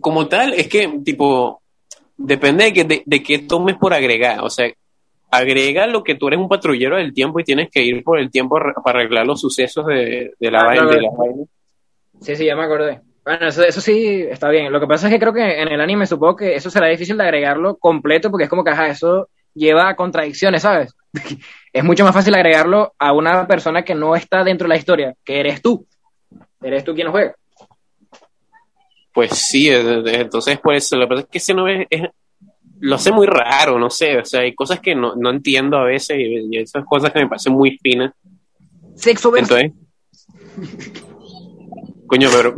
como 0.00 0.28
tal, 0.28 0.54
es 0.54 0.68
que, 0.68 1.00
tipo, 1.04 1.60
depende 2.16 2.64
de, 2.64 2.72
que, 2.72 2.84
de, 2.84 3.02
de 3.04 3.22
qué 3.22 3.40
tomes 3.40 3.76
por 3.76 3.92
agregar. 3.92 4.40
O 4.42 4.50
sea, 4.50 4.72
agrega 5.30 5.86
lo 5.86 6.02
que 6.02 6.14
tú 6.14 6.28
eres 6.28 6.38
un 6.40 6.48
patrullero 6.48 6.96
del 6.96 7.12
tiempo 7.12 7.38
y 7.40 7.44
tienes 7.44 7.68
que 7.70 7.82
ir 7.82 8.02
por 8.02 8.18
el 8.18 8.30
tiempo 8.30 8.58
para 8.84 8.98
arreglar 9.00 9.26
los 9.26 9.40
sucesos 9.40 9.86
de, 9.86 10.32
de 10.38 10.50
la 10.50 10.60
Ah, 10.60 10.64
vaina. 10.66 10.86
de 10.86 11.02
la 11.02 11.10
vaina. 11.16 11.44
Sí, 12.20 12.34
sí, 12.36 12.44
ya 12.46 12.56
me 12.56 12.64
acordé. 12.64 13.00
Bueno, 13.24 13.46
eso, 13.48 13.62
eso 13.62 13.80
sí 13.80 14.24
está 14.30 14.48
bien. 14.48 14.72
Lo 14.72 14.80
que 14.80 14.86
pasa 14.86 15.06
es 15.06 15.12
que 15.12 15.20
creo 15.20 15.32
que 15.34 15.60
en 15.60 15.68
el 15.68 15.80
anime 15.80 16.06
supongo 16.06 16.36
que 16.36 16.54
eso 16.54 16.70
será 16.70 16.86
difícil 16.88 17.16
de 17.18 17.24
agregarlo 17.24 17.76
completo 17.76 18.30
porque 18.30 18.44
es 18.44 18.50
como 18.50 18.64
que, 18.64 18.70
ajá, 18.70 18.88
eso 18.88 19.28
lleva 19.54 19.88
a 19.88 19.96
contradicciones, 19.96 20.62
¿sabes? 20.62 20.94
es 21.72 21.84
mucho 21.84 22.04
más 22.04 22.14
fácil 22.14 22.34
agregarlo 22.34 22.94
a 22.98 23.12
una 23.12 23.46
persona 23.46 23.84
que 23.84 23.94
no 23.94 24.16
está 24.16 24.42
dentro 24.44 24.64
de 24.64 24.70
la 24.70 24.76
historia, 24.78 25.14
que 25.24 25.40
eres 25.40 25.60
tú. 25.60 25.86
Eres 26.62 26.84
tú 26.84 26.94
quien 26.94 27.06
lo 27.06 27.12
juega. 27.12 27.34
Pues 29.12 29.32
sí, 29.32 29.68
es- 29.68 29.84
es- 29.84 30.18
entonces 30.18 30.58
por 30.58 30.74
eso, 30.74 30.96
lo 30.96 31.02
que 31.06 31.08
pasa 31.08 31.20
es 31.22 31.28
que 31.28 31.40
Xenoverse 31.40 31.86
es, 31.90 32.02
lo 32.80 32.94
hace 32.94 33.12
muy 33.12 33.26
raro, 33.26 33.78
no 33.78 33.90
sé, 33.90 34.18
o 34.18 34.24
sea, 34.24 34.40
hay 34.40 34.54
cosas 34.54 34.80
que 34.80 34.94
no, 34.94 35.14
no 35.16 35.30
entiendo 35.30 35.76
a 35.76 35.84
veces 35.84 36.18
y, 36.18 36.48
y 36.50 36.58
esas 36.58 36.84
cosas 36.84 37.12
que 37.12 37.20
me 37.20 37.28
parecen 37.28 37.52
muy 37.52 37.78
finas. 37.82 38.12
Sexo 38.94 39.30
versus... 39.30 39.50
Entonces. 39.50 41.04
Coño, 42.08 42.30
pero. 42.34 42.54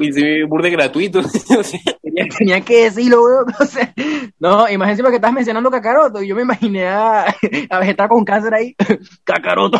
y 0.00 0.12
si 0.12 0.42
burde 0.44 0.70
gratuito. 0.70 1.18
o 1.58 1.62
sea, 1.62 1.78
Tenía, 2.02 2.26
tenía 2.36 2.60
que 2.62 2.84
decirlo, 2.84 3.22
weón. 3.22 3.54
O 3.60 3.64
sea, 3.66 3.92
no, 4.38 4.66
encima 4.66 5.10
que 5.10 5.16
estás 5.16 5.32
mencionando 5.32 5.70
Kakaroto, 5.70 6.22
y 6.22 6.28
yo 6.28 6.34
me 6.34 6.42
imaginé 6.42 6.86
a, 6.86 7.26
a 7.70 7.78
Vegeta 7.78 8.08
con 8.08 8.24
cáncer 8.24 8.54
ahí. 8.54 8.74
Kakaroto. 9.24 9.78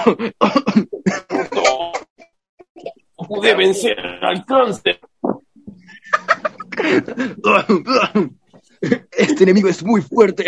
no 3.19 3.29
pude 3.29 3.55
vencer 3.55 3.97
al 4.21 4.45
cáncer. 4.45 5.01
Este 9.13 9.45
enemigo 9.45 9.69
es 9.69 9.83
muy 9.83 10.03
fuerte. 10.03 10.45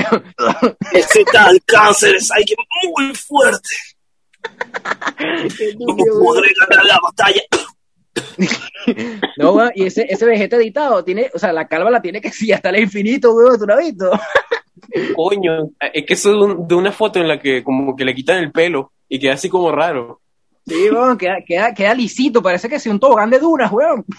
Ese 0.93 1.25
tal 1.33 1.59
cáncer 1.65 2.17
es 2.17 2.31
alguien 2.31 2.59
muy 2.95 3.15
fuerte. 3.15 3.69
Como 5.79 6.05
podré 6.23 6.51
ganar 6.61 6.85
la 6.85 6.99
batalla. 7.03 7.43
No, 9.39 9.53
weón, 9.53 9.73
y 9.75 9.85
ese, 9.87 10.07
ese 10.09 10.25
Vegeta 10.27 10.57
editado 10.57 11.03
tiene, 11.05 11.31
o 11.35 11.39
sea, 11.39 11.53
la 11.53 11.67
calva 11.67 11.91
la 11.91 12.01
tiene 12.03 12.21
que 12.21 12.31
sí 12.31 12.53
hasta 12.53 12.71
el 12.71 12.81
infinito, 12.81 13.33
weón, 13.35 13.59
¿tú 13.59 13.67
lo 13.67 13.75
has 13.75 13.81
visto? 13.81 14.11
Coño, 15.15 15.71
es 15.93 16.05
que 16.07 16.15
eso 16.15 16.31
es 16.33 16.37
de, 16.39 16.45
un- 16.45 16.69
de 16.69 16.75
una 16.75 16.93
foto 16.93 17.19
en 17.19 17.29
la 17.29 17.41
que 17.41 17.65
como 17.65 17.97
que 17.97 18.05
le 18.05 18.15
quitan 18.15 18.39
el 18.39 18.53
pelo 18.53 18.93
y 19.09 19.19
queda 19.19 19.35
así 19.35 19.49
como 19.49 19.73
raro. 19.73 20.21
Sí, 20.67 20.91
weón, 20.91 21.17
queda, 21.17 21.37
queda, 21.47 21.73
queda 21.73 21.95
lisito, 21.95 22.43
parece 22.43 22.69
que 22.69 22.75
es 22.77 22.87
un 22.87 22.99
tobogán 22.99 23.31
de 23.31 23.39
dunas, 23.39 23.71
weón. 23.73 24.05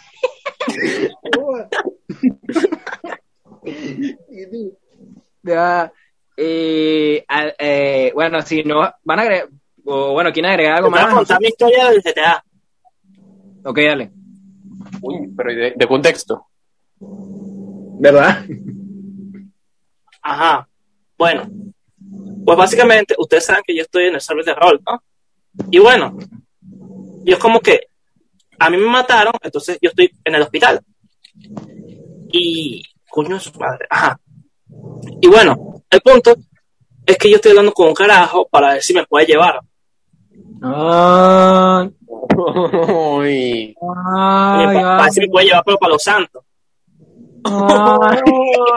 Ya, 5.44 5.92
eh, 6.36 7.26
eh, 7.60 8.12
bueno, 8.14 8.42
si 8.42 8.64
no, 8.64 8.90
van 9.04 9.20
a 9.20 9.22
agregar, 9.22 9.50
o 9.86 10.14
bueno, 10.14 10.32
¿quieren 10.32 10.52
agregar 10.52 10.76
algo 10.78 10.88
Te 10.88 10.92
voy 10.92 11.00
a 11.00 11.06
más? 11.06 11.14
contar 11.14 11.40
mi 11.42 11.48
historia 11.48 11.90
del 11.90 12.02
GTA. 12.02 12.44
Ok, 13.64 13.80
dale. 13.80 14.12
Uy, 15.02 15.30
pero 15.36 15.50
de, 15.54 15.74
de 15.76 15.88
contexto. 15.88 16.48
¿Verdad? 17.00 18.46
Ajá. 20.22 20.68
Bueno, 21.18 21.50
pues 22.46 22.58
básicamente 22.58 23.16
ustedes 23.18 23.46
saben 23.46 23.64
que 23.66 23.76
yo 23.76 23.82
estoy 23.82 24.06
en 24.06 24.16
el 24.16 24.22
server 24.22 24.46
de 24.46 24.54
rol, 24.54 24.82
¿no? 24.86 25.02
Y 25.72 25.80
bueno, 25.80 26.18
yo 27.28 27.34
es 27.36 27.40
como 27.40 27.60
que 27.60 27.90
a 28.58 28.70
mí 28.70 28.78
me 28.78 28.88
mataron, 28.88 29.34
entonces 29.42 29.78
yo 29.82 29.90
estoy 29.90 30.10
en 30.24 30.36
el 30.36 30.42
hospital. 30.42 30.80
Y 32.32 32.84
coño 33.10 33.36
de 33.36 33.40
su 33.42 33.52
madre, 33.60 33.86
ajá. 33.90 34.20
Y 35.22 35.28
bueno, 35.28 35.84
el 35.90 36.02
punto 36.02 36.36
es 37.06 37.18
que 37.18 37.30
yo 37.30 37.36
estoy 37.36 37.52
hablando 37.52 37.74
con 37.74 37.90
un 37.90 37.94
carajo 37.94 38.48
para 38.50 38.74
ver 38.74 38.82
si 38.82 38.94
me 38.94 39.06
puede 39.06 39.26
llevar. 39.26 39.60
Ah, 40.62 41.88
Uy. 42.38 43.76
ay, 44.06 44.66
para 44.74 45.02
ver 45.04 45.12
si 45.12 45.20
me 45.22 45.28
puede 45.28 45.48
llevar 45.48 45.64
pero 45.66 45.78
para 45.78 45.94
los 45.94 46.04
santos. 46.04 46.44
ay, 47.44 48.22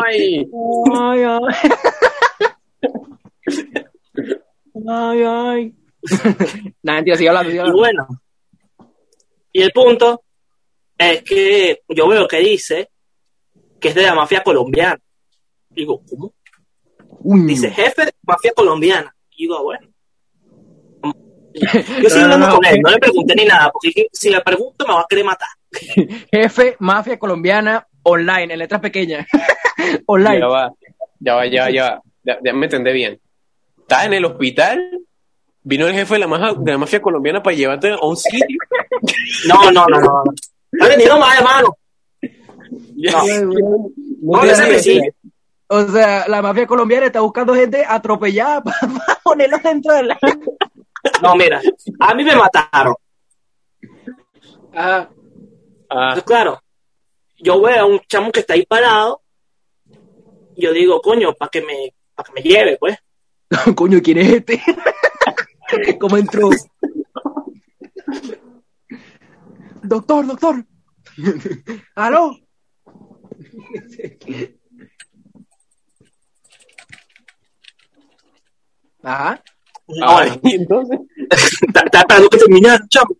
Ay. 0.06 0.46
ay, 0.92 1.22
ay. 1.24 1.40
Ay, 4.88 5.22
ay. 5.22 5.74
Nada, 6.82 6.96
mentira, 6.98 7.16
sigue 7.16 7.28
hablando, 7.28 7.50
sigue 7.50 7.62
Y 7.66 7.70
bueno, 7.72 8.08
y 9.60 9.62
el 9.62 9.72
punto 9.72 10.24
es 10.96 11.22
que 11.22 11.82
yo 11.86 12.08
veo 12.08 12.26
que 12.26 12.38
dice 12.38 12.88
que 13.78 13.88
es 13.88 13.94
de 13.94 14.04
la 14.04 14.14
mafia 14.14 14.42
colombiana. 14.42 14.98
Digo, 15.68 16.02
¿cómo? 16.08 16.32
Uy, 17.18 17.42
Dice 17.42 17.70
jefe 17.70 18.06
de 18.06 18.12
mafia 18.22 18.52
colombiana. 18.56 19.14
Y 19.32 19.42
digo, 19.42 19.62
bueno. 19.62 19.86
Yo 21.52 22.08
sigo 22.08 22.26
No, 22.26 22.38
no, 22.38 22.46
hablando 22.46 22.46
no, 22.46 22.54
con 22.54 22.64
él, 22.64 22.80
no 22.82 22.90
le 22.90 22.98
pregunté 22.98 23.34
ni 23.34 23.44
nada, 23.44 23.70
porque 23.70 24.06
si 24.10 24.30
le 24.30 24.40
pregunto 24.40 24.86
me 24.86 24.94
va 24.94 25.00
a 25.00 25.06
querer 25.06 25.26
matar. 25.26 25.48
jefe 26.32 26.76
mafia 26.78 27.18
colombiana 27.18 27.86
online, 28.02 28.54
en 28.54 28.58
letras 28.60 28.80
pequeñas. 28.80 29.26
online. 30.06 30.40
Ya 30.40 30.46
va, 30.46 30.72
ya 31.18 31.34
va, 31.34 31.46
ya 31.46 31.62
va, 31.64 31.70
ya 31.70 31.82
va. 31.82 32.02
Ya, 32.22 32.38
ya 32.42 32.52
me 32.54 32.64
entendé 32.64 32.94
bien. 32.94 33.20
Estás 33.78 34.06
en 34.06 34.14
el 34.14 34.24
hospital, 34.24 35.00
vino 35.62 35.86
el 35.86 35.94
jefe 35.94 36.14
de 36.14 36.20
la, 36.20 36.26
maja- 36.26 36.54
de 36.54 36.72
la 36.72 36.78
mafia 36.78 37.00
colombiana 37.02 37.42
para 37.42 37.56
llevarte 37.56 37.92
a 37.92 37.98
un 38.04 38.16
sitio. 38.16 38.56
No, 39.48 39.70
no, 39.70 39.86
no, 39.86 40.00
no. 40.00 40.22
No 40.72 40.84
ha 40.84 40.88
venido 40.88 41.18
más, 41.18 41.38
hermano. 41.38 41.76
No. 42.96 43.24
No. 44.22 44.40
O 45.72 45.82
sea, 45.88 46.26
la 46.28 46.42
mafia 46.42 46.66
colombiana 46.66 47.06
está 47.06 47.20
buscando 47.20 47.54
gente 47.54 47.84
atropellada 47.86 48.62
para, 48.64 48.78
ponerlos 49.22 49.62
dentro 49.62 49.94
de 49.94 50.02
la. 50.04 50.18
No, 51.22 51.34
mira, 51.36 51.60
a 52.00 52.14
mí 52.14 52.24
me 52.24 52.34
mataron. 52.36 52.94
Ajá. 54.74 55.08
Ah, 55.88 56.08
Entonces, 56.14 56.24
claro, 56.24 56.62
yo 57.38 57.60
veo 57.60 57.80
a 57.82 57.86
un 57.86 58.00
chamo 58.08 58.30
que 58.30 58.40
está 58.40 58.54
ahí 58.54 58.64
parado. 58.66 59.22
y 60.56 60.62
Yo 60.62 60.72
digo, 60.72 61.00
coño, 61.00 61.32
para 61.34 61.48
que 61.50 61.62
me, 61.62 61.92
para 62.14 62.26
que 62.28 62.32
me 62.34 62.42
lleve, 62.42 62.76
pues. 62.78 62.96
Coño, 63.74 64.00
¿quién 64.02 64.18
es 64.18 64.32
este? 64.32 64.62
¿Cómo 65.98 66.16
entró? 66.16 66.50
doctor, 69.82 70.26
doctor. 70.26 70.64
¿Aló? 71.94 72.36
Ajá. 79.02 79.42
No, 79.88 80.06
ah, 80.06 80.38
y 80.42 80.54
entonces, 80.54 81.00
esperando 81.92 82.28
que 82.28 82.38
termine, 82.38 82.78
chamo. 82.88 83.16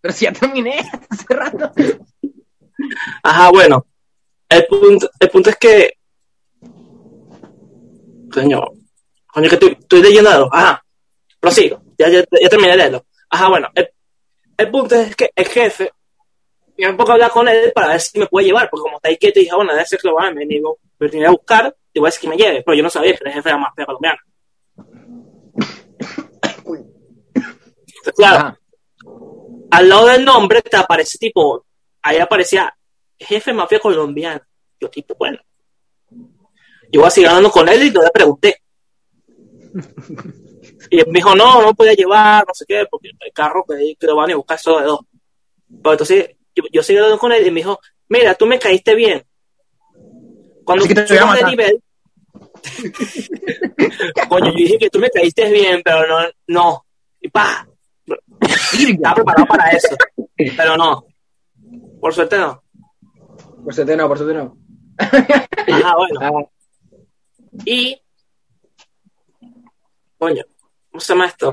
Pero 0.00 0.14
si 0.14 0.24
ya 0.24 0.32
terminé 0.32 0.78
hace 1.10 1.34
rato. 1.34 1.72
Ajá, 3.22 3.50
bueno. 3.50 3.86
El 4.48 4.66
punto, 4.66 5.10
el 5.18 5.30
punto 5.30 5.50
es 5.50 5.56
que. 5.56 5.92
Coño. 8.32 8.62
Coño, 9.26 9.48
que 9.48 9.54
estoy, 9.54 9.76
estoy 9.80 10.02
leyendo 10.02 10.30
algo. 10.30 10.48
Ajá. 10.52 10.84
Prosigo. 11.40 11.82
Ya, 12.02 12.08
ya, 12.08 12.24
ya 12.40 12.48
terminé 12.48 12.72
de 12.72 12.76
leerlo. 12.76 13.06
Ajá, 13.30 13.48
bueno. 13.48 13.68
El, 13.74 13.88
el 14.56 14.70
punto 14.70 14.94
es 14.96 15.14
que 15.14 15.30
el 15.34 15.46
jefe. 15.46 15.92
Yo 16.76 16.90
un 16.90 16.96
poco 16.96 17.12
hablar 17.12 17.30
con 17.30 17.46
él 17.48 17.70
para 17.72 17.88
ver 17.88 18.00
si 18.00 18.18
me 18.18 18.26
puede 18.26 18.46
llevar. 18.46 18.68
Porque 18.70 18.82
como 18.82 18.96
está 18.96 19.08
ahí 19.08 19.16
quieto, 19.16 19.40
dije, 19.40 19.54
bueno, 19.54 19.72
debe 19.72 19.86
ser 19.86 20.00
que 20.00 20.08
lo 20.08 20.14
van 20.14 20.32
a 20.32 20.38
venir, 20.38 20.60
me 20.98 21.08
venir 21.08 21.26
a 21.26 21.30
buscar. 21.30 21.74
Y 21.92 22.00
voy 22.00 22.08
a 22.08 22.10
decir 22.10 22.22
que 22.22 22.28
me 22.28 22.36
lleve. 22.36 22.62
Pero 22.62 22.76
yo 22.76 22.82
no 22.82 22.90
sabía 22.90 23.12
que 23.12 23.18
era 23.20 23.30
el 23.30 23.36
jefe 23.36 23.48
de 23.48 23.54
la 23.54 23.60
mafia 23.60 23.86
colombiana. 23.86 24.18
Entonces, 28.04 28.14
claro 28.16 28.36
Ajá. 28.36 28.58
al 29.70 29.88
lado 29.88 30.06
del 30.08 30.24
nombre 30.24 30.60
te 30.60 30.76
aparece 30.76 31.18
tipo, 31.18 31.64
ahí 32.02 32.18
aparecía 32.18 32.74
jefe 33.18 33.52
mafia 33.52 33.78
colombiana. 33.78 34.44
Yo 34.80 34.90
tipo, 34.90 35.14
bueno. 35.14 35.38
Yo 36.90 37.00
voy 37.00 37.06
a 37.06 37.10
seguir 37.10 37.28
hablando 37.28 37.50
con 37.50 37.68
él 37.68 37.84
y 37.84 37.90
no 37.90 38.02
le 38.02 38.10
pregunté. 38.10 38.62
Y 40.92 41.00
él 41.00 41.06
me 41.06 41.20
dijo, 41.20 41.34
no, 41.34 41.62
no 41.62 41.72
podía 41.72 41.94
llevar, 41.94 42.44
no 42.46 42.52
sé 42.52 42.66
qué, 42.68 42.84
porque 42.90 43.08
el 43.18 43.32
carro 43.32 43.64
que, 43.66 43.96
que 43.98 44.06
lo 44.06 44.14
van 44.14 44.30
a 44.30 44.36
buscar 44.36 44.58
solo 44.58 44.78
de 44.80 44.84
dos. 44.84 45.00
Pero 45.82 45.92
entonces 45.92 46.36
yo, 46.54 46.64
yo 46.70 46.82
seguí 46.82 46.98
hablando 46.98 47.18
con 47.18 47.32
él 47.32 47.46
y 47.46 47.50
me 47.50 47.60
dijo, 47.60 47.80
mira, 48.08 48.34
tú 48.34 48.44
me 48.44 48.58
caíste 48.58 48.94
bien. 48.94 49.24
Cuando 50.66 50.84
Así 50.84 50.92
que 50.92 51.00
te 51.00 51.14
voy 51.14 51.16
a 51.16 51.22
subas 51.22 51.40
de 51.40 51.44
nivel... 51.46 51.82
Coño, 54.28 54.50
yo 54.50 54.52
dije 54.52 54.78
que 54.78 54.90
tú 54.90 54.98
me 54.98 55.08
caíste 55.08 55.50
bien, 55.50 55.80
pero 55.82 56.06
no, 56.06 56.28
no. 56.48 56.86
Y 57.22 57.30
pa, 57.30 57.66
estaba 58.78 59.14
preparado 59.14 59.46
para 59.46 59.70
eso, 59.70 59.96
pero 60.36 60.76
no. 60.76 61.06
Por 62.02 62.12
suerte 62.12 62.36
no. 62.36 62.62
Por 63.64 63.74
suerte 63.74 63.96
no, 63.96 64.08
por 64.08 64.18
suerte 64.18 64.34
no. 64.34 64.58
Ajá, 64.98 65.96
bueno. 65.96 66.20
Ah, 66.20 67.62
Y, 67.64 67.98
coño, 70.18 70.44
¿cómo 70.92 71.00
se 71.00 71.12
llama 71.14 71.26
esto? 71.26 71.52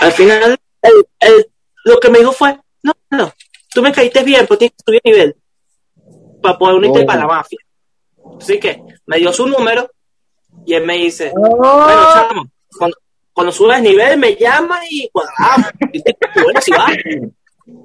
Al 0.00 0.12
final, 0.12 0.58
el- 0.82 1.06
el- 1.20 1.46
lo 1.84 2.00
que 2.00 2.10
me 2.10 2.18
dijo 2.18 2.32
fue, 2.32 2.58
no, 2.82 2.92
no, 3.10 3.32
tú 3.72 3.82
me 3.82 3.92
caíste 3.92 4.22
bien, 4.22 4.46
pero 4.48 4.58
tienes 4.58 4.72
que 4.76 4.82
subir 4.86 5.00
nivel 5.04 5.36
para 6.42 6.58
poder 6.58 6.76
unirte 6.76 7.00
Oh. 7.02 7.06
para 7.06 7.20
la 7.20 7.26
mafia. 7.26 7.58
Así 8.40 8.58
que 8.58 8.82
me 9.06 9.18
dio 9.18 9.32
su 9.32 9.46
número 9.46 9.90
y 10.66 10.74
él 10.74 10.84
me 10.84 10.94
dice, 10.96 11.32
Oh. 11.36 11.56
bueno, 11.84 12.06
chamo, 12.14 12.50
cuando, 12.78 12.96
cuando 13.32 13.52
subas 13.52 13.80
nivel 13.82 14.18
me 14.18 14.34
llamas 14.36 14.80
y 14.90 15.08
cuadramos. 15.10 15.70
Y 15.92 16.02
bueno, 16.42 16.60
si. 16.60 16.72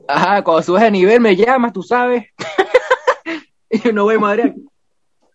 Ajá, 0.08 0.44
cuando 0.44 0.64
subes 0.64 0.84
de 0.84 0.92
nivel 0.92 1.20
me 1.20 1.36
llamas, 1.36 1.72
tú 1.74 1.84
sabes. 1.84 2.26
y 3.70 3.80
yo 3.82 3.92
no 3.94 4.04
voy 4.04 4.16
a 4.16 4.20
madre. 4.20 4.56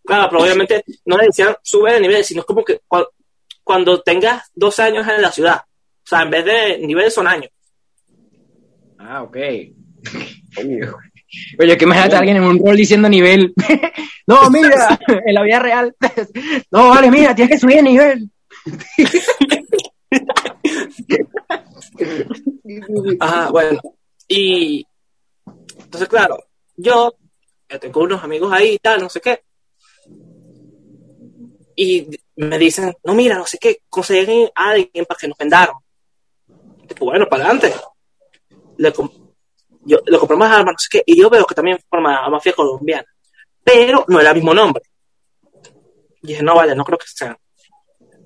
Claro, 0.05 0.29
pero 0.31 0.43
obviamente 0.43 0.85
no 1.07 1.17
le 1.17 1.27
decían 1.27 1.57
sube 1.63 1.93
de 1.95 2.01
nivel, 2.01 2.25
sino 2.25 2.41
es 2.41 2.47
como 2.47 2.65
que 2.65 2.81
cua- 2.89 3.09
cuando 3.63 4.01
tengas 4.03 4.51
dos 4.55 4.79
años 4.79 5.07
en 5.09 5.23
la 5.23 5.33
ciudad. 5.33 5.63
O 5.67 6.07
sea, 6.07 6.23
en 6.23 6.31
vez 6.31 6.45
de 6.45 6.79
nivel 6.79 7.11
son 7.11 7.27
años. 7.27 7.51
Ah, 8.99 9.23
ok. 9.23 9.37
Oye, 11.59 11.77
que 11.77 11.85
imagínate 11.85 12.15
a 12.15 12.19
alguien 12.19 12.37
en 12.37 12.45
un 12.45 12.59
rol 12.65 12.77
diciendo 12.77 13.09
nivel. 13.09 13.53
no, 14.27 14.51
mira, 14.51 14.99
en 15.27 15.35
la 15.35 15.43
vida 15.43 15.59
real. 15.59 15.95
no, 16.71 16.91
vale, 16.91 17.11
mira, 17.11 17.35
tienes 17.35 17.55
que 17.55 17.61
subir 17.61 17.77
de 17.77 17.83
nivel. 17.83 18.31
Ajá, 23.21 23.51
bueno. 23.51 23.81
Y 24.29 24.87
entonces, 25.77 26.09
claro, 26.09 26.39
yo 26.77 27.15
eh, 27.69 27.79
tengo 27.79 28.03
unos 28.03 28.23
amigos 28.23 28.53
ahí 28.53 28.75
y 28.75 28.79
tal, 28.79 29.03
no 29.03 29.09
sé 29.09 29.21
qué. 29.21 29.43
Y 31.77 32.09
me 32.37 32.59
dicen, 32.59 32.95
no, 33.03 33.15
mira, 33.15 33.37
no 33.37 33.47
sé 33.47 33.59
qué, 33.59 33.83
consiguen 33.89 34.51
a 34.55 34.71
alguien 34.71 35.05
para 35.07 35.19
que 35.19 35.29
nos 35.29 35.39
vendaron. 35.39 35.77
Bueno, 37.01 37.27
para 37.29 37.45
adelante. 37.45 37.75
Le, 38.77 38.93
yo, 39.85 39.99
le 40.07 40.19
compramos 40.19 40.49
armas, 40.49 40.75
no 40.75 40.79
sé 40.79 40.89
qué, 40.91 41.03
y 41.07 41.21
yo 41.21 41.31
veo 41.31 41.45
que 41.45 41.55
también 41.55 41.79
forma 41.89 42.29
mafia 42.29 42.53
colombiana. 42.53 43.07
Pero 43.63 44.05
no 44.09 44.21
era 44.21 44.31
el 44.31 44.37
mismo 44.37 44.55
nombre. 44.55 44.83
Y 46.23 46.29
dije, 46.29 46.43
no, 46.43 46.55
vale, 46.55 46.75
no 46.75 46.85
creo 46.85 46.99
que 46.99 47.07
sea. 47.07 47.37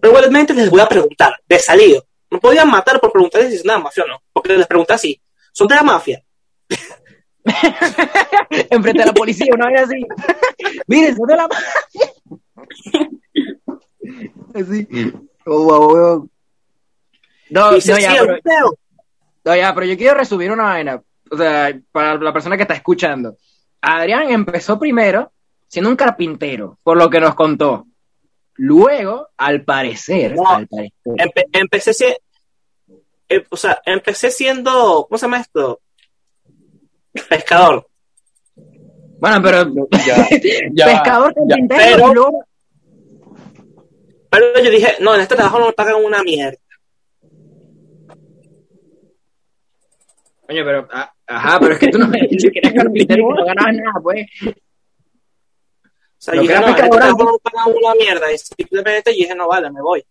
Pero 0.01 0.13
igualmente 0.13 0.55
les 0.55 0.71
voy 0.71 0.81
a 0.81 0.89
preguntar, 0.89 1.41
de 1.47 1.59
salido. 1.59 2.05
No 2.31 2.41
podían 2.41 2.71
matar 2.71 3.01
por 3.01 3.11
preguntarles 3.11 3.53
si 3.53 3.59
de 3.59 3.65
la 3.65 3.79
mafia 3.79 4.05
o 4.05 4.09
no. 4.09 4.23
Porque 4.33 4.57
les 4.57 4.67
pregunté 4.67 4.93
así, 4.93 5.21
¿son 5.53 5.67
de 5.67 5.75
la 5.75 5.83
mafia? 5.83 6.23
Enfrente 8.71 9.01
de 9.01 9.07
la 9.07 9.15
policía, 9.15 9.53
una 9.55 9.69
vez 9.69 9.83
así. 9.83 10.07
Miren, 10.87 11.17
son 11.17 11.27
de 11.27 11.37
la 11.37 11.49
Así. 14.55 14.89
Oh, 15.47 15.65
wow, 15.65 15.89
wow. 15.89 16.31
No, 17.51 17.71
no, 17.73 17.77
ya, 17.79 17.81
"Sí, 17.81 17.93
pero, 18.21 18.37
es 18.37 18.43
feo". 18.43 18.79
no, 19.45 19.57
ya, 19.57 19.75
pero 19.75 19.87
yo 19.87 19.97
quiero 19.97 20.15
resumir 20.19 20.51
una 20.53 20.65
vaina. 20.65 21.03
O 21.31 21.37
sea, 21.37 21.79
para 21.93 22.17
la 22.17 22.33
persona 22.33 22.57
que 22.57 22.63
está 22.63 22.75
escuchando. 22.75 23.37
Adrián 23.81 24.31
empezó 24.31 24.79
primero 24.79 25.33
siendo 25.67 25.91
un 25.91 25.97
carpintero, 25.97 26.79
por 26.83 26.97
lo 26.99 27.09
que 27.11 27.21
nos 27.21 27.35
contó. 27.35 27.87
Luego, 28.55 29.29
al 29.37 29.63
parecer, 29.65 30.35
No. 30.35 30.49
al 30.49 30.67
parecer, 30.67 30.93
Empe- 31.05 31.49
empecé 31.53 31.95
si- 31.95 32.05
eh, 33.29 33.45
o 33.51 33.57
sea, 33.57 33.81
empecé 33.87 34.31
siendo, 34.31 35.07
¿cómo 35.09 35.17
se 35.19 35.27
llama 35.27 35.41
esto? 35.41 35.81
Pescador. 37.29 37.87
Bueno, 39.21 39.43
pero 39.43 39.65
Ya, 40.07 40.29
ya, 40.73 40.85
pescador, 40.87 41.35
ya, 41.35 41.57
carpintero, 41.57 41.83
pero- 41.97 42.11
y 42.11 42.15
luego- 42.15 42.45
Pero 44.31 44.63
yo 44.63 44.71
dije, 44.71 44.97
no, 45.01 45.15
en 45.15 45.21
este 45.23 45.35
trabajo 45.35 45.59
no 45.59 45.67
me 45.67 45.73
pagan 45.73 46.05
una 46.05 46.23
mierda. 46.23 46.59
Coño, 50.47 50.65
pero, 50.65 50.89
ah, 50.91 51.13
ajá, 51.27 51.61
pero 51.61 51.75
es 51.75 51.81
que 51.81 51.89
tú 51.89 51.99
no 51.99 52.09
me 52.09 52.21
dijiste 52.21 52.51
que 52.51 52.59
eras 52.59 52.73
carpintero 52.77 53.29
no 53.35 53.45
ganabas 53.45 53.75
nada, 53.75 54.01
pues. 54.03 54.27
O 54.47 56.21
sea, 56.21 56.35
yo 56.35 56.43
dije, 56.43 56.55
no, 56.55 56.69
en 56.69 56.75
este 56.75 56.89
trabajo 56.89 57.25
no 57.25 57.33
me 57.33 57.39
pagan 57.39 57.75
una 57.77 57.95
mierda. 57.95 58.33
Y 58.33 58.39
simplemente 58.39 59.13
dije, 59.13 59.35
no, 59.35 59.47
vale, 59.47 59.71
me 59.71 59.81
voy. 59.81 60.05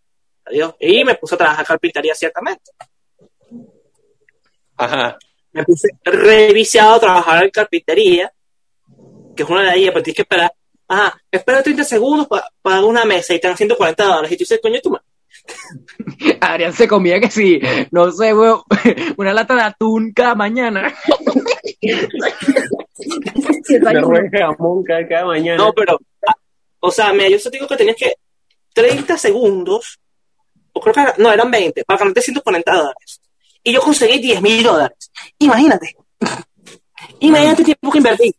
Adiós. 0.46 0.76
Y 0.80 1.04
me 1.04 1.16
puse 1.16 1.36
a 1.36 1.38
trabajar 1.40 1.66
carpintería 1.66 2.16
ciertamente. 2.16 2.72
Ajá. 4.78 5.18
me 5.52 5.64
puse 5.64 5.90
reviciado 6.04 6.94
a 6.96 7.00
trabajar 7.00 7.44
en 7.44 7.50
carpintería, 7.50 8.32
que 9.36 9.44
es 9.44 9.50
una 9.50 9.72
de 9.72 9.78
ellas, 9.78 9.92
pero 9.92 10.04
tienes 10.04 10.16
que 10.16 10.22
esperar. 10.22 10.54
Ajá, 10.90 11.22
espera 11.32 11.62
30 11.64 11.84
segundos 11.84 12.28
para 12.28 12.46
pagar 12.62 12.84
una 12.86 13.04
mesa 13.06 13.34
y 13.34 13.40
te 13.42 13.48
dan 13.48 13.58
140 13.58 14.04
dólares. 14.04 14.32
Y 14.32 14.36
tú 14.38 14.42
dices, 14.44 14.60
coño, 14.62 14.80
tú 14.82 14.90
ma- 14.92 15.04
Adrián 16.42 16.74
se 16.74 16.88
comía 16.88 17.20
que 17.20 17.30
sí, 17.30 17.60
no 17.92 18.12
sé, 18.12 18.34
weón, 18.34 18.62
una 19.18 19.34
lata 19.34 19.56
de 19.56 19.62
atún 19.62 20.12
cada 20.14 20.36
mañana. 20.36 20.94
Me 23.00 24.30
jamón 24.40 24.84
cada, 24.84 25.08
cada 25.08 25.26
mañana. 25.26 25.58
No, 25.58 25.74
pero, 25.74 26.00
ah, 26.28 26.34
o 26.80 26.92
sea, 26.92 27.14
mira, 27.14 27.30
yo 27.30 27.40
te 27.42 27.50
digo 27.52 27.68
que 27.68 27.78
tenías 27.78 27.96
que 27.96 28.14
30 28.74 29.18
segundos, 29.18 30.00
o 30.74 30.80
creo 30.82 30.94
que 30.94 31.02
era- 31.02 31.16
no, 31.18 31.32
eran 31.32 31.50
20, 31.52 31.84
para 31.86 32.00
ganarte 32.00 32.22
140 32.22 32.72
dólares. 32.74 33.22
Y 33.64 33.74
yo 33.74 33.82
conseguí 33.82 34.20
10 34.20 34.42
mil 34.42 34.64
dólares. 34.64 35.12
Imagínate. 35.40 35.96
Imagínate 37.20 37.62
el 37.62 37.66
tiempo 37.66 37.92
que 37.92 37.98
invertí. 37.98 38.36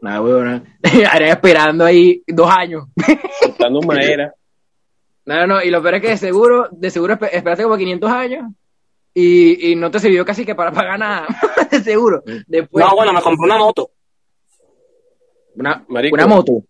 No, 0.00 0.22
weón, 0.22 0.64
Adrián 1.10 1.30
esperando 1.30 1.84
ahí 1.84 2.22
dos 2.26 2.50
años. 2.50 2.84
Cortando 3.42 3.80
madera. 3.82 4.32
No, 5.26 5.36
no, 5.40 5.46
no, 5.46 5.62
y 5.62 5.70
lo 5.70 5.82
peor 5.82 5.96
es 5.96 6.00
que 6.02 6.08
de 6.10 6.16
seguro, 6.16 6.68
de 6.70 6.90
seguro 6.90 7.14
espe- 7.14 7.30
esperaste 7.32 7.64
como 7.64 7.76
500 7.76 8.10
años 8.10 8.50
y, 9.12 9.72
y 9.72 9.76
no 9.76 9.90
te 9.90 9.98
sirvió 9.98 10.24
casi 10.24 10.46
que 10.46 10.54
para 10.54 10.72
pagar 10.72 10.98
nada, 10.98 11.26
de 11.70 11.80
seguro. 11.80 12.22
Después, 12.46 12.84
No, 12.84 12.94
bueno, 12.94 13.12
me 13.12 13.20
compré 13.20 13.44
una 13.44 13.58
moto. 13.58 13.90
una, 15.56 15.84
Marico. 15.88 16.14
una 16.14 16.26
moto. 16.26 16.62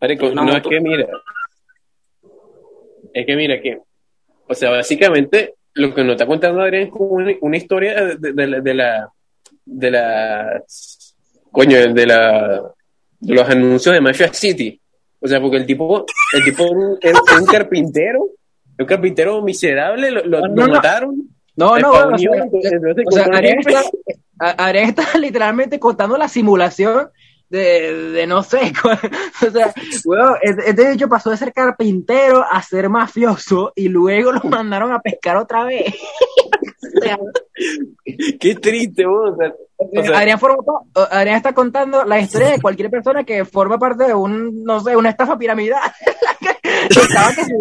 Marico, 0.00 0.26
Una 0.28 0.44
no 0.44 0.56
es 0.56 0.62
que 0.62 0.80
mira. 0.80 1.06
Es 3.14 3.26
que 3.26 3.36
mira 3.36 3.60
que. 3.60 3.80
O 4.46 4.54
sea, 4.54 4.70
básicamente 4.70 5.54
lo 5.74 5.94
que 5.94 6.02
nos 6.04 6.12
está 6.12 6.26
contando 6.26 6.60
Adrián 6.62 6.84
es 6.84 6.90
como 6.90 7.06
una, 7.06 7.32
una 7.40 7.56
historia 7.56 7.94
de, 8.16 8.32
de. 8.32 8.60
De 8.60 8.74
la. 8.74 9.08
De 9.64 9.90
la. 9.90 10.62
Coño, 11.50 11.92
de 11.94 12.06
la. 12.06 12.62
De 13.20 13.34
los 13.34 13.48
anuncios 13.48 13.94
de 13.94 14.00
Mafia 14.00 14.32
City. 14.32 14.80
O 15.20 15.26
sea, 15.26 15.40
porque 15.40 15.56
el 15.56 15.66
tipo. 15.66 16.04
El 16.32 16.44
tipo 16.44 16.64
es 17.00 17.14
un, 17.40 17.46
carpintero. 17.46 18.28
Un 18.78 18.86
carpintero 18.86 19.42
miserable. 19.42 20.10
Lo, 20.10 20.24
lo- 20.24 20.40
No, 20.40 20.46
lo 20.48 20.54
no, 20.54 20.66
no. 20.66 20.74
mataron. 20.74 21.28
No, 21.56 21.76
no, 21.76 21.90
bueno, 21.90 22.14
o 22.14 23.10
sea, 23.10 23.24
está 24.84 25.18
literalmente 25.18 25.80
contando 25.80 26.16
la 26.16 26.28
simulación 26.28 27.08
de, 27.48 28.10
de 28.12 28.26
no 28.26 28.42
sé, 28.42 28.72
o 29.46 29.50
sea, 29.50 29.74
este, 30.42 30.90
bicho 30.90 31.08
pasó 31.08 31.30
de 31.30 31.36
ser 31.36 31.52
carpintero 31.52 32.44
a 32.48 32.62
ser 32.62 32.88
mafioso 32.88 33.72
y 33.74 33.88
luego 33.88 34.32
lo 34.32 34.40
mandaron 34.40 34.92
a 34.92 35.00
pescar 35.00 35.36
otra 35.36 35.64
vez. 35.64 35.94
O 36.96 37.00
sea, 37.02 37.18
Qué 38.40 38.54
triste, 38.54 39.06
vos. 39.06 39.32
O 39.32 39.36
sea, 39.36 39.52
o 39.78 40.02
sea, 40.02 40.18
Adrián, 41.10 41.36
está 41.36 41.52
contando 41.52 42.04
la 42.04 42.20
historia 42.20 42.50
de 42.50 42.60
cualquier 42.60 42.90
persona 42.90 43.24
que 43.24 43.44
forma 43.44 43.78
parte 43.78 44.04
de 44.04 44.14
un, 44.14 44.64
no 44.64 44.80
sé, 44.80 44.96
una 44.96 45.10
estafa 45.10 45.38
piramidal. 45.38 45.80
que 46.40 47.00
estaba 47.00 47.32
que 47.34 47.44
si, 47.44 47.52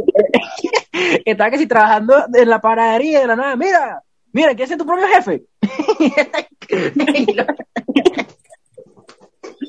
que 1.23 1.31
estaba 1.31 1.49
que 1.51 1.57
si 1.57 1.67
trabajando 1.67 2.25
en 2.33 2.49
la 2.49 2.59
panadería 2.59 3.21
de 3.21 3.27
la 3.27 3.35
nada. 3.35 3.55
Mira, 3.55 4.01
mira, 4.31 4.49
¿quieres 4.49 4.69
ser 4.69 4.77
tu 4.77 4.85
propio 4.85 5.07
jefe? 5.07 5.43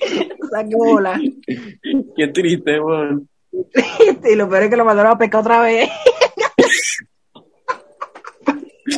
Saque 0.51 0.75
bola. 0.75 1.21
qué 2.17 2.29
triste, 2.29 2.79
vos. 2.79 3.21
Y 4.25 4.35
lo 4.35 4.49
peor 4.49 4.65
es 4.65 4.71
que 4.71 4.77
lo 4.77 4.85
mandaron 4.85 5.13
a 5.13 5.19
pescar 5.19 5.41
otra 5.41 5.63
vez. 5.63 5.91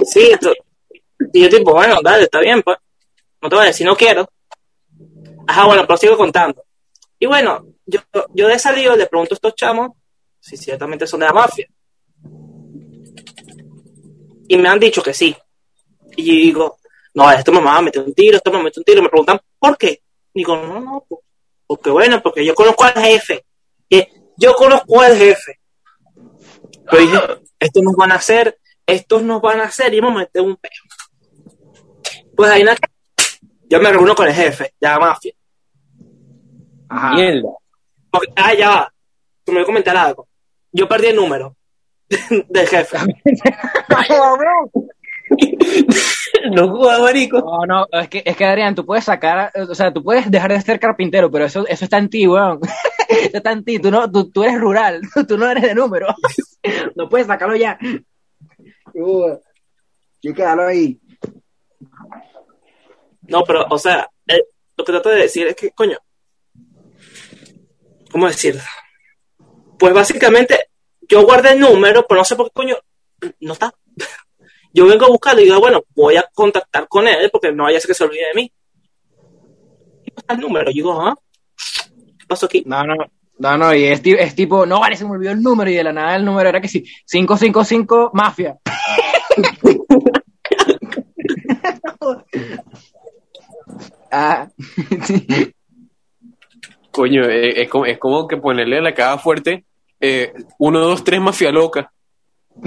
Sí, 0.05 0.31
esto. 0.31 0.53
Y 1.33 1.43
yo 1.43 1.49
tipo, 1.49 1.73
bueno, 1.73 1.97
dale, 2.03 2.23
está 2.23 2.39
bien, 2.39 2.63
pues. 2.63 2.79
No 3.43 3.49
te 3.49 3.57
voy 3.57 3.65
a 3.65 3.69
decir, 3.69 3.85
no 3.85 3.97
quiero. 3.97 4.29
Ajá, 5.49 5.67
bueno, 5.67 5.83
pero 5.85 5.97
sigo 5.97 6.17
contando. 6.17 6.63
Y 7.19 7.27
bueno, 7.27 7.67
yo, 7.85 8.01
yo 8.33 8.47
de 8.47 8.59
salido 8.59 8.95
le 8.95 9.07
pregunto 9.07 9.35
a 9.35 9.37
estos 9.37 9.55
chamos 9.57 9.91
si 10.39 10.57
ciertamente 10.57 11.07
son 11.07 11.21
de 11.21 11.27
la 11.27 11.33
mafia. 11.33 11.67
Y 14.49 14.57
me 14.57 14.69
han 14.69 14.79
dicho 14.79 15.03
que 15.03 15.13
sí. 15.13 15.37
Y 16.17 16.25
yo 16.25 16.33
digo, 16.33 16.77
no, 17.15 17.31
esto 17.31 17.53
me 17.53 17.61
va 17.61 17.77
a 17.77 17.83
meter 17.83 18.03
un 18.03 18.15
tiro, 18.15 18.37
esto 18.37 18.53
me 18.53 18.63
mete 18.63 18.81
un 18.81 18.85
tiro. 18.85 19.03
Me 19.03 19.09
preguntan, 19.09 19.41
¿por 19.59 19.77
qué? 19.77 20.03
Digo, 20.35 20.57
no, 20.57 20.81
no, 20.81 21.07
porque 21.67 21.91
bueno, 21.91 22.23
porque 22.23 22.45
yo 22.45 22.55
conozco 22.55 22.85
al 22.85 22.95
jefe. 22.95 23.45
Yo 24.37 24.55
conozco 24.55 25.01
al 25.01 25.17
jefe. 25.17 25.61
Pero 26.91 27.03
dije, 27.03 27.19
estos 27.59 27.83
nos 27.83 27.95
van 27.95 28.13
a 28.13 28.15
hacer, 28.17 28.59
estos 28.87 29.23
nos 29.23 29.43
van 29.43 29.61
a 29.61 29.65
hacer 29.65 29.93
y 29.93 30.01
me 30.01 30.11
meter 30.11 30.43
un 30.43 30.57
peo. 30.57 30.71
Pues 32.35 32.51
ahí 32.51 32.65
nada, 32.65 32.79
yo 33.69 33.81
me 33.81 33.93
reúno 33.93 34.15
con 34.15 34.27
el 34.27 34.35
jefe 34.35 34.73
de 34.81 34.89
la 34.89 34.99
mafia. 34.99 35.35
Ajá. 36.89 37.15
Mierda. 37.15 37.51
Porque, 38.11 38.33
ah, 38.35 38.55
ya 38.55 38.69
va. 38.71 38.95
Tú 39.45 39.53
me 39.53 39.59
voy 39.59 39.65
a 39.65 39.67
comentar 39.67 39.97
algo. 39.97 40.27
Yo 40.73 40.89
perdí 40.89 41.09
el 41.09 41.17
número 41.17 41.55
del 42.49 42.67
jefe. 42.67 42.99
No 46.51 46.69
jodas, 46.69 47.01
marico. 47.01 47.39
No, 47.41 47.67
no, 47.67 48.01
es 48.01 48.09
que, 48.09 48.23
es 48.25 48.37
que 48.37 48.45
Adrián, 48.45 48.75
tú 48.75 48.85
puedes 48.85 49.05
sacar, 49.05 49.53
o 49.55 49.75
sea, 49.75 49.93
tú 49.93 50.03
puedes 50.03 50.31
dejar 50.31 50.53
de 50.53 50.61
ser 50.61 50.81
carpintero, 50.81 51.31
pero 51.31 51.45
eso, 51.45 51.67
eso 51.67 51.85
está 51.85 51.99
en 51.99 52.09
ti, 52.09 52.27
weón. 52.27 52.61
Eso 53.11 53.39
está 53.39 53.51
en 53.51 53.65
ti, 53.65 53.81
tú, 53.81 53.91
no, 53.91 54.09
tú, 54.09 54.31
tú 54.31 54.45
eres 54.45 54.61
rural, 54.61 55.01
tú 55.29 55.37
no 55.37 55.51
eres 55.51 55.65
de 55.65 55.75
número. 55.75 56.07
No 56.95 57.09
puedes 57.09 57.27
sacarlo 57.27 57.57
ya. 57.57 57.79
Uh, 58.95 59.37
y 60.21 60.33
quédalo 60.33 60.67
ahí. 60.67 61.01
No, 63.23 63.43
pero, 63.45 63.67
o 63.71 63.79
sea, 63.79 64.09
eh, 64.29 64.45
lo 64.77 64.85
que 64.85 64.93
trato 64.93 65.09
de 65.09 65.23
decir 65.23 65.47
es 65.47 65.57
que, 65.57 65.71
coño, 65.71 65.99
¿cómo 68.13 68.27
decir? 68.27 68.61
Pues 69.79 69.95
básicamente, 69.95 70.67
yo 71.09 71.25
guardé 71.25 71.53
el 71.53 71.61
número, 71.61 72.07
pero 72.07 72.21
no 72.21 72.25
sé 72.25 72.37
por 72.37 72.47
qué, 72.47 72.53
coño, 72.53 72.77
no 73.41 73.55
está. 73.55 73.73
Yo 74.73 74.87
vengo 74.87 75.07
a 75.07 75.09
buscarlo 75.09 75.41
y 75.41 75.45
digo, 75.45 75.59
bueno, 75.61 75.83
voy 75.95 76.17
a 76.17 76.25
contactar 76.33 76.87
con 76.89 77.07
él 77.09 77.29
porque 77.33 77.53
no 77.53 77.65
vaya 77.65 77.79
a 77.79 77.81
ser 77.81 77.89
que 77.89 77.95
se 77.95 78.05
olvide 78.05 78.27
de 78.29 78.35
mí. 78.35 78.53
Y 80.05 80.13
está 80.17 80.35
el 80.35 80.41
número. 80.41 80.71
Y 80.71 80.75
digo, 80.75 81.01
¿ah? 81.01 81.15
¿Qué 82.19 82.27
pasó 82.29 82.47
aquí? 82.47 82.63
No, 82.67 82.83
no, 82.85 82.95
no, 83.39 83.57
no, 83.59 83.75
y 83.75 83.85
es, 83.85 84.03
ti- 84.03 84.17
es 84.19 84.35
tipo, 84.35 84.67
no, 84.67 84.81
vale, 84.81 84.97
se 84.97 85.05
me 85.05 85.13
olvidó 85.13 85.33
el 85.33 85.43
número, 85.43 85.71
y 85.71 85.75
de 85.75 85.85
la 85.85 85.93
nada 85.93 86.17
el 86.17 86.25
número 86.25 86.49
era 86.49 86.61
que 86.61 86.69
sí, 86.69 86.85
555 87.11 88.11
Mafia. 88.15 88.57
ah, 94.11 94.49
sí. 95.05 95.27
Coño, 96.91 97.25
eh, 97.25 97.63
es, 97.63 97.69
como, 97.69 97.87
es 97.87 97.99
como 97.99 98.27
que 98.27 98.37
ponerle 98.37 98.79
a 98.79 98.83
la 98.83 98.95
caja 98.95 99.19
fuerte 99.19 99.65
eh, 100.01 100.33
1, 100.59 100.79
2, 100.81 101.05
3 101.05 101.21
mafia 101.21 101.53
loca. 101.53 101.93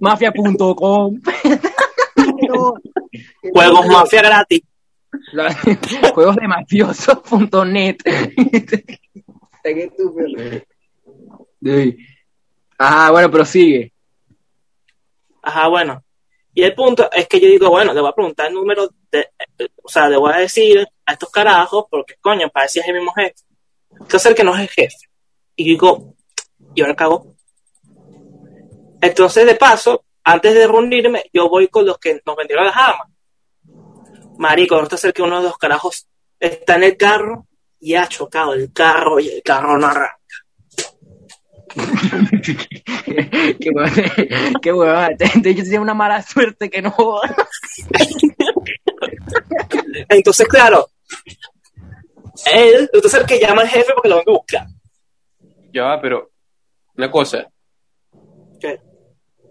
Mafia.com. 0.00 1.20
No. 2.48 2.74
Juegos 3.52 3.86
mafia 3.86 4.22
gratis. 4.22 4.62
Juegos 6.14 6.36
de 6.36 6.48
mafiosos.net. 6.48 7.96
Estúpido. 9.62 10.62
Sí. 11.62 11.96
Ajá, 12.78 13.10
bueno, 13.10 13.30
prosigue. 13.30 13.92
Ajá, 15.42 15.68
bueno. 15.68 16.04
Y 16.52 16.62
el 16.62 16.74
punto 16.74 17.10
es 17.10 17.26
que 17.26 17.40
yo 17.40 17.48
digo, 17.48 17.70
bueno, 17.70 17.92
le 17.92 18.00
voy 18.00 18.10
a 18.10 18.14
preguntar 18.14 18.48
el 18.48 18.54
número 18.54 18.88
de, 19.10 19.20
eh, 19.58 19.68
o 19.82 19.88
sea, 19.88 20.08
le 20.08 20.16
voy 20.16 20.32
a 20.32 20.38
decir 20.38 20.86
a 21.04 21.12
estos 21.12 21.30
carajos, 21.30 21.86
porque 21.90 22.14
coño, 22.20 22.48
parecía 22.48 22.84
el 22.86 22.94
mismo 22.94 23.12
jefe. 23.12 23.34
Entonces 24.00 24.34
que 24.34 24.44
no 24.44 24.54
es 24.54 24.60
el 24.60 24.68
jefe. 24.68 24.96
Y 25.56 25.64
yo 25.64 25.70
digo, 25.70 26.14
y 26.74 26.82
ahora 26.82 26.94
cago. 26.94 27.33
Entonces, 29.00 29.46
de 29.46 29.54
paso, 29.54 30.04
antes 30.24 30.54
de 30.54 30.66
reunirme, 30.66 31.24
yo 31.32 31.48
voy 31.48 31.68
con 31.68 31.86
los 31.86 31.98
que 31.98 32.20
nos 32.24 32.36
vendieron 32.36 32.66
las 32.66 32.76
armas. 32.76 33.08
Marico, 34.38 34.76
resulta 34.76 34.96
ser 34.96 35.12
que 35.12 35.22
uno 35.22 35.38
de 35.38 35.48
los 35.48 35.58
carajos 35.58 36.06
está 36.40 36.76
en 36.76 36.84
el 36.84 36.96
carro 36.96 37.46
y 37.80 37.94
ha 37.94 38.06
chocado 38.08 38.54
el 38.54 38.72
carro 38.72 39.20
y 39.20 39.28
el 39.28 39.42
carro 39.42 39.78
no 39.78 39.86
arranca. 39.86 40.18
qué 43.60 43.70
huevada, 43.70 43.92
qué 44.62 44.72
huevada. 44.72 45.10
De 45.34 45.50
hecho, 45.50 45.62
tiene 45.62 45.80
una 45.80 45.94
mala 45.94 46.22
suerte 46.22 46.70
que 46.70 46.80
no. 46.80 46.94
Entonces, 50.08 50.46
claro, 50.48 50.88
él, 52.52 52.90
entonces 52.92 53.20
el 53.20 53.26
que 53.26 53.40
llama 53.40 53.62
al 53.62 53.68
jefe 53.68 53.92
porque 53.94 54.08
lo 54.08 54.16
van 54.16 54.24
a 54.26 54.32
buscar. 54.32 54.66
Ya 55.72 55.84
va, 55.84 56.00
pero 56.00 56.30
una 56.96 57.10
cosa, 57.10 57.48
¿Qué? 58.60 58.78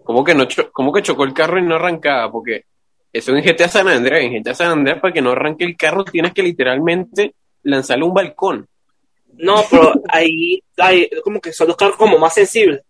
¿cómo 0.04 0.22
que, 0.22 0.34
no 0.34 0.44
cho- 0.46 0.70
cómo 0.72 0.92
que 0.92 1.02
chocó 1.02 1.24
el 1.24 1.32
carro 1.32 1.58
y 1.58 1.62
no 1.62 1.76
arrancaba? 1.76 2.30
Porque 2.30 2.64
eso 3.12 3.34
en 3.34 3.42
GTA 3.44 3.68
San 3.68 3.88
Andreas, 3.88 4.22
en 4.24 4.32
GTA 4.42 4.54
San 4.54 4.70
Andreas 4.72 5.00
para 5.00 5.14
que 5.14 5.22
no 5.22 5.30
arranque 5.30 5.64
el 5.64 5.76
carro 5.76 6.04
tienes 6.04 6.32
que 6.34 6.42
literalmente 6.42 7.34
lanzarle 7.62 8.04
un 8.04 8.14
balcón. 8.14 8.66
No, 9.36 9.64
pero 9.70 9.92
ahí, 10.08 10.62
ahí 10.78 11.08
como 11.22 11.40
que 11.40 11.52
son 11.52 11.68
los 11.68 11.76
carros 11.76 11.96
como 11.96 12.18
más 12.18 12.34
sensibles. 12.34 12.82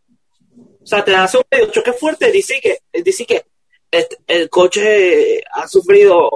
O 0.83 0.87
sea, 0.87 1.05
te 1.05 1.15
hace 1.15 1.39
un 1.39 1.45
medio 1.51 1.71
choque 1.71 1.93
fuerte, 1.93 2.31
dice 2.31 2.61
que, 2.63 2.79
dice 3.03 3.25
que 3.25 3.43
este- 3.91 4.19
el 4.27 4.51
coche 4.51 5.41
ha 5.53 5.67
sufrido 5.69 6.31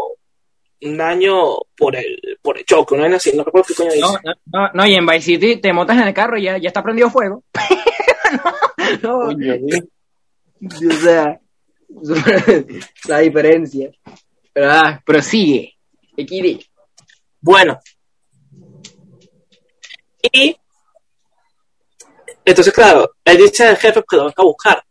un 0.81 0.97
daño 0.97 1.57
por 1.77 1.97
el, 1.97 2.39
por 2.41 2.57
el 2.57 2.65
choque, 2.65 2.97
no 2.97 3.05
así, 3.17 3.37
no 3.37 3.43
recuerdo 3.45 3.67
qué 3.69 3.75
coño 3.75 3.91
dice. 3.91 4.01
No, 4.01 4.13
no, 4.25 4.35
no, 4.47 4.71
no, 4.73 4.87
y 4.87 4.95
en 4.95 5.05
Vice 5.05 5.21
City 5.23 5.57
te 5.57 5.73
montas 5.73 5.97
en 5.99 6.07
el 6.09 6.15
carro 6.15 6.39
y 6.39 6.45
ya, 6.45 6.57
ya 6.57 6.69
está 6.69 6.83
prendido 6.83 7.11
fuego. 7.11 7.43
no, 8.33 8.53
no, 9.03 9.31
¿sí? 9.31 9.89
o 10.87 10.93
sea, 10.93 11.41
la 13.09 13.19
diferencia. 13.19 13.91
Pero, 14.53 14.71
ah, 14.71 15.03
prosigue. 15.05 15.75
Bueno. 17.41 17.79
Y 20.33 20.57
entonces, 22.49 22.73
claro, 22.73 23.15
él 23.27 23.37
dice 23.37 23.67
al 23.67 23.77
jefe 23.77 24.03
que 24.09 24.17
lo 24.17 24.23
venga 24.23 24.35
a 24.39 24.43
buscar. 24.43 24.83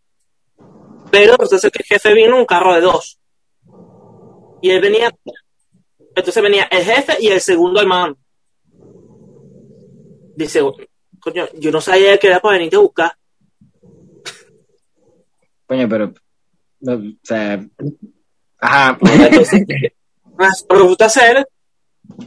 Pero 1.10 1.32
entonces 1.32 1.72
que 1.72 1.80
el 1.80 1.86
jefe 1.86 2.14
vino 2.14 2.38
un 2.38 2.46
carro 2.46 2.76
de 2.76 2.82
dos. 2.82 3.20
Y 4.62 4.70
él 4.70 4.80
venía, 4.80 5.10
entonces 6.16 6.44
venía 6.44 6.66
el 6.66 6.84
jefe 6.84 7.18
y 7.20 7.30
el 7.30 7.42
segundo 7.42 7.82
hermano. 7.82 8.16
Dice, 10.36 10.62
coño, 11.20 11.48
yo 11.56 11.72
no 11.72 11.82
sabía 11.82 12.20
que 12.20 12.28
era 12.28 12.40
para 12.40 12.58
venirte 12.58 12.76
a 12.76 12.80
buscar. 12.80 13.18
Coño, 15.68 15.90
pero. 15.90 16.14
no, 16.80 16.94
o 16.94 17.02
sea. 17.24 17.64
Ajá. 18.60 18.98
Entonces, 19.02 19.66
mas 20.38 20.66
resulta 20.70 21.10
ser 21.10 21.48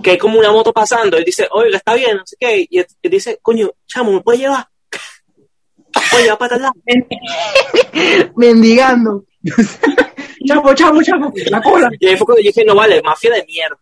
que 0.03 0.13
hay 0.13 0.19
como 0.19 0.39
una 0.39 0.53
moto 0.53 0.73
pasando. 0.73 1.17
Él 1.17 1.25
dice, 1.25 1.49
oiga, 1.51 1.77
está 1.77 1.95
bien, 1.95 2.17
no 2.17 2.27
sé 2.27 2.37
qué. 2.39 2.67
Y 2.69 2.79
él, 2.79 2.87
él 3.03 3.11
dice, 3.11 3.39
coño, 3.43 3.71
chamo, 3.87 4.13
¿me 4.13 4.21
puedes 4.21 4.41
llevar? 4.41 4.67
¿Me 5.95 6.03
puedes 6.11 6.27
llevar 6.27 6.39
para 6.39 6.49
tal 6.51 6.63
lado? 6.63 6.75
Mendigando. 8.37 9.25
chamo, 10.47 10.75
chamo, 10.75 11.03
chamo. 11.03 11.33
La 11.51 11.63
cola. 11.63 11.91
Y 11.99 12.09
ahí 12.09 12.17
fue 12.17 12.27
cuando 12.27 12.43
yo 12.43 12.49
dije, 12.49 12.65
no 12.65 12.75
vale, 12.75 13.03
mafia 13.03 13.33
de 13.33 13.45
mierda. 13.45 13.79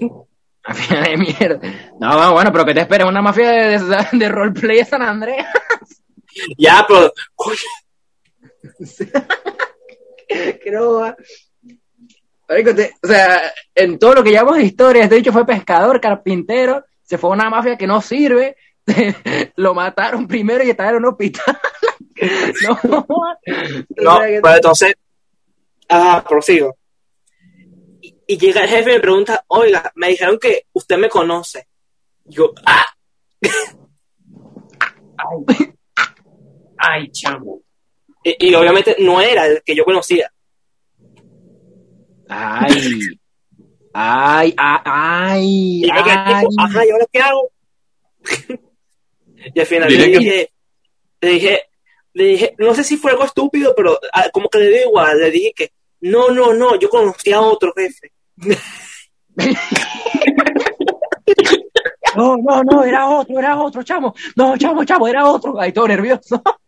Mafia 0.68 1.00
de 1.00 1.16
mierda. 1.16 1.60
No, 1.98 2.14
bueno, 2.14 2.32
bueno, 2.34 2.52
pero 2.52 2.64
¿qué 2.66 2.74
te 2.74 2.80
esperas? 2.80 3.08
Una 3.08 3.22
mafia 3.22 3.50
de, 3.50 3.78
de, 3.78 4.06
de 4.12 4.28
roleplay 4.28 4.76
de 4.78 4.84
San 4.84 5.00
Andrés. 5.00 5.46
Ya, 6.58 6.84
pero, 6.86 7.10
coño, 7.34 7.56
que 12.64 12.74
te- 12.74 12.94
o 13.02 13.06
sea, 13.06 13.52
en 13.74 13.98
todo 13.98 14.14
lo 14.14 14.24
que 14.24 14.32
llamamos 14.32 14.58
de 14.58 14.64
historia, 14.64 15.04
este 15.04 15.16
dicho 15.16 15.32
fue 15.32 15.46
pescador, 15.46 16.00
carpintero, 16.00 16.84
se 17.02 17.18
fue 17.18 17.30
una 17.30 17.50
mafia 17.50 17.76
que 17.76 17.86
no 17.86 18.00
sirve, 18.00 18.56
lo 19.56 19.74
mataron 19.74 20.26
primero 20.26 20.64
y 20.64 20.70
estaba 20.70 20.90
en 20.90 20.96
un 20.96 21.06
hospital. 21.06 21.58
no, 22.68 22.78
no, 22.84 23.06
O 23.08 23.36
pero 24.42 24.54
entonces, 24.54 24.94
ah, 25.88 26.24
prosigo. 26.28 26.76
Y, 28.00 28.16
y 28.26 28.38
llega 28.38 28.62
el 28.62 28.68
jefe 28.68 28.90
y 28.90 28.94
me 28.94 29.00
pregunta, 29.00 29.44
oiga, 29.48 29.92
me 29.94 30.08
dijeron 30.08 30.38
que 30.38 30.66
usted 30.72 30.98
me 30.98 31.08
conoce. 31.08 31.68
Yo, 32.24 32.52
ah, 32.66 32.84
Ay, 36.76 37.10
chamo. 37.10 37.62
Y, 38.24 38.48
y 38.48 38.54
obviamente 38.54 38.96
no 39.00 39.20
era 39.20 39.46
el 39.46 39.62
que 39.64 39.74
yo 39.74 39.84
conocía. 39.84 40.30
Ay, 42.28 42.72
ay, 43.94 44.54
ay, 44.56 44.80
ay, 44.84 45.80
Y 45.84 45.90
ay. 45.90 46.46
tipo, 46.46 46.62
ajá, 46.62 46.86
¿y 46.86 46.90
ahora 46.90 47.06
qué 47.10 47.20
hago? 47.20 47.50
y 49.54 49.60
al 49.60 49.66
final 49.66 49.88
le 49.90 49.96
que- 50.12 50.18
dije, 50.18 50.52
le 51.20 51.28
dije, 51.30 51.62
le 52.14 52.24
dije, 52.24 52.54
no 52.58 52.74
sé 52.74 52.84
si 52.84 52.96
fue 52.96 53.12
algo 53.12 53.24
estúpido, 53.24 53.74
pero 53.76 53.98
ah, 54.12 54.28
como 54.32 54.48
que 54.48 54.58
le 54.58 54.68
dio 54.70 54.82
igual, 54.88 55.18
le 55.18 55.30
dije 55.30 55.52
que, 55.56 55.72
no, 56.00 56.28
no, 56.30 56.52
no, 56.52 56.78
yo 56.78 56.88
conocí 56.90 57.32
a 57.32 57.40
otro 57.40 57.72
jefe. 57.76 58.12
No, 62.16 62.36
no, 62.36 62.62
no, 62.64 62.82
era 62.82 63.06
otro, 63.08 63.38
era 63.38 63.56
otro, 63.60 63.82
chamo. 63.84 64.12
No, 64.34 64.56
chamo, 64.56 64.82
chamo, 64.84 65.06
era 65.06 65.26
otro. 65.30 65.60
Ahí 65.60 65.72
todo 65.72 65.86
nervioso. 65.86 66.42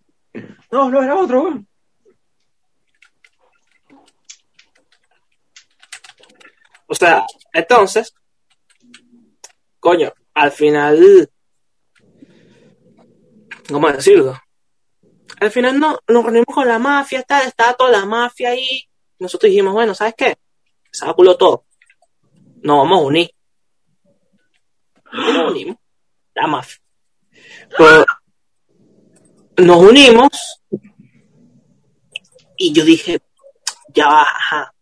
No, 0.71 0.89
no, 0.89 1.03
era 1.03 1.17
otro. 1.17 1.43
weón. 1.43 1.67
O 6.87 6.95
sea, 6.95 7.25
entonces, 7.53 8.13
coño, 9.79 10.13
al 10.35 10.51
final, 10.51 11.31
¿cómo 13.69 13.93
decirlo? 13.93 14.37
Al 15.41 15.51
final 15.53 15.79
no, 15.79 15.99
nos 16.09 16.25
reunimos 16.25 16.53
con 16.53 16.67
la 16.67 16.81
mafia, 16.81 17.21
está, 17.21 17.45
estaba 17.45 17.75
toda 17.75 17.91
la 17.93 18.07
mafia 18.07 18.51
ahí. 18.51 18.89
Nosotros 19.21 19.51
dijimos, 19.51 19.73
bueno, 19.73 19.95
¿sabes 19.95 20.15
qué? 20.17 20.37
Se 20.91 21.07
culo 21.15 21.37
todo. 21.37 21.65
Nos 22.63 22.79
vamos 22.79 22.99
a 22.99 23.03
unir. 23.03 23.31
Nos 25.13 25.51
unimos. 25.53 25.77
La 26.35 26.47
mafia. 26.49 26.81
Pero 27.79 28.05
nos 29.59 29.77
unimos 29.79 30.60
y 32.63 32.73
yo 32.75 32.85
dije, 32.85 33.21
ya 33.95 34.07
va, 34.07 34.23
ajá. 34.23 34.75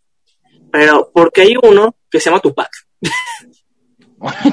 Pero, 0.72 1.10
porque 1.14 1.42
hay 1.42 1.54
uno 1.62 1.94
que 2.10 2.18
se 2.20 2.28
llama 2.28 2.40
Tupac. 2.40 2.70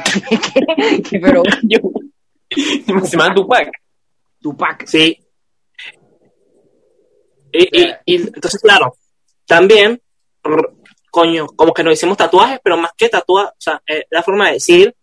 ¿Qué- 0.05 1.01
qué- 1.09 1.19
Pero 1.19 1.41
Yo, 1.63 1.79
se 3.05 3.17
llama 3.17 3.33
Tupac. 3.33 3.71
Tupac. 4.39 4.85
Sí. 4.85 5.17
Y, 7.51 7.81
y- 7.81 7.93
y 8.05 8.15
entonces, 8.15 8.61
claro, 8.61 8.95
también, 9.45 9.99
coño, 11.09 11.47
como 11.47 11.73
que 11.73 11.83
nos 11.83 11.93
hicimos 11.93 12.17
tatuajes, 12.17 12.59
pero 12.63 12.77
más 12.77 12.91
que 12.95 13.09
tatuajes, 13.09 13.51
o 13.53 13.55
sea, 13.61 13.81
eh, 13.87 14.05
la 14.11 14.21
forma 14.21 14.47
de 14.47 14.53
decir 14.53 14.95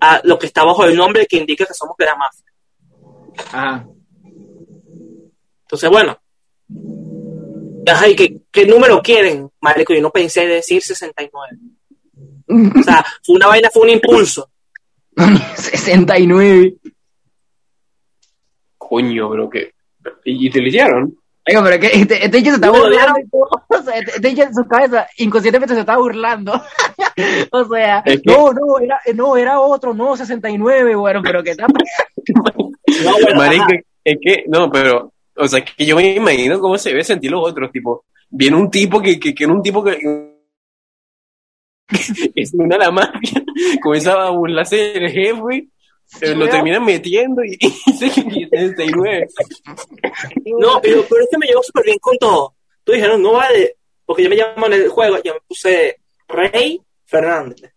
a 0.00 0.20
lo 0.24 0.38
que 0.38 0.46
está 0.46 0.64
bajo 0.64 0.84
el 0.84 0.96
nombre 0.96 1.26
que 1.26 1.36
indica 1.38 1.64
que 1.64 1.74
somos 1.74 1.96
de 1.96 2.04
la 2.04 2.16
mafia. 2.16 2.44
Ajá. 3.52 3.86
Entonces, 5.62 5.88
bueno. 5.90 6.18
Ajá, 7.86 8.08
¿y 8.08 8.16
qué, 8.16 8.36
qué 8.50 8.66
número 8.66 9.00
quieren? 9.02 9.50
Marico, 9.60 9.94
yo 9.94 10.00
no 10.00 10.10
pensé 10.10 10.46
decir 10.46 10.82
69. 10.82 11.58
O 12.48 12.82
sea, 12.82 13.04
fue 13.22 13.36
una 13.36 13.48
vaina, 13.48 13.70
fue 13.70 13.82
un 13.82 13.90
impulso. 13.90 14.48
69. 15.56 16.74
Coño, 18.78 19.28
bro, 19.28 19.48
que. 19.50 19.72
¿Y, 20.24 20.50
te 20.50 20.60
lo 20.60 20.68
hicieron? 20.68 21.16
Oiga, 21.48 21.62
pero 21.62 21.74
es 21.74 21.80
que 21.80 22.00
este, 22.00 22.24
este 22.24 22.36
dicho 22.36 22.50
se 22.50 22.56
está 22.56 22.70
burlando. 22.70 23.20
y 23.20 23.28
todo. 23.28 23.48
O 23.72 23.82
sea, 23.84 23.98
este, 23.98 24.12
este 24.12 24.28
dicho 24.28 24.42
en 24.42 24.54
su 24.54 24.64
cabeza 24.66 25.08
inconscientemente 25.16 25.74
se 25.74 25.80
está 25.80 25.96
burlando. 25.96 26.52
o 27.52 27.64
sea, 27.64 28.00
Es 28.04 28.20
que- 28.20 28.30
no, 28.30 28.52
no, 28.52 28.78
era, 28.78 29.00
no, 29.14 29.36
era 29.36 29.60
otro, 29.60 29.94
no, 29.94 30.16
69, 30.16 30.94
bueno, 30.94 31.20
pero 31.22 31.42
que 31.42 31.50
está. 31.52 31.66
No, 31.66 33.12
bueno, 33.22 33.36
Marico, 33.36 33.72
es 34.04 34.18
que, 34.20 34.44
no, 34.46 34.70
pero, 34.70 35.11
o 35.36 35.48
sea, 35.48 35.64
que 35.64 35.84
yo 35.84 35.96
me 35.96 36.14
imagino 36.14 36.60
cómo 36.60 36.76
se 36.78 36.90
debe 36.90 37.04
sentir 37.04 37.30
los 37.30 37.48
otros, 37.48 37.70
tipo, 37.72 38.04
viene 38.30 38.56
un 38.56 38.70
tipo 38.70 39.00
que, 39.00 39.18
que, 39.18 39.34
que 39.34 39.44
era 39.44 39.52
un 39.52 39.62
tipo 39.62 39.82
que, 39.82 39.98
que 39.98 40.32
es 42.34 42.54
una 42.54 42.78
la 42.78 42.90
mafia, 42.90 43.42
comenzaba 43.82 44.28
a 44.28 44.30
burlarse 44.30 44.76
del 44.76 45.10
jefe, 45.10 45.68
Se 46.06 46.34
lo 46.34 46.48
terminan 46.48 46.84
metiendo 46.84 47.44
y, 47.44 47.56
y 47.60 47.70
se 47.92 48.10
79. 48.10 49.28
No, 50.58 50.80
pero, 50.82 51.04
pero 51.08 51.22
es 51.22 51.28
que 51.30 51.38
me 51.38 51.46
llevó 51.46 51.62
súper 51.62 51.84
bien 51.84 51.98
con 51.98 52.16
todo. 52.18 52.54
Tú 52.84 52.92
dijeron, 52.92 53.22
no 53.22 53.32
vale, 53.32 53.76
porque 54.04 54.24
yo 54.24 54.30
me 54.30 54.36
llamo 54.36 54.66
en 54.66 54.72
el 54.74 54.88
juego, 54.88 55.16
yo 55.22 55.34
me 55.34 55.40
puse 55.46 55.98
Rey 56.28 56.80
Fernández. 57.04 57.72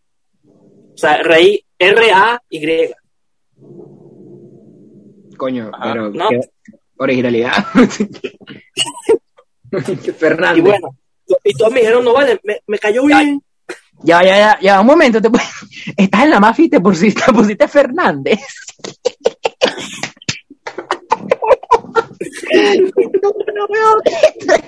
O 0.47 0.97
sea, 0.97 1.22
Rey 1.24 1.64
R-A-Y. 1.78 2.93
Coño, 5.38 5.70
Ajá. 5.74 5.93
pero 5.93 6.10
No. 6.10 6.30
Originalidad. 6.98 7.66
Fernández. 10.18 10.58
Y 10.58 10.62
bueno, 10.62 10.98
y 11.43 11.54
todos 11.54 11.72
me 11.72 11.80
dijeron, 11.80 12.04
no 12.06 12.14
vale, 12.14 12.39
me, 12.43 12.62
me 12.68 12.80
cayó 12.80 13.06
bien. 13.06 13.41
Ya, 14.04 14.22
ya, 14.24 14.38
ya, 14.38 14.60
ya, 14.62 14.82
un 14.82 14.88
momento. 14.88 15.22
Te... 15.22 15.30
Estás 15.98 16.24
en 16.24 16.30
la 16.30 16.39
mafia 16.39 16.66
y 16.66 16.70
te 16.70 16.80
pusiste, 16.80 17.22
te 17.26 17.34
pusiste 17.34 17.68
Fernández. 17.68 18.39
no, 23.54 23.68
veo 23.68 24.02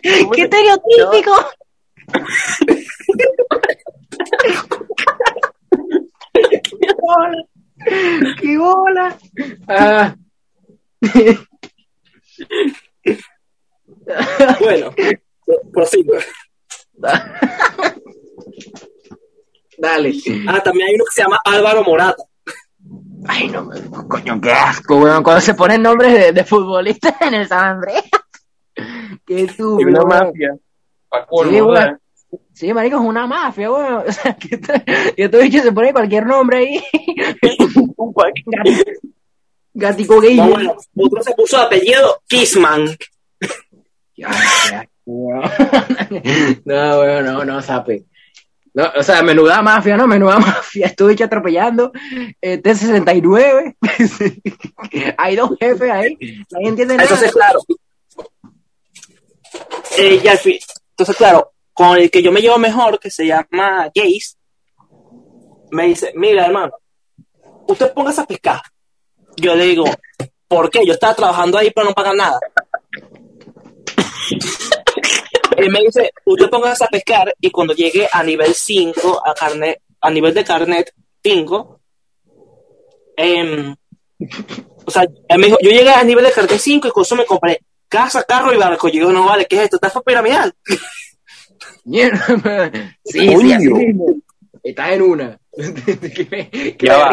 qué, 0.01 0.27
qué 0.33 0.41
estereotípico. 0.43 1.33
qué 6.41 6.87
bola. 6.99 7.45
Qué 8.41 8.57
bola. 8.57 9.17
Ah. 9.67 10.15
Bueno, 14.59 14.93
prosigo. 15.71 16.13
Dale. 19.77 20.13
Ah, 20.47 20.61
también 20.63 20.87
hay 20.89 20.95
uno 20.95 21.05
que 21.05 21.13
se 21.13 21.21
llama 21.21 21.39
Álvaro 21.45 21.83
Morata. 21.83 22.23
Ay, 23.27 23.49
no, 23.49 23.69
coño, 24.07 24.39
qué 24.41 24.51
asco, 24.51 24.97
weón. 24.97 25.23
Cuando 25.23 25.41
se 25.41 25.53
ponen 25.53 25.81
nombres 25.81 26.13
de, 26.13 26.31
de 26.31 26.43
futbolistas 26.43 27.15
en 27.21 27.33
el 27.33 27.47
San 27.47 27.65
Andrés. 27.75 28.03
Qué 29.25 29.47
tú, 29.47 29.79
Y 29.81 29.85
una 29.85 30.01
mafia. 30.03 30.55
Sí. 31.51 31.57
Sí, 32.53 32.73
marico, 32.73 32.97
es 32.97 33.03
una 33.03 33.27
mafia, 33.27 33.71
weón. 33.71 34.03
O 34.07 34.11
sea, 34.11 34.35
que 34.35 34.57
te- 34.57 34.83
y 35.15 35.23
estos 35.23 35.41
bichos 35.41 35.61
se 35.63 35.71
pone 35.71 35.93
cualquier 35.93 36.25
nombre 36.25 36.57
ahí. 36.57 36.83
Gatico 39.79 40.19
gay. 40.19 40.35
No, 40.37 40.49
bueno, 40.49 40.75
otro 40.95 41.21
se 41.23 41.33
puso 41.35 41.57
de 41.57 41.63
apellido 41.63 42.21
Kissman. 42.27 42.97
Ya, 44.15 44.29
ya, 44.71 44.89
weón. 45.05 45.43
No, 46.65 46.99
weón, 46.99 47.25
no, 47.25 47.45
no, 47.45 47.61
sape. 47.61 48.05
No, 48.73 48.91
o 48.95 49.03
sea, 49.03 49.21
menuda 49.21 49.61
mafia, 49.61 49.95
¿no? 49.95 50.07
Menuda 50.07 50.39
mafia. 50.39 50.87
Estuve 50.87 51.15
atropellando. 51.23 51.91
Eh, 52.41 52.57
T-69. 52.57 53.75
Hay 55.17 55.35
dos 55.35 55.51
jefes 55.59 55.91
ahí. 55.91 56.17
Nadie 56.51 56.67
entiende 56.69 56.95
nada. 56.97 57.03
Entonces, 57.03 57.31
claro. 57.31 57.59
Eh, 59.97 60.21
y 60.23 60.27
al 60.27 60.37
fin- 60.39 60.59
entonces, 60.91 61.15
claro, 61.15 61.51
con 61.73 61.97
el 61.99 62.09
que 62.09 62.23
yo 62.23 62.31
me 62.31 62.41
llevo 62.41 62.57
mejor, 62.57 62.99
que 62.99 63.11
se 63.11 63.27
llama 63.27 63.91
Jace, 63.95 64.35
me 65.71 65.85
dice, 65.87 66.11
mira, 66.15 66.45
hermano, 66.47 66.73
usted 67.67 67.93
póngase 67.93 68.21
a 68.21 68.25
pescar. 68.25 68.61
Yo 69.37 69.55
le 69.55 69.65
digo, 69.65 69.85
¿por 70.47 70.69
qué? 70.69 70.85
Yo 70.85 70.93
estaba 70.93 71.15
trabajando 71.15 71.57
ahí 71.57 71.71
pero 71.73 71.87
no 71.87 71.93
pagan 71.93 72.17
nada. 72.17 72.39
Él 75.57 75.71
me 75.71 75.79
dice, 75.81 76.11
usted 76.25 76.49
póngase 76.49 76.83
a 76.83 76.87
pescar 76.87 77.33
y 77.39 77.49
cuando 77.49 77.73
llegue 77.73 78.07
a 78.11 78.23
nivel 78.23 78.53
5, 78.53 79.23
a, 79.25 79.33
carnet, 79.33 79.81
a 80.01 80.09
nivel 80.11 80.33
de 80.33 80.43
carnet 80.43 80.93
5, 81.23 81.79
em, 83.15 83.75
o 84.85 84.91
sea, 84.91 85.03
él 85.03 85.39
me 85.39 85.47
dijo, 85.47 85.57
yo 85.61 85.71
llegué 85.71 85.89
a 85.89 86.03
nivel 86.03 86.25
de 86.25 86.31
carnet 86.31 86.59
5 86.59 86.87
y 86.87 86.91
con 86.91 87.03
eso 87.03 87.15
me 87.15 87.25
compré 87.25 87.59
casa, 87.89 88.23
carro 88.23 88.53
y 88.53 88.57
barco. 88.57 88.87
Yo 88.87 88.99
digo, 88.99 89.11
no 89.11 89.25
vale, 89.25 89.45
¿qué 89.45 89.57
es 89.57 89.63
esto? 89.63 89.77
¿Estafa 89.77 90.01
piramidal? 90.01 90.53
Mierda. 91.85 92.25
Sí, 93.05 93.19
sí, 93.19 93.33
Coño. 93.33 93.55
así 93.55 93.69
mismo. 93.69 94.05
Estás 94.69 94.91
en 94.91 95.01
una. 95.01 95.39
Que- 95.57 96.75
que 96.77 96.85
Ya 96.85 96.97
va. 96.97 97.11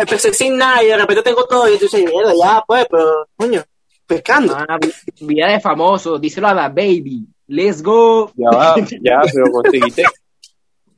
Empecé 0.00 0.32
sin 0.34 0.56
nada 0.56 0.82
y 0.82 0.86
de 0.88 0.96
repente 0.96 1.22
tengo 1.22 1.44
todo 1.46 1.68
y 1.68 1.78
tú 1.78 1.84
dices, 1.86 2.04
mierda, 2.04 2.32
ya, 2.40 2.62
pues, 2.66 2.86
pero, 2.90 3.28
coño, 3.36 3.62
pescando. 4.06 4.56
Ah, 4.56 4.78
vi- 4.80 5.26
vida 5.26 5.48
de 5.48 5.60
famoso, 5.60 6.18
díselo 6.18 6.48
a 6.48 6.54
la 6.54 6.68
baby. 6.68 7.26
Let's 7.48 7.82
go. 7.82 8.30
Ya 8.34 8.50
va, 8.56 8.74
ya, 9.02 9.20
pero 9.32 9.50
conseguiste, 9.50 10.04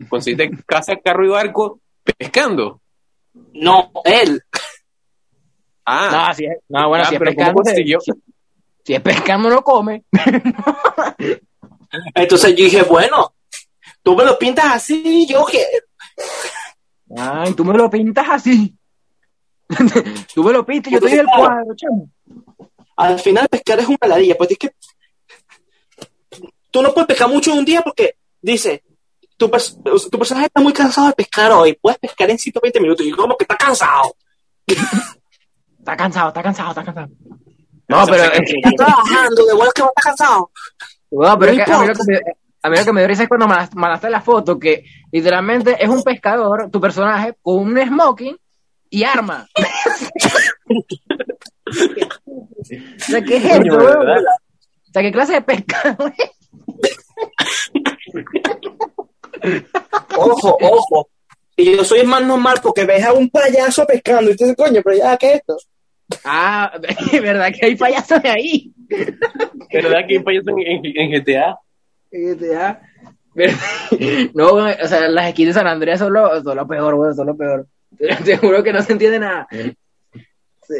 conseguiste 0.08 0.50
casa, 0.66 0.96
carro 0.96 1.24
y 1.24 1.28
barco 1.28 1.80
pescando. 2.18 2.80
No, 3.54 3.90
él. 4.04 4.42
Ah, 5.86 6.26
No, 6.28 6.34
si 6.34 6.44
es, 6.44 6.58
no 6.68 6.88
bueno, 6.88 7.04
ah, 7.04 7.08
si 7.08 7.14
es 7.14 7.18
pero 7.18 7.34
¿cómo 7.34 7.46
pescando, 7.46 7.62
consiguió? 7.62 8.00
si, 8.00 8.12
si 8.84 8.94
es 8.94 9.00
pescando 9.00 9.48
no 9.48 9.62
come. 9.62 10.04
Entonces 12.14 12.50
yo 12.56 12.64
dije, 12.64 12.82
bueno, 12.82 13.32
tú 14.02 14.16
me 14.16 14.24
lo 14.24 14.38
pintas 14.38 14.66
así, 14.66 15.26
yo 15.28 15.44
que. 15.46 15.64
Ay, 17.16 17.52
tú 17.54 17.64
me 17.64 17.74
lo 17.74 17.90
pintas 17.90 18.26
así. 18.28 18.76
tú 20.34 20.44
me 20.44 20.52
lo 20.52 20.64
pintas, 20.66 20.92
yo 20.92 21.00
te 21.00 21.08
doy 21.08 21.18
el 21.18 21.26
cuadro, 21.26 21.74
chamo. 21.76 22.08
Al 22.96 23.18
final 23.18 23.48
pescar 23.48 23.80
es 23.80 23.86
una 23.88 23.98
ladilla, 24.06 24.36
pues 24.36 24.50
es 24.52 24.58
que 24.58 24.70
tú 26.70 26.82
no 26.82 26.92
puedes 26.92 27.06
pescar 27.08 27.28
mucho 27.28 27.52
en 27.52 27.58
un 27.58 27.64
día 27.64 27.82
porque 27.82 28.16
dice, 28.40 28.82
tu, 29.36 29.48
pers- 29.50 29.76
tu 30.10 30.18
personaje 30.18 30.46
está 30.46 30.60
muy 30.60 30.72
cansado 30.72 31.08
de 31.08 31.14
pescar 31.14 31.52
hoy, 31.52 31.74
puedes 31.80 31.98
pescar 31.98 32.30
en 32.30 32.38
120 32.38 32.80
minutos 32.80 33.04
y 33.06 33.10
yo 33.10 33.16
como 33.16 33.36
que 33.36 33.44
está 33.44 33.56
cansado. 33.56 34.14
Está 34.66 35.96
cansado, 35.96 36.28
está 36.28 36.42
cansado, 36.42 36.68
está 36.70 36.84
cansado. 36.84 37.08
No, 37.88 38.06
pero 38.06 38.24
es 38.24 38.30
que, 38.30 38.54
Está 38.62 38.70
trabajando, 38.84 39.44
de 39.46 39.54
bueno 39.54 39.72
que 39.74 39.82
va 39.82 39.88
a 39.88 39.90
estar 39.96 40.04
cansado. 40.04 40.50
no, 41.10 41.38
pero 41.38 41.52
No 41.52 41.58
es 41.60 41.64
que 41.66 41.72
a 41.72 41.78
mí 41.78 41.86
lo 41.86 41.92
importa. 41.92 42.04
que 42.06 42.12
me, 42.12 42.36
a 42.62 42.70
mí 42.70 42.76
lo 42.78 42.84
que 42.84 42.92
me 42.92 43.00
dio 43.00 43.08
risa 43.08 43.24
es 43.24 43.28
cuando 43.28 43.48
mandaste, 43.48 44.08
la 44.08 44.20
foto, 44.20 44.58
que 44.58 44.84
literalmente 45.10 45.76
es 45.82 45.88
un 45.88 46.02
pescador, 46.02 46.70
tu 46.70 46.80
personaje, 46.80 47.34
con 47.42 47.58
un 47.58 47.76
smoking 47.76 48.36
y 48.88 49.02
arma. 49.02 49.48
o 49.56 49.62
sea, 52.98 53.22
¿qué 53.22 53.36
es 53.36 53.44
esto, 53.44 53.58
Coño, 53.58 53.76
weón? 53.76 54.06
¿verdad? 54.06 54.22
O 54.88 54.92
sea, 54.92 55.02
¿qué 55.02 55.12
clase 55.12 55.32
de 55.32 55.42
pescado 55.42 56.06
es? 56.06 56.30
Ojo, 60.16 60.56
ojo. 60.60 61.08
Y 61.56 61.76
yo 61.76 61.84
soy 61.84 62.04
más 62.04 62.22
normal 62.22 62.60
porque 62.62 62.84
ves 62.84 63.04
a 63.04 63.12
un 63.12 63.28
payaso 63.28 63.84
pescando 63.86 64.30
y 64.30 64.36
tú 64.36 64.44
dices, 64.44 64.56
coño, 64.56 64.80
pero 64.84 64.96
ya, 64.96 65.16
¿qué 65.16 65.32
es 65.32 65.34
esto? 65.36 65.56
Ah, 66.24 66.70
es 67.12 67.22
verdad 67.22 67.52
que 67.52 67.66
hay 67.66 67.74
payasos 67.74 68.20
ahí. 68.24 68.72
¿Verdad 69.72 70.06
que 70.06 70.18
hay 70.18 70.22
payasos 70.22 70.54
en, 70.58 70.86
en, 70.86 71.12
en 71.12 71.22
GTA? 71.22 71.58
GTA. 72.12 72.80
Pero- 73.34 73.56
No, 74.34 74.52
o 74.52 74.86
sea, 74.88 75.08
las 75.08 75.30
skins 75.30 75.48
de 75.48 75.52
San 75.54 75.66
Andreas 75.66 75.98
son 75.98 76.12
lo, 76.12 76.42
son 76.42 76.56
lo 76.56 76.66
peor, 76.66 76.94
güey, 76.94 77.14
son 77.14 77.26
lo 77.26 77.36
peor. 77.36 77.66
Te, 77.96 78.14
te 78.24 78.36
juro 78.38 78.62
que 78.62 78.72
no 78.72 78.82
se 78.82 78.92
entiende 78.92 79.18
nada. 79.18 79.46
Sí. 79.52 80.74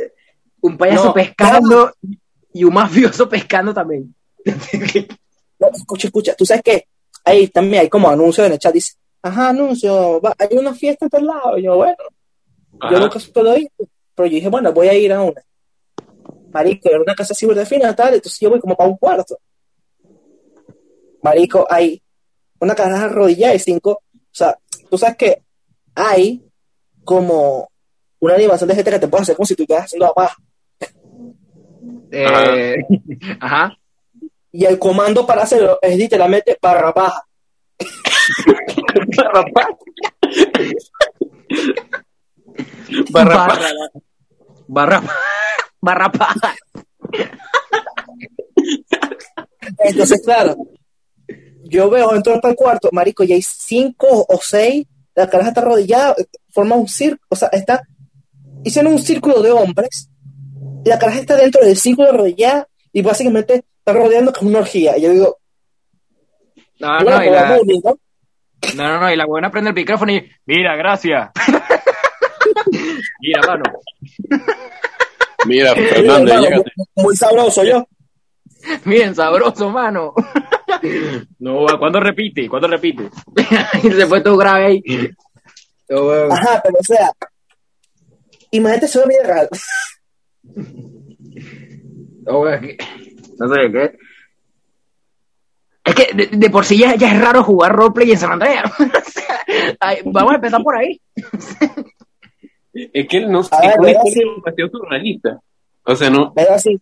Un 0.60 0.76
payaso 0.78 1.06
No, 1.06 1.14
pescando 1.14 1.92
y 2.52 2.64
un 2.64 2.74
mafioso 2.74 3.28
pescando 3.28 3.72
también. 3.74 4.14
No, 5.58 5.68
escucha, 5.72 6.08
escucha, 6.08 6.34
tú 6.34 6.44
sabes 6.44 6.62
que 6.64 6.86
ahí 7.24 7.46
también 7.46 7.82
hay 7.82 7.88
como 7.88 8.08
anuncios 8.10 8.44
en 8.44 8.52
el 8.54 8.58
chat, 8.58 8.74
dice, 8.74 8.94
ajá, 9.22 9.50
anuncio, 9.50 10.20
va- 10.20 10.34
hay 10.36 10.56
una 10.58 10.74
fiesta 10.74 11.04
en 11.06 11.10
tal 11.10 11.24
lado. 11.24 11.56
Y 11.56 11.62
yo, 11.62 11.76
bueno, 11.76 11.94
yo 12.72 12.78
Ajá. 12.80 12.98
nunca 12.98 13.20
puedo 13.32 13.56
ir, 13.56 13.68
pero 14.12 14.26
yo 14.26 14.34
dije, 14.34 14.48
bueno, 14.48 14.72
voy 14.72 14.88
a 14.88 14.94
ir 14.94 15.12
a 15.12 15.22
una. 15.22 15.40
Marico, 16.52 16.88
era 16.88 17.00
una 17.00 17.14
casa 17.14 17.32
ciberdefina, 17.32 17.94
tal, 17.94 18.14
entonces 18.14 18.40
yo 18.40 18.50
voy 18.50 18.58
como 18.58 18.76
para 18.76 18.90
un 18.90 18.96
cuarto. 18.96 19.38
Marico, 21.22 21.66
hay 21.70 22.02
una 22.60 22.74
caraja 22.74 23.04
arrodillada 23.06 23.54
y 23.54 23.58
cinco, 23.58 23.90
o 24.12 24.34
sea, 24.34 24.56
tú 24.90 24.98
sabes 24.98 25.16
que 25.16 25.42
hay 25.94 26.42
como 27.04 27.68
una 28.20 28.34
animación 28.34 28.68
de 28.68 28.74
gente 28.76 28.90
que 28.90 28.98
te 29.00 29.08
puede 29.08 29.22
hacer 29.22 29.36
como 29.36 29.46
si 29.46 29.54
tú 29.56 29.62
estuvieras 29.62 29.86
haciendo 29.86 30.06
la 30.06 30.12
paja. 30.12 30.36
Eh, 32.10 32.76
ajá. 33.40 33.76
Y 34.52 34.64
el 34.64 34.78
comando 34.78 35.26
para 35.26 35.42
hacerlo 35.42 35.78
es 35.80 35.96
literalmente 35.96 36.56
barra 36.60 36.92
baja. 36.92 37.24
Barra- 43.10 43.44
barra, 43.46 43.68
barra, 44.68 45.02
barra 45.80 46.12
paja. 46.12 46.54
Entonces, 49.78 50.20
claro, 50.24 50.56
yo 51.72 51.90
veo, 51.90 52.14
entro 52.14 52.40
para 52.40 52.52
el 52.52 52.56
cuarto, 52.56 52.88
marico, 52.92 53.24
y 53.24 53.32
hay 53.32 53.42
cinco 53.42 54.26
o 54.28 54.38
seis, 54.40 54.86
la 55.14 55.28
caraja 55.28 55.48
está 55.48 55.62
arrodillada, 55.62 56.14
forma 56.50 56.76
un 56.76 56.86
círculo, 56.86 57.26
o 57.28 57.36
sea, 57.36 57.48
está, 57.48 57.82
hicieron 58.62 58.92
un 58.92 58.98
círculo 58.98 59.42
de 59.42 59.50
hombres, 59.50 60.10
la 60.84 60.98
caraja 60.98 61.20
está 61.20 61.36
dentro 61.36 61.64
del 61.64 61.76
círculo 61.76 62.10
arrodillada, 62.10 62.68
y 62.92 63.02
básicamente 63.02 63.64
está 63.78 63.92
rodeando 63.92 64.32
con 64.32 64.48
una 64.48 64.60
orgía. 64.60 64.96
Y 64.98 65.02
yo 65.02 65.10
digo, 65.10 65.38
No, 66.78 66.88
bueno, 67.02 67.18
no, 67.18 67.24
y 67.24 67.30
la, 67.30 67.48
no, 67.48 67.98
no, 68.74 69.00
no, 69.00 69.12
y 69.12 69.16
la 69.16 69.26
buena 69.26 69.50
prende 69.50 69.70
el 69.70 69.76
micrófono 69.76 70.12
y, 70.12 70.30
mira, 70.46 70.76
gracias. 70.76 71.30
Mira, 73.20 73.40
mano. 73.46 73.62
Mira, 75.46 75.74
Mira, 75.74 75.74
Fernández, 75.74 76.62
muy 76.96 77.16
sabroso 77.16 77.64
yo. 77.64 77.86
Miren, 78.84 79.14
sabroso, 79.14 79.70
mano. 79.70 80.14
No, 81.38 81.66
¿cuándo 81.78 82.00
repite? 82.00 82.48
¿Cuándo 82.48 82.66
repite? 82.66 83.08
Y 83.84 83.90
se 83.90 84.06
fue 84.06 84.20
todo 84.20 84.36
grave 84.36 84.66
ahí. 84.66 84.82
No. 85.88 86.10
Ajá, 86.32 86.60
pero 86.64 86.76
o 86.80 86.82
sea, 86.82 87.10
imagínate 88.50 88.86
eso 88.86 89.02
en 89.02 89.08
vida 89.08 89.22
real. 89.22 89.48
No, 92.24 92.44
no 92.44 93.54
sé 93.54 93.72
qué. 93.72 93.98
Es 95.84 95.94
que 95.94 96.14
de, 96.14 96.26
de 96.36 96.50
por 96.50 96.64
sí 96.64 96.78
ya, 96.78 96.96
ya 96.96 97.12
es 97.12 97.20
raro 97.20 97.44
jugar 97.44 97.72
roleplay 97.72 98.10
en 98.10 98.18
San 98.18 98.32
Andreas. 98.32 98.64
O 98.80 99.10
sea, 99.10 99.44
ay, 99.78 99.98
vamos 100.06 100.32
a 100.32 100.36
empezar 100.36 100.62
por 100.62 100.76
ahí. 100.76 101.00
Es 102.72 103.06
que 103.08 103.20
no 103.26 103.42
sé, 103.42 103.54
A 103.54 103.60
ver, 103.60 103.70
es 103.70 103.78
una 103.78 103.90
historia 103.90 104.32
demasiado 104.36 104.70
surrealista. 104.70 105.40
O 105.84 105.94
sea, 105.94 106.10
no. 106.10 106.32
Pero 106.34 106.54
así, 106.54 106.80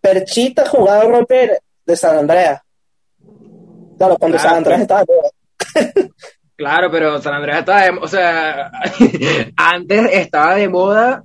Perchita 0.00 0.66
jugaba 0.66 1.04
romper 1.04 1.60
de 1.84 1.96
San 1.96 2.18
Andreas. 2.18 2.60
Claro, 3.98 4.16
cuando 4.16 4.38
Claro, 4.38 4.48
San 4.48 4.56
Andreas 4.56 4.80
estaba 4.80 5.00
de 5.04 5.14
moda. 5.14 6.10
Claro, 6.60 6.90
pero 6.90 7.22
San 7.22 7.32
Andreas 7.32 7.60
estaba 7.60 7.80
de, 7.80 7.90
o 8.02 8.06
sea, 8.06 8.70
antes 9.56 10.10
estaba 10.12 10.56
de 10.56 10.68
moda, 10.68 11.22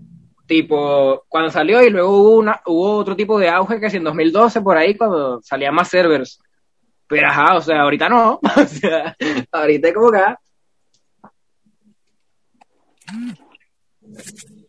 tipo, 0.48 1.26
cuando 1.28 1.52
salió 1.52 1.84
y 1.84 1.90
luego 1.90 2.10
hubo 2.10 2.38
una, 2.38 2.62
hubo 2.66 2.96
otro 2.96 3.18
tipo 3.18 3.38
de 3.38 3.50
auge 3.50 3.82
que 3.82 3.90
si 3.90 3.98
en 3.98 4.06
2012 4.06 4.62
por 4.62 4.78
ahí 4.78 4.96
cuando 4.96 5.42
salían 5.42 5.76
más 5.76 5.90
servers. 5.90 6.40
Pero 7.08 7.28
ajá, 7.28 7.58
o 7.58 7.62
sea, 7.62 7.82
ahorita 7.82 8.08
no, 8.08 8.40
o 8.56 8.66
sea, 8.66 9.14
ahorita 9.52 9.90
es 9.90 9.94
como 9.94 10.10
que, 10.10 10.20
ah, 10.20 10.40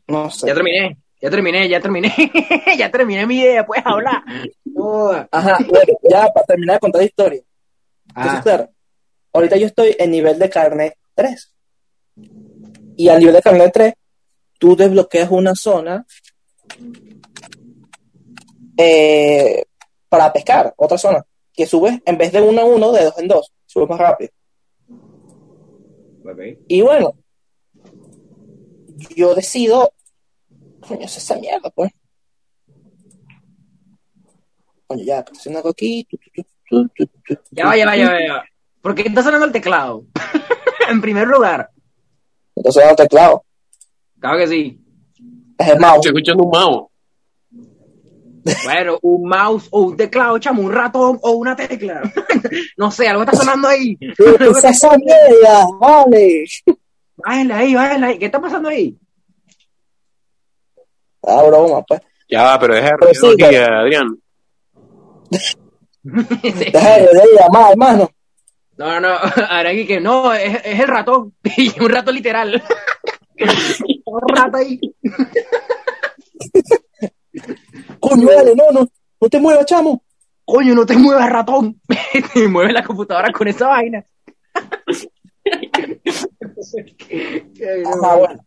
No 0.08 0.30
sé. 0.30 0.48
ya 0.48 0.54
terminé, 0.54 0.96
ya 1.26 1.30
terminé, 1.30 1.68
ya 1.68 1.80
terminé, 1.80 2.14
ya 2.78 2.90
terminé 2.90 3.26
mi 3.26 3.40
idea, 3.40 3.66
puedes 3.66 3.84
hablar. 3.84 4.22
Ajá, 5.32 5.58
bueno, 5.66 5.98
ya 6.08 6.28
para 6.32 6.46
terminar 6.46 6.76
de 6.76 6.80
contar 6.80 7.00
la 7.00 7.06
historia. 7.06 7.42
Entonces, 8.08 8.38
Ah, 8.38 8.42
claro, 8.42 8.68
ahorita 9.32 9.56
yo 9.56 9.66
estoy 9.66 9.96
en 9.98 10.10
nivel 10.12 10.38
de 10.38 10.48
carnet 10.48 10.96
3. 11.14 11.52
Y 12.96 13.08
a 13.08 13.18
nivel 13.18 13.34
de 13.34 13.42
carnet 13.42 13.72
3, 13.72 13.94
tú 14.58 14.76
desbloqueas 14.76 15.30
una 15.30 15.54
zona 15.54 16.06
eh, 18.76 19.64
para 20.08 20.32
pescar, 20.32 20.72
otra 20.76 20.96
zona, 20.96 21.24
que 21.52 21.66
subes 21.66 22.00
en 22.06 22.16
vez 22.16 22.30
de 22.30 22.40
uno 22.40 22.60
a 22.60 22.64
uno, 22.64 22.92
de 22.92 23.04
dos 23.04 23.18
en 23.18 23.28
dos, 23.28 23.52
subes 23.66 23.88
más 23.88 23.98
rápido. 23.98 24.30
Y 26.68 26.82
bueno, 26.82 27.14
yo 29.16 29.34
decido, 29.34 29.92
coño, 30.86 31.04
es 31.04 31.16
esa 31.16 31.36
mierda, 31.36 31.70
pues. 31.70 31.90
Coño, 34.86 35.04
ya, 35.04 35.24
haciendo 35.32 35.58
algo 35.58 35.70
aquí. 35.70 36.06
tu, 36.08 36.16
tu, 36.16 36.30
tu, 36.32 36.88
tu, 36.88 37.06
tu, 37.06 37.06
tu, 37.06 37.42
Ya 37.50 37.66
va, 37.66 37.76
ya 37.76 37.86
va, 37.86 37.96
ya 37.96 38.10
va, 38.10 38.20
ya 38.20 38.32
va. 38.34 38.44
¿Por 38.80 38.94
qué 38.94 39.02
está 39.02 39.22
sonando 39.22 39.46
el 39.46 39.52
teclado? 39.52 40.04
en 40.88 41.00
primer 41.00 41.26
lugar, 41.26 41.70
Entonces, 42.54 42.84
el 42.88 42.96
teclado. 42.96 43.44
claro 44.20 44.38
que 44.38 44.46
sí. 44.46 44.80
Es 45.58 45.68
el 45.68 45.80
mouse. 45.80 45.96
Estoy 45.96 46.10
escuchando 46.10 46.44
un 46.44 46.50
mao. 46.50 46.90
Bueno, 48.64 48.98
un 49.02 49.28
mouse 49.28 49.66
o 49.72 49.80
un 49.80 49.96
teclado, 49.96 50.38
chamo, 50.38 50.62
un 50.62 50.70
ratón 50.70 51.18
o 51.20 51.32
una 51.32 51.56
tecla. 51.56 52.00
no 52.76 52.90
sé, 52.92 53.08
algo 53.08 53.24
está 53.24 53.36
sonando 53.36 53.66
ahí. 53.66 53.96
¿Qué 53.96 54.14
es 54.38 54.64
esa 54.64 54.96
mierda? 54.96 55.66
Vale. 55.80 56.44
Bájenle 57.16 57.54
ahí, 57.54 57.74
bájenle 57.74 58.06
ahí. 58.06 58.18
¿Qué 58.18 58.26
está 58.26 58.40
pasando 58.40 58.68
ahí? 58.68 58.96
Ah, 61.26 61.42
broma, 61.42 61.82
pues. 61.82 62.00
Ya 62.28 62.42
va, 62.42 62.58
pero 62.58 62.74
deja 62.74 62.90
de 63.00 63.14
sí, 63.14 63.20
radiología, 63.26 63.66
Adrián. 63.80 64.18
Deja 66.02 66.96
de, 66.96 67.02
de 67.02 67.22
llamar, 67.38 67.72
hermano. 67.72 68.10
No, 68.78 69.00
no, 69.00 69.08
no. 69.08 69.16
Ahora 69.50 69.70
aquí 69.70 69.86
que 69.86 70.00
no, 70.00 70.32
es, 70.32 70.64
es 70.64 70.80
el 70.80 70.88
ratón. 70.88 71.34
Y 71.56 71.78
un 71.80 71.88
rato 71.90 72.12
literal. 72.12 72.62
un 74.06 74.28
rato 74.36 74.56
ahí. 74.58 74.78
Coño, 78.00 78.28
dale, 78.28 78.54
no, 78.54 78.70
no. 78.72 78.88
No 79.20 79.28
te 79.28 79.40
muevas, 79.40 79.66
chamo. 79.66 80.02
Coño, 80.44 80.74
no 80.74 80.86
te 80.86 80.96
muevas, 80.96 81.28
ratón. 81.28 81.80
te 82.34 82.48
mueve 82.48 82.72
la 82.72 82.84
computadora 82.84 83.32
con 83.32 83.48
esa 83.48 83.66
vaina. 83.68 84.04
Ajá, 87.84 88.16
bueno. 88.16 88.46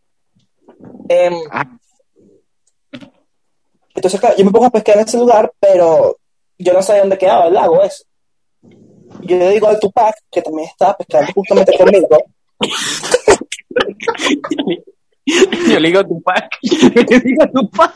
Em, 1.08 1.34
Ah. 1.50 1.66
Entonces, 4.00 4.18
claro, 4.18 4.34
yo 4.38 4.44
me 4.46 4.50
pongo 4.50 4.64
a 4.66 4.70
pescar 4.70 4.96
en 4.96 5.04
ese 5.04 5.18
lugar, 5.18 5.52
pero 5.60 6.16
yo 6.58 6.72
no 6.72 6.80
sabía 6.82 7.02
dónde 7.02 7.18
quedaba 7.18 7.48
el 7.48 7.54
lago 7.54 7.82
ese. 7.82 8.04
Yo 9.20 9.36
le 9.36 9.50
digo 9.50 9.68
al 9.68 9.78
Tupac, 9.78 10.14
que 10.30 10.40
también 10.40 10.68
estaba 10.68 10.96
pescando 10.96 11.30
justamente 11.34 11.76
conmigo, 11.76 12.08
Yo 15.68 15.78
le 15.80 15.88
digo 15.88 16.00
a 16.00 16.06
tu 16.08 16.22
pack. 16.22 16.50
Diga 16.62 17.50
tu 17.52 17.70
pa. 17.70 17.92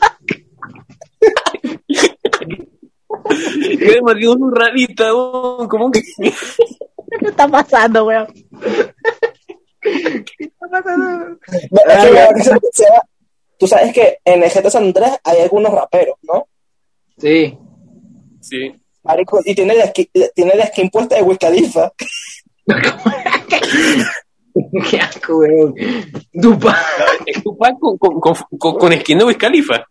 Es 3.71 3.79
demasiado 3.79 4.33
surrealista, 4.37 5.13
weón. 5.15 5.67
¿Cómo 5.67 5.91
que? 5.91 6.01
¿Qué 6.19 6.33
está 7.27 7.47
pasando, 7.47 8.05
weón? 8.05 8.27
¿Qué 9.81 10.23
está 10.39 10.67
pasando? 10.69 11.37
Me- 11.71 11.93
es 11.93 12.49
que 12.49 12.59
se 12.73 12.83
va- 12.89 13.03
Tú 13.57 13.67
sabes 13.67 13.93
que 13.93 14.19
en 14.25 14.43
el 14.43 14.49
GTA 14.49 14.69
San 14.69 14.83
Andrés 14.83 15.11
hay 15.23 15.41
algunos 15.41 15.71
raperos, 15.71 16.17
¿no? 16.23 16.47
Sí. 17.17 17.57
Sí. 18.41 18.73
Marico, 19.03 19.39
y 19.45 19.55
tiene 19.55 19.75
la, 19.75 19.87
skin, 19.87 20.07
tiene 20.33 20.55
la 20.55 20.67
skin 20.67 20.89
puesta 20.89 21.15
de 21.15 21.21
Wiz 21.21 21.37
Khalifa. 21.37 21.91
Qué 24.89 24.97
asco, 24.97 25.37
weón. 25.37 25.75
Tu 26.41 26.59
pa. 26.59 26.77
Es 27.25 27.43
tu 27.43 27.57
pack 27.57 27.77
con, 27.79 27.97
con, 27.97 28.19
con, 28.19 28.35
con, 28.57 28.77
con 28.77 28.93
skin 28.93 29.19
de 29.19 29.25
Wiz 29.25 29.37
Khalifa. 29.37 29.85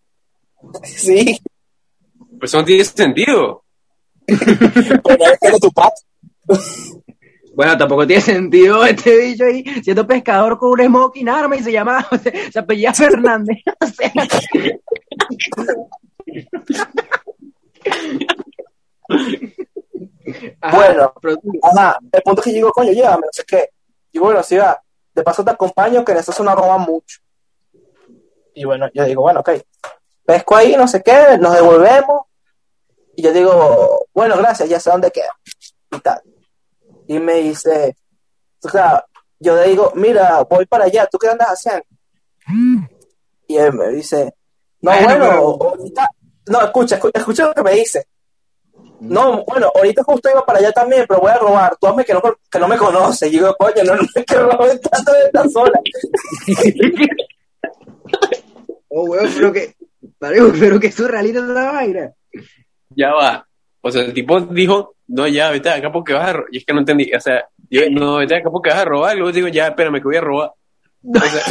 Sí, 0.82 1.38
Pues 2.38 2.50
eso 2.50 2.58
no 2.58 2.64
tiene 2.64 2.84
sentido. 2.84 3.64
pero 4.26 5.24
es 5.32 5.38
que 5.40 5.58
Tupac. 5.60 5.92
Bueno, 7.54 7.78
tampoco 7.78 8.06
tiene 8.06 8.22
sentido 8.22 8.84
este 8.84 9.16
bicho 9.18 9.44
ahí 9.44 9.64
siendo 9.82 10.06
pescador 10.06 10.58
con 10.58 10.70
un 10.70 10.86
smoking 10.86 11.28
arma 11.28 11.56
y 11.56 11.62
se 11.62 11.72
llama, 11.72 12.06
o 12.10 12.18
sea, 12.18 12.32
se 12.52 12.58
apellida 12.58 12.92
Fernández. 12.92 13.58
O 13.80 13.86
sea, 13.86 14.12
Ajá, 20.60 20.76
Bueno. 20.76 21.12
el 22.12 22.22
punto 22.22 22.40
es 22.40 22.44
que 22.44 22.52
digo, 22.52 22.72
coño, 22.72 22.92
llévame, 22.92 23.26
no 23.26 23.32
sé 23.32 23.44
qué. 23.46 23.70
Y 24.12 24.18
bueno, 24.18 24.42
sí 24.42 24.56
va. 24.56 24.80
De 25.14 25.22
paso 25.22 25.44
te 25.44 25.50
acompaño, 25.50 26.04
que 26.04 26.12
en 26.12 26.18
esa 26.18 26.32
zona 26.32 26.54
roban 26.54 26.80
mucho. 26.80 27.20
Y 28.54 28.64
bueno, 28.64 28.88
yo 28.94 29.04
digo, 29.04 29.22
bueno, 29.22 29.40
ok. 29.40 29.50
Pesco 30.24 30.56
ahí, 30.56 30.74
no 30.76 30.88
sé 30.88 31.02
qué, 31.02 31.36
nos 31.38 31.52
devolvemos. 31.52 32.22
Y 33.16 33.22
yo 33.22 33.32
digo, 33.32 34.06
bueno, 34.12 34.36
gracias, 34.38 34.68
ya 34.68 34.80
sé 34.80 34.90
dónde 34.90 35.10
queda. 35.10 35.30
Y 35.92 36.00
tal. 36.00 36.22
Y 37.06 37.18
me 37.18 37.34
dice, 37.34 37.96
o 38.62 38.68
sea, 38.68 39.04
yo 39.38 39.56
le 39.56 39.68
digo, 39.68 39.92
mira, 39.94 40.42
voy 40.48 40.66
para 40.66 40.84
allá, 40.84 41.06
¿tú 41.06 41.18
qué 41.18 41.28
andas 41.28 41.48
haciendo? 41.48 41.84
Y 43.46 43.56
él 43.56 43.72
me 43.74 43.88
dice, 43.90 44.34
no, 44.80 44.90
Bueno, 44.90 45.06
bueno, 45.06 45.24
pero- 45.24 45.70
ahorita, 45.70 46.08
no, 46.46 46.62
escucha, 46.62 46.94
escucha, 46.96 47.18
escucha 47.18 47.46
lo 47.46 47.54
que 47.54 47.62
me 47.62 47.72
dice. 47.72 48.06
No, 49.00 49.44
bueno, 49.44 49.70
ahorita 49.74 50.02
justo 50.02 50.30
iba 50.30 50.44
para 50.46 50.60
allá 50.60 50.72
también, 50.72 51.04
pero 51.06 51.20
voy 51.20 51.30
a 51.30 51.36
robar. 51.38 51.76
Tú 51.78 51.86
hazme 51.88 52.04
que 52.04 52.14
no, 52.14 52.22
que 52.50 52.58
no 52.58 52.68
me 52.68 52.78
conoces. 52.78 53.28
Y 53.28 53.32
digo, 53.32 53.54
coño, 53.58 53.82
no, 53.84 53.96
no 53.96 54.02
es 54.14 54.24
que 54.24 54.34
robe 54.36 54.78
tanto 54.78 55.12
de 55.12 55.24
esta 55.26 55.48
zona. 55.48 55.80
Oh, 58.96 59.04
weón, 59.06 59.28
pero 59.34 59.52
que, 59.52 59.74
pero 60.20 60.78
que 60.78 60.92
surrealista 60.92 61.40
la 61.40 61.72
vaina. 61.72 62.12
Ya 62.90 63.12
va. 63.12 63.44
O 63.86 63.90
sea, 63.90 64.00
el 64.00 64.14
tipo 64.14 64.40
dijo, 64.40 64.94
no, 65.08 65.28
ya, 65.28 65.50
vete 65.50 65.68
acá 65.68 65.92
porque 65.92 66.14
vas 66.14 66.26
a 66.26 66.32
robar. 66.32 66.48
Y 66.50 66.56
es 66.56 66.64
que 66.64 66.72
no 66.72 66.80
entendí. 66.80 67.12
O 67.14 67.20
sea, 67.20 67.46
yo, 67.68 67.82
no, 67.90 68.16
vete 68.16 68.36
acá 68.36 68.48
porque 68.50 68.70
vas 68.70 68.78
a 68.78 68.84
robar. 68.86 69.14
Y 69.14 69.18
luego 69.18 69.32
digo, 69.32 69.48
ya, 69.48 69.66
espérame, 69.66 69.96
que 69.96 70.04
voy 70.04 70.16
a 70.16 70.22
robar. 70.22 70.52
O 71.06 71.20
sea, 71.20 71.42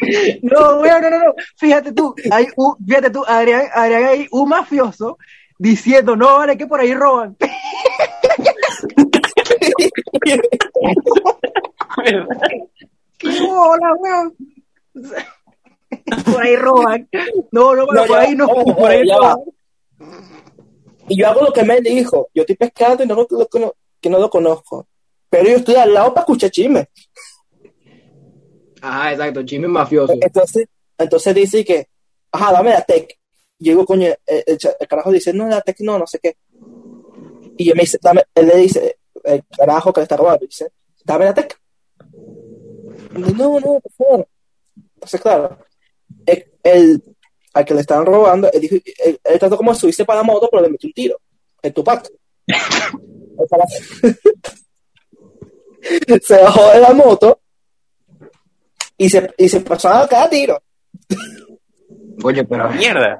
No, 0.42 0.80
weón, 0.80 1.02
no, 1.02 1.10
no, 1.10 1.18
no. 1.20 1.34
Fíjate 1.56 1.92
tú, 1.92 2.16
hay 2.32 2.48
un, 2.56 2.74
fíjate 2.84 3.10
tú, 3.10 3.24
Adrián, 3.24 3.68
Adrián, 3.72 4.04
hay 4.04 4.26
un 4.32 4.48
mafioso 4.48 5.18
diciendo, 5.56 6.16
no, 6.16 6.38
vale, 6.38 6.58
que 6.58 6.66
por 6.66 6.80
ahí 6.80 6.92
roban. 6.92 7.36
¡Qué 13.18 13.40
bola, 13.46 13.94
weón! 13.94 14.34
Por 16.24 16.42
ahí 16.42 16.56
roban. 16.56 17.08
No, 17.52 17.76
no, 17.76 17.86
No, 17.86 18.04
por 18.06 18.18
ahí 18.18 18.34
no, 18.34 18.48
va, 18.48 18.54
ojo, 18.54 18.74
por 18.74 18.90
ahí 18.90 19.08
roban. 19.08 19.36
Y 21.08 21.18
yo 21.20 21.28
hago 21.28 21.42
lo 21.42 21.52
que 21.52 21.62
me 21.64 21.80
dijo. 21.80 22.28
Yo 22.34 22.42
estoy 22.42 22.56
pescando 22.56 23.04
y 23.04 23.06
no 23.06 23.14
lo, 23.14 23.26
lo 23.30 23.48
que 24.00 24.08
no 24.10 24.18
lo 24.18 24.30
conozco. 24.30 24.86
Pero 25.28 25.48
yo 25.48 25.56
estoy 25.56 25.74
al 25.76 25.92
lado 25.94 26.12
para 26.14 26.22
escuchar 26.22 26.50
chisme. 26.50 26.88
Ajá, 28.80 29.12
exacto, 29.12 29.42
chisme 29.44 29.68
mafioso. 29.68 30.14
Entonces, 30.20 30.66
entonces 30.98 31.34
dice 31.34 31.64
que, 31.64 31.86
ajá, 32.32 32.52
dame 32.52 32.70
la 32.70 32.82
tech. 32.82 33.08
Y 33.58 33.66
yo 33.66 33.72
digo, 33.72 33.86
coño, 33.86 34.08
el, 34.26 34.44
el 34.46 34.58
cha- 34.58 34.74
el 34.78 34.88
carajo 34.88 35.10
dice, 35.12 35.32
no, 35.32 35.46
la 35.48 35.60
tech 35.60 35.76
no, 35.80 35.98
no 35.98 36.06
sé 36.06 36.18
qué. 36.20 36.36
Y 37.56 37.64
yo 37.64 37.74
me 37.74 37.82
dice, 37.82 37.98
dame, 38.02 38.24
él 38.34 38.46
le 38.48 38.56
dice, 38.56 38.96
el 39.24 39.44
carajo 39.56 39.92
que 39.92 40.00
le 40.00 40.02
está 40.04 40.16
robando, 40.16 40.44
dice, 40.46 40.72
dame 41.04 41.26
la 41.26 41.34
tech. 41.34 41.56
Y 43.14 43.20
yo, 43.22 43.34
no, 43.34 43.60
no, 43.60 43.80
por 43.80 43.92
favor. 43.96 44.28
Entonces, 44.94 45.20
claro, 45.20 45.58
el, 46.26 46.46
el- 46.64 47.02
al 47.54 47.64
que 47.64 47.74
le 47.74 47.80
estaban 47.80 48.06
robando, 48.06 48.50
él, 48.52 48.60
dijo, 48.60 48.76
él, 49.04 49.18
él 49.22 49.38
trató 49.38 49.56
como 49.56 49.72
de 49.72 49.78
subirse 49.78 50.04
para 50.04 50.20
la 50.20 50.24
moto, 50.24 50.48
pero 50.50 50.62
le 50.62 50.70
metió 50.70 50.88
un 50.88 50.92
tiro. 50.94 51.16
El 51.62 51.72
Tupac. 51.72 52.08
El 52.46 52.56
carajo- 53.50 53.68
se 56.22 56.42
bajó 56.42 56.70
de 56.72 56.80
la 56.80 56.92
moto 56.92 57.40
y 58.96 59.08
se, 59.08 59.30
y 59.36 59.48
se 59.48 59.60
pasó 59.60 59.88
a 59.88 60.06
cada 60.08 60.28
tiro. 60.30 60.62
Coño, 62.20 62.44
pero. 62.48 62.70
Mierda. 62.70 63.18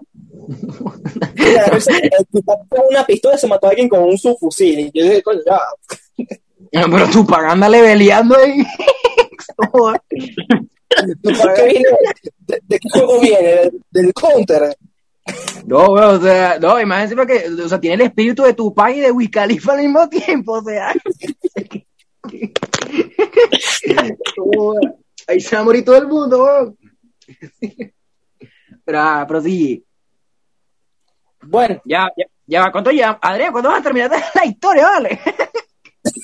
El 1.38 2.26
Tupac 2.30 2.68
con 2.68 2.80
una 2.90 3.04
pistola 3.06 3.36
se 3.36 3.46
mató 3.48 3.66
a 3.66 3.70
alguien 3.70 3.88
con 3.88 4.02
un 4.04 4.16
subfusil. 4.18 4.78
Y 4.78 4.90
yo 4.94 5.04
dije, 5.04 5.22
coño, 5.22 5.40
ya. 5.46 5.58
No, 6.80 6.90
pero 6.90 7.08
tú 7.10 7.26
pagándole 7.26 7.80
peleando 7.82 8.36
ahí. 8.36 8.62
¿Tupac 11.22 11.56
qué 11.56 11.64
viene? 11.64 11.88
¿De, 12.38 12.60
de 12.66 12.78
qué 12.78 12.88
juego 12.90 13.20
viene? 13.20 13.48
¿Del, 13.48 13.82
del 13.90 14.12
counter? 14.12 14.76
No, 15.66 15.86
o 15.86 16.20
sea, 16.20 16.58
no, 16.58 16.80
imagínate 16.80 17.14
porque, 17.14 17.46
o 17.64 17.68
sea, 17.68 17.80
tiene 17.80 17.94
el 17.94 18.00
espíritu 18.02 18.42
de 18.42 18.54
Tupac 18.54 18.94
y 18.94 19.00
de 19.00 19.12
Wiz 19.12 19.30
Khalifa 19.30 19.72
al 19.72 19.78
mismo 19.78 20.08
tiempo, 20.08 20.54
o 20.54 20.62
sea. 20.62 20.92
Ahí 25.28 25.40
se 25.40 25.56
va 25.56 25.62
a 25.62 25.64
morir 25.64 25.84
todo 25.84 25.96
el 25.96 26.08
mundo, 26.08 26.44
weón. 26.44 26.76
Pero, 28.84 28.98
ah, 28.98 29.24
pero 29.26 29.40
sí, 29.40 29.84
Bueno, 31.42 31.80
ya, 31.84 32.08
ya, 32.16 32.24
ya, 32.46 32.72
¿cuánto 32.72 32.90
ya? 32.90 33.18
Adrián, 33.22 33.52
¿cuándo 33.52 33.70
vas 33.70 33.80
a 33.80 33.84
terminar 33.84 34.10
la 34.34 34.44
historia, 34.44 34.86
vale? 34.86 35.20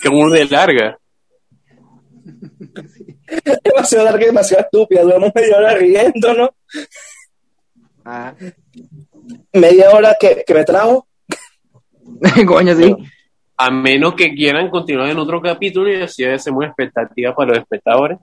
Que 0.02 0.10
muy 0.10 0.36
de 0.36 0.44
larga. 0.46 0.98
demasiado 3.64 4.05
larga 4.05 4.22
y 4.22 4.26
demasiado 4.26 4.64
estúpida. 4.64 5.03
Duramos 5.03 5.33
media 5.35 5.57
hora 5.57 5.74
riéndonos. 5.74 6.51
Ah, 8.05 8.35
Media 9.53 9.91
hora 9.91 10.16
que, 10.18 10.45
que 10.47 10.55
me 10.55 10.64
trajo. 10.64 11.07
coño, 12.47 12.74
sí. 12.74 12.95
A 13.57 13.70
menos 13.70 14.14
que 14.14 14.35
quieran 14.35 14.70
continuar 14.70 15.11
en 15.11 15.18
otro 15.18 15.43
capítulo 15.43 15.93
y 15.93 16.03
así 16.03 16.24
hacemos 16.24 16.64
expectativa 16.64 17.35
para 17.35 17.51
los 17.51 17.59
espectadores. 17.59 18.18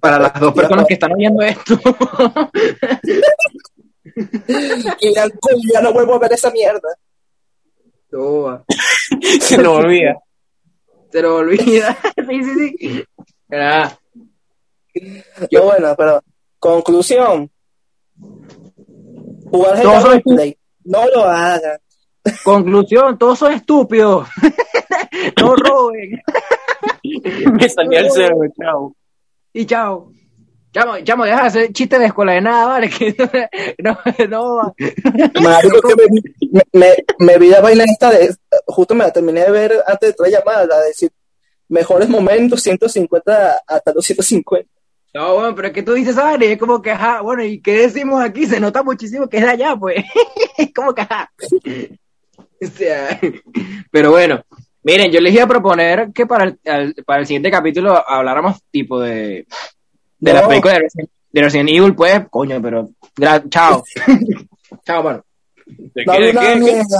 Para 0.00 0.18
las 0.18 0.40
dos 0.40 0.52
personas 0.52 0.84
que 0.86 0.94
están 0.94 1.12
oyendo 1.12 1.42
esto. 1.42 1.78
Y 5.00 5.14
ya, 5.14 5.26
ya 5.72 5.80
no 5.80 5.92
vuelvo 5.92 6.14
a 6.14 6.18
ver 6.18 6.32
esa 6.32 6.50
mierda. 6.50 6.88
Toma. 8.10 8.62
Se 9.40 9.56
nos 9.56 9.78
olvida. 9.78 10.18
Se 11.12 11.22
lo 11.22 11.36
olvida. 11.36 11.96
sí, 12.28 12.44
sí, 12.44 12.76
sí. 12.78 13.04
Ah, 13.52 13.92
Yo, 15.50 15.64
bueno, 15.64 15.94
pero 15.96 16.22
conclusión. 16.58 17.50
Jugar 19.50 19.82
son 19.82 20.02
Roleplay. 20.02 20.56
No 20.84 21.06
lo 21.10 21.24
hagan. 21.24 21.78
conclusión, 22.44 23.18
todos 23.18 23.38
son 23.38 23.52
estúpidos. 23.52 24.26
no 25.40 25.54
roben. 25.54 26.22
Me 27.52 27.68
salía 27.68 28.00
el 28.00 28.10
cerdo, 28.10 28.42
chao. 28.58 28.96
Y 29.52 29.66
chao. 29.66 30.10
Chamo, 30.72 30.98
chamo, 31.04 31.24
deja 31.24 31.42
de 31.42 31.46
hacer 31.48 31.72
chistes 31.72 31.98
de 32.00 32.06
escuela 32.06 32.32
de 32.32 32.40
nada, 32.40 32.66
¿vale? 32.66 32.88
Que 32.88 33.14
no, 33.78 33.98
no, 34.28 34.56
va. 34.56 34.72
Marico, 35.40 35.80
que 35.82 35.94
me, 36.72 36.94
me, 37.18 37.38
vi 37.38 37.48
la 37.48 37.60
vaina 37.60 37.84
esta 37.84 38.10
de. 38.10 38.34
Justo 38.66 38.94
me 38.94 39.04
la 39.04 39.12
terminé 39.12 39.42
de 39.42 39.50
ver 39.50 39.74
antes 39.86 40.10
de 40.10 40.12
toda 40.14 40.30
llamada, 40.30 40.66
la 40.66 40.78
de 40.80 40.86
decir 40.88 41.10
mejores 41.68 42.08
momentos, 42.08 42.62
150 42.62 43.58
hasta 43.66 43.92
250. 43.92 44.68
No, 45.14 45.34
bueno, 45.34 45.54
pero 45.54 45.68
es 45.68 45.74
que 45.74 45.82
tú 45.82 45.92
dices, 45.92 46.14
¿sabes? 46.14 46.50
Es 46.50 46.58
como 46.58 46.80
que, 46.80 46.90
ajá, 46.90 47.20
bueno, 47.20 47.44
¿y 47.44 47.60
qué 47.60 47.76
decimos 47.82 48.22
aquí? 48.24 48.46
Se 48.46 48.58
nota 48.58 48.82
muchísimo 48.82 49.28
que 49.28 49.36
es 49.38 49.42
de 49.42 49.50
allá, 49.50 49.76
pues. 49.76 50.02
Es 50.56 50.72
como 50.72 50.94
que, 50.94 51.02
ajá. 51.02 51.30
O 52.62 52.66
sea, 52.66 53.20
pero 53.90 54.10
bueno, 54.10 54.42
miren, 54.82 55.10
yo 55.12 55.20
les 55.20 55.34
iba 55.34 55.44
a 55.44 55.48
proponer 55.48 56.12
que 56.14 56.24
para 56.26 56.44
el, 56.44 56.58
al- 56.64 56.94
para 57.04 57.20
el 57.20 57.26
siguiente 57.26 57.50
capítulo 57.50 58.02
habláramos 58.08 58.62
tipo 58.70 59.00
de, 59.00 59.46
de 60.22 60.32
la 60.32 60.42
No. 60.42 60.48
película 60.48 60.74
de 60.74 60.80
Resident, 60.80 61.10
de 61.32 61.42
Resident 61.42 61.68
Evil, 61.68 61.94
pues, 61.94 62.26
coño, 62.30 62.60
pero, 62.62 62.88
gra- 63.16 63.42
chao. 63.50 63.82
chao, 64.86 65.02
bueno. 65.02 65.24
¿De 65.66 66.04
qué? 66.04 66.12
¿De 66.12 66.32
qué? 66.32 66.38
¿De 66.40 66.54
qué? 66.54 66.56
mierda. 66.60 66.98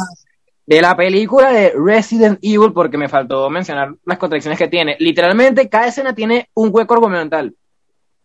De 0.66 0.80
la 0.80 0.96
película 0.96 1.52
de 1.52 1.72
Resident 1.76 2.38
Evil, 2.42 2.72
porque 2.72 2.96
me 2.98 3.08
faltó 3.08 3.48
mencionar 3.50 3.94
las 4.04 4.18
contradicciones 4.18 4.58
que 4.58 4.68
tiene. 4.68 4.96
Literalmente, 4.98 5.68
cada 5.68 5.86
escena 5.86 6.14
tiene 6.14 6.48
un 6.54 6.70
hueco 6.72 6.94
argumental. 6.94 7.54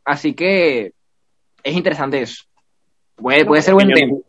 Así 0.05 0.33
que 0.33 0.93
es 1.63 1.75
interesante 1.75 2.21
eso. 2.21 2.43
Puede, 3.15 3.45
puede 3.45 3.61
ser 3.61 3.73
buen 3.73 3.89
tema. 3.91 4.13
no- 4.13 4.21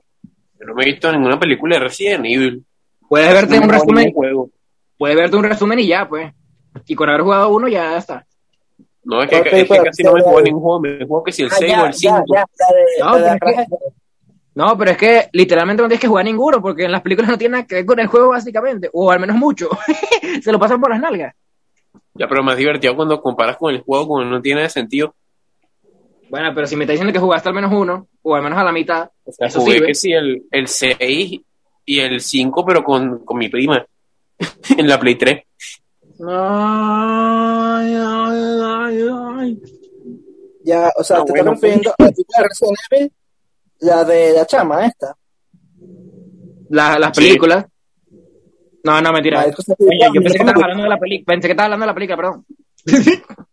Yo 0.60 0.66
no 0.66 0.74
me 0.74 0.82
he 0.82 0.86
visto 0.86 1.12
ninguna 1.12 1.38
película 1.38 1.76
de 1.76 1.84
Resident 1.84 2.24
Evil. 2.26 2.64
Puedes 3.08 3.32
verte 3.32 3.56
No 3.56 3.62
un 3.62 3.68
resumen, 3.70 4.12
juego. 4.12 4.50
puedes 4.98 5.16
verte 5.16 5.36
un 5.36 5.44
resumen 5.44 5.78
y 5.78 5.86
ya, 5.86 6.08
pues. 6.08 6.32
Y 6.86 6.94
con 6.94 7.08
haber 7.08 7.22
jugado 7.22 7.48
uno 7.50 7.68
ya 7.68 7.96
está. 7.96 8.26
No, 9.10 9.22
es 9.22 9.30
que, 9.30 9.36
es 9.36 9.42
que 9.42 9.64
pero- 9.66 9.84
casi 9.84 10.02
no 10.02 10.12
me 10.12 10.20
juego 10.22 10.40
ningún 10.42 10.62
juego. 10.62 10.80
Me 10.80 10.98
juego 11.06 11.24
que 11.24 11.32
si 11.32 11.42
el 11.42 11.48
Ah, 11.50 11.56
6 11.58 11.70
ya, 11.72 11.82
o 11.82 11.86
el 11.86 11.94
5. 11.94 12.24
ya, 12.34 12.34
ya, 12.34 12.46
la 12.58 12.76
de- 12.76 12.84
No, 13.00 13.12
pero 13.12 13.26
es 13.26 13.40
que- 13.40 13.60
atrás. 13.62 13.68
No, 14.54 14.76
pero 14.76 14.90
es 14.90 14.96
que 14.96 15.28
literalmente 15.32 15.82
no 15.82 15.88
tienes 15.88 16.00
que 16.00 16.08
jugar 16.08 16.24
ninguno, 16.24 16.60
porque 16.60 16.84
en 16.84 16.92
las 16.92 17.00
películas 17.00 17.30
no 17.30 17.38
tiene 17.38 17.52
nada 17.52 17.66
que 17.66 17.76
ver 17.76 17.86
con 17.86 18.00
el 18.00 18.08
juego, 18.08 18.30
básicamente. 18.30 18.90
O 18.92 19.10
al 19.10 19.20
menos 19.20 19.36
mucho. 19.36 19.68
Se 20.42 20.50
lo 20.52 20.58
pasan 20.58 20.80
por 20.80 20.90
las 20.90 21.00
nalgas. 21.00 21.34
Ya, 22.14 22.26
pero 22.28 22.42
más 22.42 22.56
divertido 22.56 22.96
cuando 22.96 23.20
comparas 23.22 23.56
con 23.56 23.72
el 23.72 23.80
juego, 23.82 24.08
cuando 24.08 24.30
no 24.30 24.42
tiene 24.42 24.68
sentido. 24.68 25.14
Bueno, 26.28 26.50
pero 26.54 26.66
si 26.66 26.76
me 26.76 26.84
está 26.84 26.92
diciendo 26.92 27.12
que 27.12 27.18
jugaste 27.20 27.48
al 27.48 27.54
menos 27.54 27.72
uno, 27.72 28.08
o 28.22 28.34
al 28.34 28.42
menos 28.42 28.58
a 28.58 28.64
la 28.64 28.72
mitad, 28.72 29.08
O 29.24 29.32
sea, 29.32 29.46
Eso 29.46 29.60
jugué 29.60 29.74
sirve. 29.74 29.86
que 29.86 29.94
sí 29.94 30.12
el, 30.12 30.42
el 30.50 30.66
6 30.68 31.40
y 31.86 32.00
el 32.00 32.20
5, 32.20 32.66
pero 32.66 32.82
con, 32.84 33.24
con 33.24 33.38
mi 33.38 33.48
prima. 33.48 33.86
en 34.76 34.88
la 34.88 34.98
Play 35.00 35.14
3. 35.14 35.42
Ay, 36.20 37.94
ay, 37.94 38.60
ay, 38.64 39.08
ay. 39.38 39.62
Ya, 40.64 40.90
o 40.96 41.04
sea, 41.04 41.18
No, 41.18 41.24
te 41.24 41.32
bueno, 41.32 41.52
estás 41.52 41.62
refiriendo 41.62 41.90
a 41.90 41.94
la 42.02 42.08
de 42.08 42.24
Resident 42.48 42.78
Evil, 42.90 43.12
la 43.80 44.04
de 44.04 44.32
la 44.32 44.46
chama 44.46 44.86
esta. 44.86 45.16
La- 46.70 46.98
las 46.98 47.16
Sí. 47.16 47.22
películas. 47.22 47.64
No, 48.84 49.00
no, 49.00 49.12
mentira. 49.12 49.44
Esa 49.44 49.74
Oye, 49.78 49.98
yo 50.12 50.20
pensé 50.22 50.38
que 50.38 50.44
estabas 50.44 50.56
me 50.56 50.62
hablando 50.62 50.82
de 50.84 50.88
la 50.88 50.98
película. 50.98 51.34
Pensé 51.34 51.48
que 51.48 51.52
estabas 51.52 51.66
hablando 51.72 51.84
de 51.84 51.86
la 51.86 51.94
película, 51.94 52.16
perdón. 52.16 52.46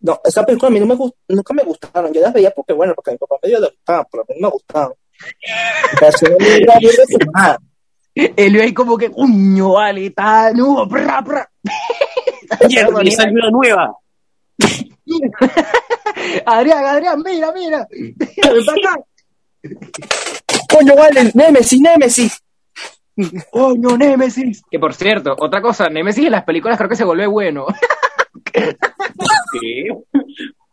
No, 0.00 0.20
esa 0.24 0.46
película 0.46 0.68
a 0.68 0.70
mí 0.70 0.78
no 0.78 0.86
me 0.86 0.94
gust- 0.94 1.16
nunca 1.26 1.52
me 1.52 1.64
gustaron. 1.64 2.12
Yo 2.12 2.20
las 2.20 2.32
veía 2.32 2.52
porque, 2.52 2.72
bueno, 2.72 2.94
porque 2.94 3.10
a 3.10 3.14
mi 3.14 3.18
papá 3.18 3.34
medio 3.42 3.58
le 3.58 3.66
gustaban, 3.68 4.06
pero 4.08 4.22
a 4.22 4.26
mí 4.28 4.34
no 4.40 4.46
me 4.46 4.52
gustaban. 4.52 4.92
Elio 8.36 8.62
ahí 8.62 8.74
como 8.74 8.98
que, 8.98 9.10
uño, 9.14 9.74
vale, 9.74 10.06
está, 10.06 10.52
no, 10.52 10.86
bra, 10.86 11.20
bra. 11.20 11.48
¡Mierda, 12.68 13.02
me 13.02 13.10
salió 13.10 13.34
una 13.34 13.50
nueva! 13.50 13.94
Adrián, 16.46 16.84
Adrián, 16.84 17.22
mira, 17.24 17.52
mira. 17.52 17.86
Coño, 20.68 20.94
vale, 20.96 21.30
Nemesis, 21.34 21.80
Nemesis. 21.80 22.42
Coño, 23.50 23.96
Némesis. 23.96 24.62
Que 24.70 24.78
por 24.78 24.94
cierto, 24.94 25.34
otra 25.38 25.60
cosa, 25.62 25.88
Némesis 25.88 26.26
en 26.26 26.32
las 26.32 26.44
películas 26.44 26.76
creo 26.76 26.90
que 26.90 26.96
se 26.96 27.04
vuelve 27.04 27.26
bueno. 27.26 27.66
¿Qué? 28.44 28.76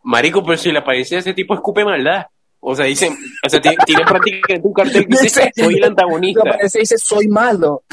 Marico, 0.02 0.44
pero 0.44 0.56
si 0.56 0.70
le 0.70 0.78
aparece 0.78 1.18
ese 1.18 1.34
tipo 1.34 1.54
escupe 1.54 1.84
maldad. 1.84 2.26
O 2.68 2.74
sea, 2.74 2.84
dicen, 2.86 3.16
o 3.44 3.48
sea, 3.48 3.60
tiene, 3.60 3.76
tiene 3.86 4.02
prácticamente 4.04 4.60
un 4.66 4.72
cartel 4.74 5.06
que 5.06 5.22
dice, 5.22 5.52
soy 5.54 5.74
el 5.76 5.84
antagonista. 5.84 6.40
aparece 6.40 6.78
y 6.78 6.80
dice, 6.80 6.98
soy 6.98 7.28
malo. 7.28 7.84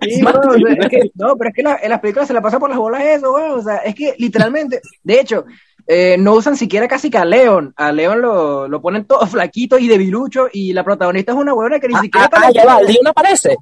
Sí, 0.00 0.20
bueno, 0.22 0.38
o 0.50 0.52
sea, 0.54 0.72
es 0.78 0.88
que- 0.88 1.10
no, 1.14 1.34
pero 1.36 1.50
es 1.50 1.56
que 1.56 1.62
la- 1.64 1.80
en 1.82 1.90
las 1.90 1.98
películas 2.00 2.28
se 2.28 2.32
la 2.34 2.40
pasa 2.40 2.60
por 2.60 2.70
las 2.70 2.78
bolas 2.78 3.02
eso, 3.02 3.32
güey. 3.32 3.50
O 3.50 3.60
sea, 3.60 3.78
es 3.78 3.92
que 3.96 4.14
literalmente, 4.18 4.80
de 5.02 5.18
hecho, 5.20 5.44
eh, 5.88 6.14
no 6.16 6.34
usan 6.34 6.56
siquiera 6.56 6.86
casi 6.86 7.10
que 7.10 7.18
a 7.18 7.24
Leon. 7.24 7.72
A 7.76 7.90
Leon 7.90 8.22
lo, 8.22 8.68
lo 8.68 8.80
ponen 8.80 9.04
todo 9.04 9.26
flaquito 9.26 9.78
y 9.78 9.88
debilucho 9.88 10.46
y 10.52 10.72
la 10.72 10.84
protagonista 10.84 11.32
es 11.32 11.38
una 11.38 11.52
huevona 11.52 11.80
que 11.80 11.88
ni 11.88 11.94
Ah, 11.96 12.00
siquiera 12.02 12.30
ah, 12.32 12.40
ah, 12.40 12.50
ya 12.54 12.64
va, 12.64 12.80
Leon 12.82 13.08
aparece. 13.08 13.56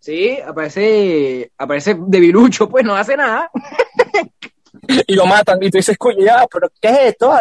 Sí, 0.00 0.36
aparece, 0.46 1.50
aparece 1.56 1.96
debilucho, 1.98 2.68
pues 2.68 2.84
no 2.84 2.94
hace 2.94 3.16
nada. 3.16 3.50
Y 5.06 5.14
lo 5.14 5.26
matan. 5.26 5.62
Y 5.62 5.70
tú 5.70 5.78
dices, 5.78 5.96
coño, 5.96 6.24
ya, 6.24 6.44
pero 6.52 6.68
¿qué 6.80 6.88
es 6.88 6.98
esto? 7.12 7.32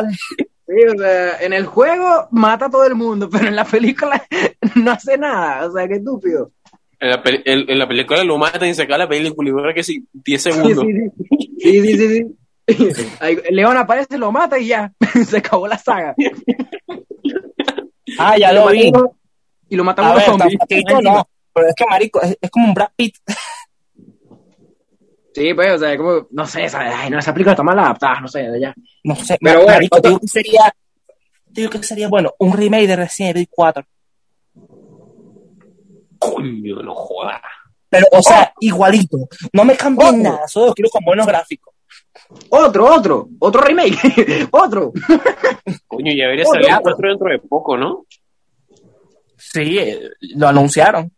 Vale? 0.74 0.82
Sí, 0.82 0.96
o 0.96 1.00
sea, 1.00 1.38
en 1.42 1.54
el 1.54 1.66
juego 1.66 2.28
mata 2.32 2.66
a 2.66 2.70
todo 2.70 2.86
el 2.86 2.96
mundo, 2.96 3.30
pero 3.32 3.48
en 3.48 3.56
la 3.56 3.66
película 3.66 4.24
no 4.76 4.92
hace 4.92 5.18
nada. 5.18 5.68
O 5.68 5.72
sea, 5.72 5.88
qué 5.88 5.96
estúpido. 5.96 6.52
En 7.00 7.10
la, 7.10 7.24
pe- 7.24 7.42
en- 7.46 7.70
en 7.70 7.80
la 7.80 7.88
película 7.88 8.24
lo 8.24 8.38
matan 8.38 8.70
y 8.70 8.74
se 8.76 8.84
acaba 8.84 9.00
la 9.00 9.10
película 9.10 9.50
y 9.50 9.52
dura 9.52 9.74
que 9.74 9.84
sí, 9.84 10.06
10 10.14 10.42
Sí, 10.42 10.52
segundos. 10.52 10.86
sí, 10.86 10.94
sí. 10.94 11.52
Sí, 11.60 11.82
sí, 11.82 11.98
sí, 11.98 12.94
sí. 12.94 13.08
Ahí 13.20 13.38
León 13.50 13.76
aparece, 13.78 14.18
lo 14.18 14.32
mata 14.32 14.58
y 14.60 14.68
ya. 14.68 14.92
Se 15.28 15.38
acabó 15.38 15.68
la 15.68 15.78
saga. 15.78 16.16
Ah, 18.18 18.38
ya 18.38 18.52
Y 18.52 18.56
lo 18.56 18.68
vi. 18.70 18.92
Y 19.70 19.76
lo 19.76 19.84
matan 19.84 20.06
A 20.06 20.12
unos 20.12 20.22
ver, 20.22 20.26
zombies. 20.30 20.60
tampoco 20.68 21.02
no. 21.02 21.28
Pero 21.54 21.68
es 21.68 21.74
que, 21.76 21.86
marico, 21.90 22.22
es, 22.22 22.38
es 22.40 22.50
como 22.50 22.68
un 22.68 22.74
Brad 22.74 22.90
Pitt. 22.96 23.16
Sí, 25.34 25.54
pues, 25.54 25.72
o 25.72 25.78
sea, 25.80 25.96
como, 25.98 26.28
no 26.32 26.46
sé, 26.46 26.68
¿sabes? 26.68 26.94
Ay, 26.96 27.10
no, 27.10 27.20
esa 27.20 27.34
película 27.34 27.54
está 27.54 27.64
mal 27.64 27.80
adaptada, 27.80 28.20
no 28.22 28.28
sé, 28.28 28.48
ya. 28.60 28.74
No 29.04 29.16
sé, 29.16 29.38
Pero 29.42 29.60
bueno, 29.62 29.74
marico, 29.74 29.98
otro- 29.98 30.10
digo 30.10 30.20
que 30.20 30.28
sería, 30.28 30.76
digo 31.46 31.70
que 31.70 31.84
sería 31.84 32.08
bueno, 32.10 32.34
un 32.40 32.52
remake 32.54 32.88
de 32.88 32.96
Resident 32.98 33.36
Evil 33.38 33.48
4. 33.50 33.84
Coño, 36.20 36.82
no 36.84 36.94
jodas. 36.96 37.42
Pero, 37.90 38.06
o 38.12 38.22
sea, 38.22 38.54
igualito. 38.60 39.18
No 39.54 39.66
me 39.66 39.76
cambien 39.76 40.08
Otro. 40.10 40.22
nada, 40.22 40.48
solo 40.48 40.68
lo 40.68 40.74
quiero 40.74 40.90
con 40.90 41.04
buenos 41.04 41.26
gráficos. 41.26 41.74
Otro, 42.50 42.94
otro, 42.94 43.30
otro 43.40 43.62
remake, 43.62 44.48
otro. 44.52 44.92
Coño, 45.88 46.14
ya 46.14 46.26
debería 46.26 46.46
Oh, 46.48 46.54
salir 46.54 46.70
4 46.82 47.10
dentro 47.10 47.30
de 47.30 47.40
poco, 47.40 47.78
¿no? 47.78 48.06
Sí, 49.38 49.78
eh, 49.80 50.00
lo 50.36 50.48
anunciaron. 50.48 51.12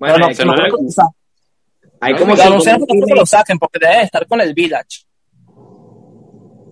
Bueno, 0.00 0.18
no, 0.18 0.34
se 0.34 0.44
no 0.44 0.52
hay 2.02 2.12
no, 2.12 2.18
como 2.18 2.34
pero 2.34 2.50
no 2.50 2.58
creo 2.60 2.76
que 2.86 2.94
lo 2.94 3.06
remakes. 3.06 3.30
saquen 3.30 3.58
porque 3.58 3.78
debe 3.80 4.02
estar 4.02 4.26
con 4.26 4.40
el 4.40 4.52
Village. 4.54 5.04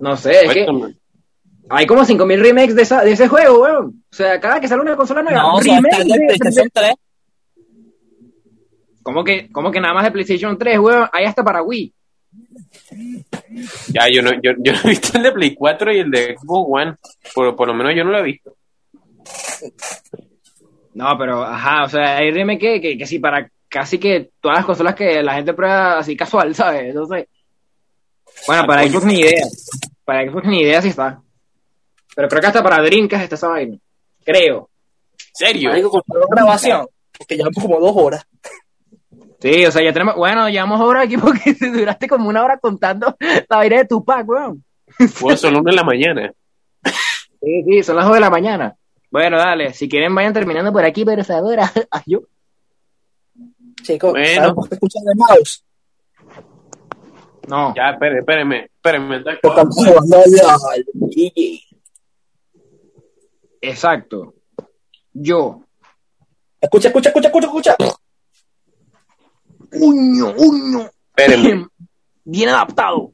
No 0.00 0.16
sé, 0.16 0.44
es 0.46 0.52
que 0.52 0.66
hay 1.72 1.86
como 1.86 2.04
5000 2.04 2.40
remakes 2.40 2.74
de, 2.74 2.82
esa, 2.82 3.02
de 3.04 3.12
ese 3.12 3.28
juego, 3.28 3.62
weón. 3.62 4.02
O 4.10 4.14
sea, 4.16 4.40
cada 4.40 4.60
que 4.60 4.66
sale 4.68 4.82
una 4.82 4.96
consola 4.96 5.22
nueva, 5.22 5.40
No, 5.42 5.54
o 5.54 5.62
sea, 5.62 5.76
remake 5.76 5.92
está 5.92 6.02
el 6.02 6.08
de 6.08 6.18
de- 6.18 6.26
PlayStation 6.26 6.68
3. 6.72 6.94
¿Cómo 9.02 9.24
que, 9.24 9.48
¿Cómo 9.52 9.70
que 9.70 9.80
nada 9.80 9.94
más 9.94 10.04
de 10.04 10.10
PlayStation 10.10 10.58
3, 10.58 10.78
weón? 10.78 11.08
Hay 11.12 11.24
hasta 11.24 11.42
para 11.44 11.62
Wii. 11.62 11.92
Ya, 13.88 14.08
yo 14.12 14.22
no, 14.22 14.30
yo, 14.42 14.52
yo 14.58 14.72
no 14.72 14.78
he 14.84 14.88
visto 14.88 15.16
el 15.16 15.22
de 15.24 15.32
Play 15.32 15.54
4 15.54 15.92
y 15.92 15.98
el 16.00 16.10
de 16.10 16.36
Xbox 16.38 16.68
One. 16.82 16.94
Por, 17.34 17.54
por 17.56 17.68
lo 17.68 17.74
menos 17.74 17.94
yo 17.94 18.04
no 18.04 18.10
lo 18.10 18.18
he 18.18 18.22
visto. 18.22 18.54
No, 20.94 21.16
pero, 21.18 21.42
ajá, 21.44 21.84
o 21.84 21.88
sea, 21.88 22.16
hay 22.16 22.30
remake 22.30 22.58
que, 22.60 22.80
que, 22.80 22.98
que 22.98 23.06
sí, 23.06 23.18
para 23.18 23.48
casi 23.70 23.98
que 23.98 24.32
todas 24.40 24.58
las 24.58 24.66
consolas 24.66 24.94
que 24.94 25.22
la 25.22 25.34
gente 25.34 25.54
prueba 25.54 25.98
así 25.98 26.16
casual, 26.16 26.54
¿sabes? 26.54 26.88
Entonces, 26.88 27.26
bueno, 28.46 28.66
para 28.66 28.86
Xbox 28.86 29.04
ni 29.06 29.20
idea. 29.20 29.46
Para 30.04 30.28
Xbox 30.28 30.46
ni 30.46 30.60
idea 30.60 30.82
si 30.82 30.88
está. 30.88 31.20
Pero 32.14 32.28
creo 32.28 32.40
que 32.40 32.46
hasta 32.48 32.62
para 32.62 32.82
Dreamcast 32.82 33.22
está 33.22 33.34
esa 33.36 33.48
vaina. 33.48 33.76
Creo. 34.24 34.68
¿Serio? 35.32 35.70
Marico, 35.70 35.90
con 35.90 36.02
la 36.20 36.26
grabación. 36.28 36.86
Porque 37.16 37.36
llevamos 37.36 37.62
como 37.62 37.80
dos 37.80 37.92
horas. 37.96 38.26
Sí, 39.40 39.64
o 39.64 39.70
sea, 39.70 39.82
ya 39.82 39.92
tenemos, 39.92 40.16
bueno, 40.16 40.48
llevamos 40.48 40.80
hora 40.80 41.02
aquí 41.02 41.16
porque 41.16 41.54
duraste 41.60 42.08
como 42.08 42.28
una 42.28 42.44
hora 42.44 42.58
contando 42.58 43.16
la 43.20 43.56
vaina 43.56 43.78
de 43.78 43.84
Tupac, 43.86 44.28
weón. 44.28 44.64
Fue 45.12 45.36
solo 45.36 45.60
una 45.60 45.70
en 45.70 45.76
la 45.76 45.84
mañana. 45.84 46.32
Sí, 47.40 47.62
sí, 47.66 47.82
son 47.82 47.96
las 47.96 48.04
2 48.04 48.14
de 48.14 48.20
la 48.20 48.30
mañana. 48.30 48.76
Bueno, 49.10 49.38
dale, 49.38 49.72
si 49.72 49.88
quieren 49.88 50.14
vayan 50.14 50.32
terminando 50.32 50.72
por 50.72 50.84
aquí, 50.84 51.04
por 51.04 51.24
favor. 51.24 51.58
Ay, 51.90 52.16
Chicos, 53.82 54.12
Bueno. 54.12 54.34
¿saben 54.34 54.54
por 54.54 54.68
qué 54.68 54.74
escuchan 54.74 55.02
el 55.10 55.16
mouse? 55.16 55.64
No. 57.48 57.74
Ya, 57.74 57.90
espérenme, 57.90 58.20
espérenme, 58.20 58.70
espérenme. 58.74 59.24
Exacto. 63.60 64.34
Yo. 65.12 65.62
Escucha, 66.60 66.88
escucha, 66.88 67.08
escucha, 67.08 67.28
escucha, 67.28 67.46
escucha. 67.46 67.76
Uño, 69.72 70.34
uño. 70.36 70.90
Espérenme. 71.16 71.66
Bien 72.24 72.48
adaptado. 72.50 73.12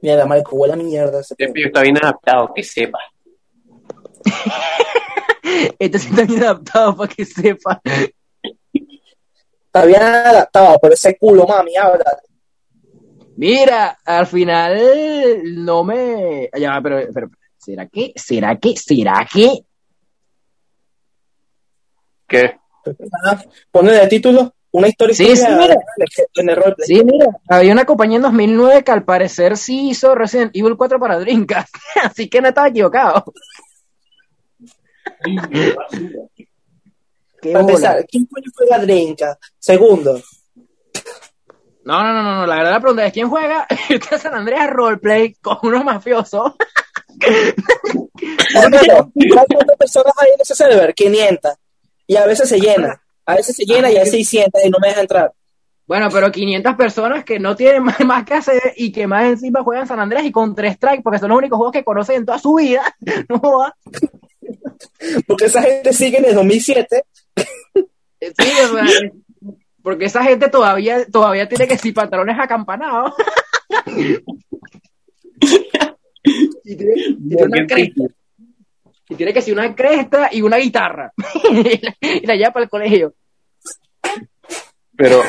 Mierda, 0.00 0.26
marico, 0.26 0.56
huele 0.56 0.74
a 0.74 0.76
mierda 0.76 1.20
ese 1.20 1.34
Este 1.38 1.52
pibe 1.52 1.68
está 1.68 1.82
bien 1.82 1.96
adaptado, 1.96 2.52
que 2.54 2.62
sepa. 2.62 2.98
Este 5.78 5.98
sí 5.98 6.08
está 6.08 6.22
bien 6.24 6.42
adaptado 6.42 6.96
para 6.96 7.12
que 7.12 7.24
sepa. 7.24 7.80
Está 9.74 9.86
bien 9.86 10.02
adaptado, 10.02 10.78
pero 10.82 10.92
ese 10.92 11.16
culo, 11.16 11.46
mami, 11.46 11.74
habla. 11.78 12.04
Mira, 13.36 13.98
al 14.04 14.26
final 14.26 15.64
no 15.64 15.82
me. 15.82 16.50
Ya, 16.58 16.78
pero, 16.82 17.00
pero, 17.14 17.30
¿será 17.56 17.86
que? 17.86 18.12
¿Será 18.14 18.58
que? 18.58 18.76
¿Será 18.76 19.26
que? 19.32 19.64
¿Qué? 22.28 22.58
Ponen 23.70 23.94
el 23.94 24.08
título 24.10 24.52
una 24.72 24.88
historia 24.88 25.14
Sí, 25.14 25.36
sí, 25.36 25.46
mira. 25.58 25.76
en 26.34 26.50
el 26.50 26.56
roleplay. 26.56 26.86
Sí, 26.86 27.02
mira, 27.02 27.28
había 27.48 27.72
una 27.72 27.86
compañía 27.86 28.16
en 28.16 28.22
2009 28.22 28.84
que 28.84 28.92
al 28.92 29.04
parecer 29.04 29.56
sí 29.56 29.88
hizo 29.88 30.14
Resident 30.14 30.54
Evil 30.54 30.76
4 30.76 31.00
para 31.00 31.18
Dreamcast, 31.18 31.74
así 32.02 32.28
que 32.28 32.42
no 32.42 32.48
estaba 32.48 32.68
equivocado. 32.68 33.24
Para 37.42 37.60
empezar, 37.60 38.06
¿quién 38.06 38.26
coño 38.26 38.50
juega 38.54 38.78
Drinka? 38.78 39.38
Segundo, 39.58 40.20
No, 41.84 42.02
no, 42.02 42.12
no, 42.12 42.22
no, 42.22 42.46
la 42.46 42.56
verdad 42.56 42.70
la 42.72 42.80
pregunta 42.80 43.06
es 43.06 43.12
quién 43.12 43.28
juega 43.28 43.66
este 43.88 44.18
San 44.18 44.34
Andreas 44.34 44.70
Roleplay 44.70 45.34
con 45.34 45.58
unos 45.62 45.84
mafiosos. 45.84 46.52
hermano, 48.54 49.12
¿sabes 49.34 49.46
¿cuántas 49.54 49.76
personas 49.76 50.12
hay 50.18 50.28
en 50.34 50.40
ese 50.40 50.54
server? 50.54 50.94
500. 50.94 51.52
Y 52.06 52.16
a 52.16 52.26
veces 52.26 52.48
se 52.48 52.60
llena. 52.60 53.00
A 53.26 53.36
veces 53.36 53.56
se 53.56 53.64
llena 53.64 53.90
y 53.90 53.96
hay 53.96 54.06
600 54.06 54.64
y 54.64 54.70
no 54.70 54.78
me 54.80 54.88
deja 54.88 55.00
entrar. 55.00 55.32
Bueno, 55.86 56.08
pero 56.10 56.30
500 56.30 56.74
personas 56.76 57.24
que 57.24 57.38
no 57.38 57.56
tienen 57.56 57.82
más, 58.06 58.24
que 58.24 58.34
hacer 58.34 58.74
y 58.76 58.92
que 58.92 59.06
más 59.06 59.24
encima 59.24 59.62
juegan 59.62 59.86
San 59.86 60.00
Andreas 60.00 60.24
y 60.24 60.32
con 60.32 60.54
3 60.54 60.74
strike 60.74 61.02
porque 61.02 61.18
son 61.18 61.30
los 61.30 61.38
únicos 61.38 61.56
juegos 61.56 61.72
que 61.72 61.84
conocen 61.84 62.16
en 62.16 62.26
toda 62.26 62.38
su 62.38 62.54
vida. 62.54 62.82
No 63.28 63.38
jodas. 63.38 63.72
Porque 65.26 65.46
esa 65.46 65.62
gente 65.62 65.92
sigue 65.92 66.18
en 66.18 66.26
el 66.26 66.34
2007. 66.34 67.04
Sí, 67.34 68.52
o 68.62 68.68
sea, 68.74 68.86
porque 69.82 70.04
esa 70.04 70.22
gente 70.22 70.48
todavía, 70.48 71.04
todavía 71.06 71.48
tiene 71.48 71.66
que 71.66 71.76
si 71.76 71.92
pantalones 71.92 72.38
acampanados. 72.38 73.12
y 76.64 76.76
tiene, 76.76 76.94
y 76.96 77.28
tiene 77.28 77.42
una 77.42 77.66
cresta. 77.66 78.02
Y 79.08 79.14
tiene 79.16 79.32
que 79.32 79.42
ser 79.42 79.54
una 79.54 79.74
cresta 79.74 80.28
y 80.32 80.40
una 80.40 80.56
guitarra. 80.58 81.12
y, 81.50 81.80
la, 81.80 81.96
y 82.00 82.26
la 82.26 82.36
lleva 82.36 82.52
para 82.52 82.64
el 82.64 82.70
colegio. 82.70 83.14
Pero, 84.96 85.20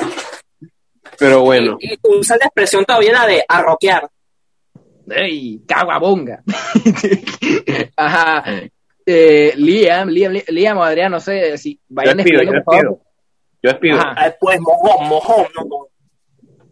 pero 1.17 1.41
bueno. 1.41 1.77
Y 1.79 1.97
usa 2.03 2.37
la 2.37 2.45
expresión 2.45 2.85
todavía 2.85 3.11
la 3.13 3.25
de 3.25 3.43
arroquear. 3.47 4.09
¡Ey! 5.09 5.63
¡Caguabonga! 5.67 6.43
Ajá. 7.97 8.43
Eh, 9.05 9.53
Liam, 9.57 10.07
Liam, 10.09 10.31
Li- 10.33 10.43
Liam 10.49 10.77
o 10.77 10.83
Adrián, 10.83 11.11
no 11.11 11.19
sé 11.19 11.57
si 11.57 11.79
vayan 11.89 12.17
despido, 12.17 12.41
yo 12.43 12.51
por 12.51 12.63
favor. 12.63 12.81
despido. 12.81 13.01
Yo 13.61 13.69
despido. 13.69 13.95
Ajá. 13.99 14.23
Después, 14.25 14.59
mojón, 14.61 15.07
mojón, 15.09 15.45
no. 15.55 15.87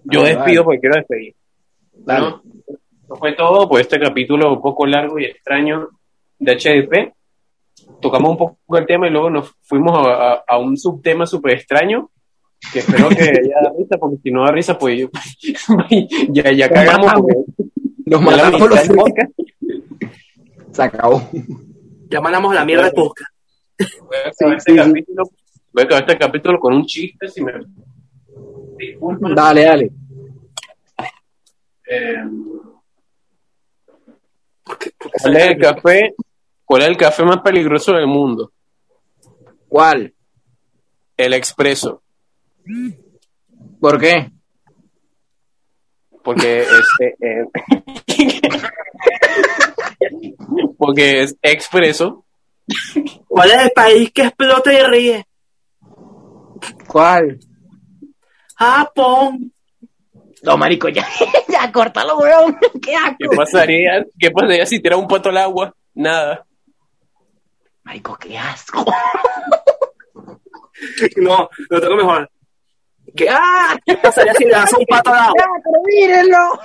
Yo 0.05 0.21
Ah, 0.21 0.23
despido 0.25 0.43
vale. 0.43 0.63
porque 0.63 0.79
quiero 0.79 0.95
despedir. 0.95 1.35
Dale. 1.93 2.19
¿no? 2.29 2.41
Eso 3.03 3.15
fue 3.17 3.33
todo 3.33 3.67
por 3.69 3.79
este 3.81 3.99
capítulo 3.99 4.53
un 4.53 4.61
poco 4.61 4.85
largo 4.85 5.19
y 5.19 5.25
extraño 5.25 5.89
de 6.39 6.51
HDP. 6.53 7.13
Tocamos 8.01 8.31
un 8.31 8.37
poco 8.37 8.77
el 8.77 8.85
tema 8.85 9.07
y 9.07 9.11
luego 9.11 9.29
nos 9.29 9.53
fuimos 9.63 9.97
a, 10.07 10.33
a- 10.33 10.43
a 10.47 10.57
un 10.57 10.77
subtema 10.77 11.25
súper 11.25 11.53
extraño 11.55 12.09
que 12.71 12.79
espero 12.79 13.09
que 13.09 13.15
haya 13.23 13.61
da 13.63 13.73
risa, 13.77 13.97
porque 13.99 14.17
si 14.23 14.31
no 14.31 14.43
da 14.45 14.51
risa, 14.51 14.77
pues 14.77 14.99
yo- 14.99 15.09
ya, 16.29 16.51
ya 16.51 16.69
cagamos. 16.69 17.13
porque 17.13 17.35
Los 18.05 18.21
matamos 18.21 18.69
los. 18.69 18.79
Se 20.71 20.83
acabó. 20.83 21.21
Ya 22.11 22.21
mandamos 22.21 22.53
la 22.53 22.65
mierda 22.65 22.85
de 22.85 22.91
Tusca. 22.91 23.25
Voy 23.79 24.17
a 24.25 24.29
acabar 24.29 24.57
este 24.57 24.75
capítulo- 24.75 25.29
voy 25.71 25.81
a 25.81 25.85
acabar 25.85 26.03
este 26.03 26.17
capítulo 26.17 26.59
con 26.59 26.73
un 26.73 26.85
chiste, 26.85 27.27
si 27.27 27.41
me 27.43 27.53
disculpan. 28.77 29.33
Dale, 29.33 29.63
dale. 29.63 29.91
Eh, 31.89 32.23
¿Cuál 35.21 35.37
es 35.37 35.43
el 35.47 35.57
café? 35.57 36.13
¿Cuál 36.65 36.81
es 36.83 36.87
el 36.89 36.97
café 36.97 37.23
más 37.23 37.41
peligroso 37.41 37.93
del 37.93 38.07
mundo? 38.07 38.51
¿Cuál? 39.67 40.13
El 41.17 41.33
expreso, 41.33 42.01
¿Por 43.79 43.99
qué? 43.99 44.31
porque 46.23 46.61
este 46.61 47.15
eh, 47.19 47.45
porque 50.81 51.21
es 51.21 51.37
expreso. 51.43 52.25
¿Cuál 53.27 53.51
es 53.51 53.61
el 53.65 53.69
país 53.69 54.11
que 54.11 54.23
explota 54.23 54.73
y 54.73 54.81
ríe? 54.81 55.27
¿Cuál? 56.87 57.39
Japón. 58.55 59.53
No, 60.41 60.57
marico, 60.57 60.89
ya, 60.89 61.07
ya, 61.47 61.71
córtalo, 61.71 62.17
weón. 62.17 62.57
¡Qué 62.59 62.79
¿Qué 62.81 62.95
asco! 62.95 63.35
pasaría? 63.35 64.03
¿Qué 64.17 64.31
pasaría 64.31 64.65
si 64.65 64.81
tira 64.81 64.97
un 64.97 65.07
pato 65.07 65.29
al 65.29 65.37
agua? 65.37 65.71
Nada. 65.93 66.47
Marico, 67.83 68.17
qué 68.17 68.39
asco. 68.39 68.83
No, 71.17 71.47
lo 71.69 71.79
tengo 71.79 71.95
mejor. 71.95 72.31
¿Qué? 73.15 73.27
¡Ah! 73.29 73.77
¿Qué 73.85 73.97
pasaría 73.97 74.33
si 74.33 74.45
le 74.45 74.51
das 74.51 74.73
un 74.73 74.85
pato 74.87 75.11
al 75.11 75.19
agua? 75.19 75.33
¡Ya, 75.37 75.45
pero 75.63 75.83
mírenlo! 75.85 76.59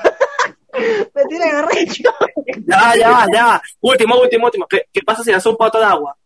Me 1.15 1.25
tiene 1.29 1.45
arrecho. 1.51 2.11
Ya 2.69 2.95
ya 2.97 3.27
ya. 3.33 3.63
Último, 3.81 4.21
último, 4.21 4.47
último. 4.47 4.67
¿Qué, 4.67 4.87
qué 4.93 5.01
pasa 5.03 5.23
si 5.23 5.31
lanza 5.31 5.51
un 5.51 5.57
pato 5.57 5.79
de 5.79 5.85
agua? 5.85 6.17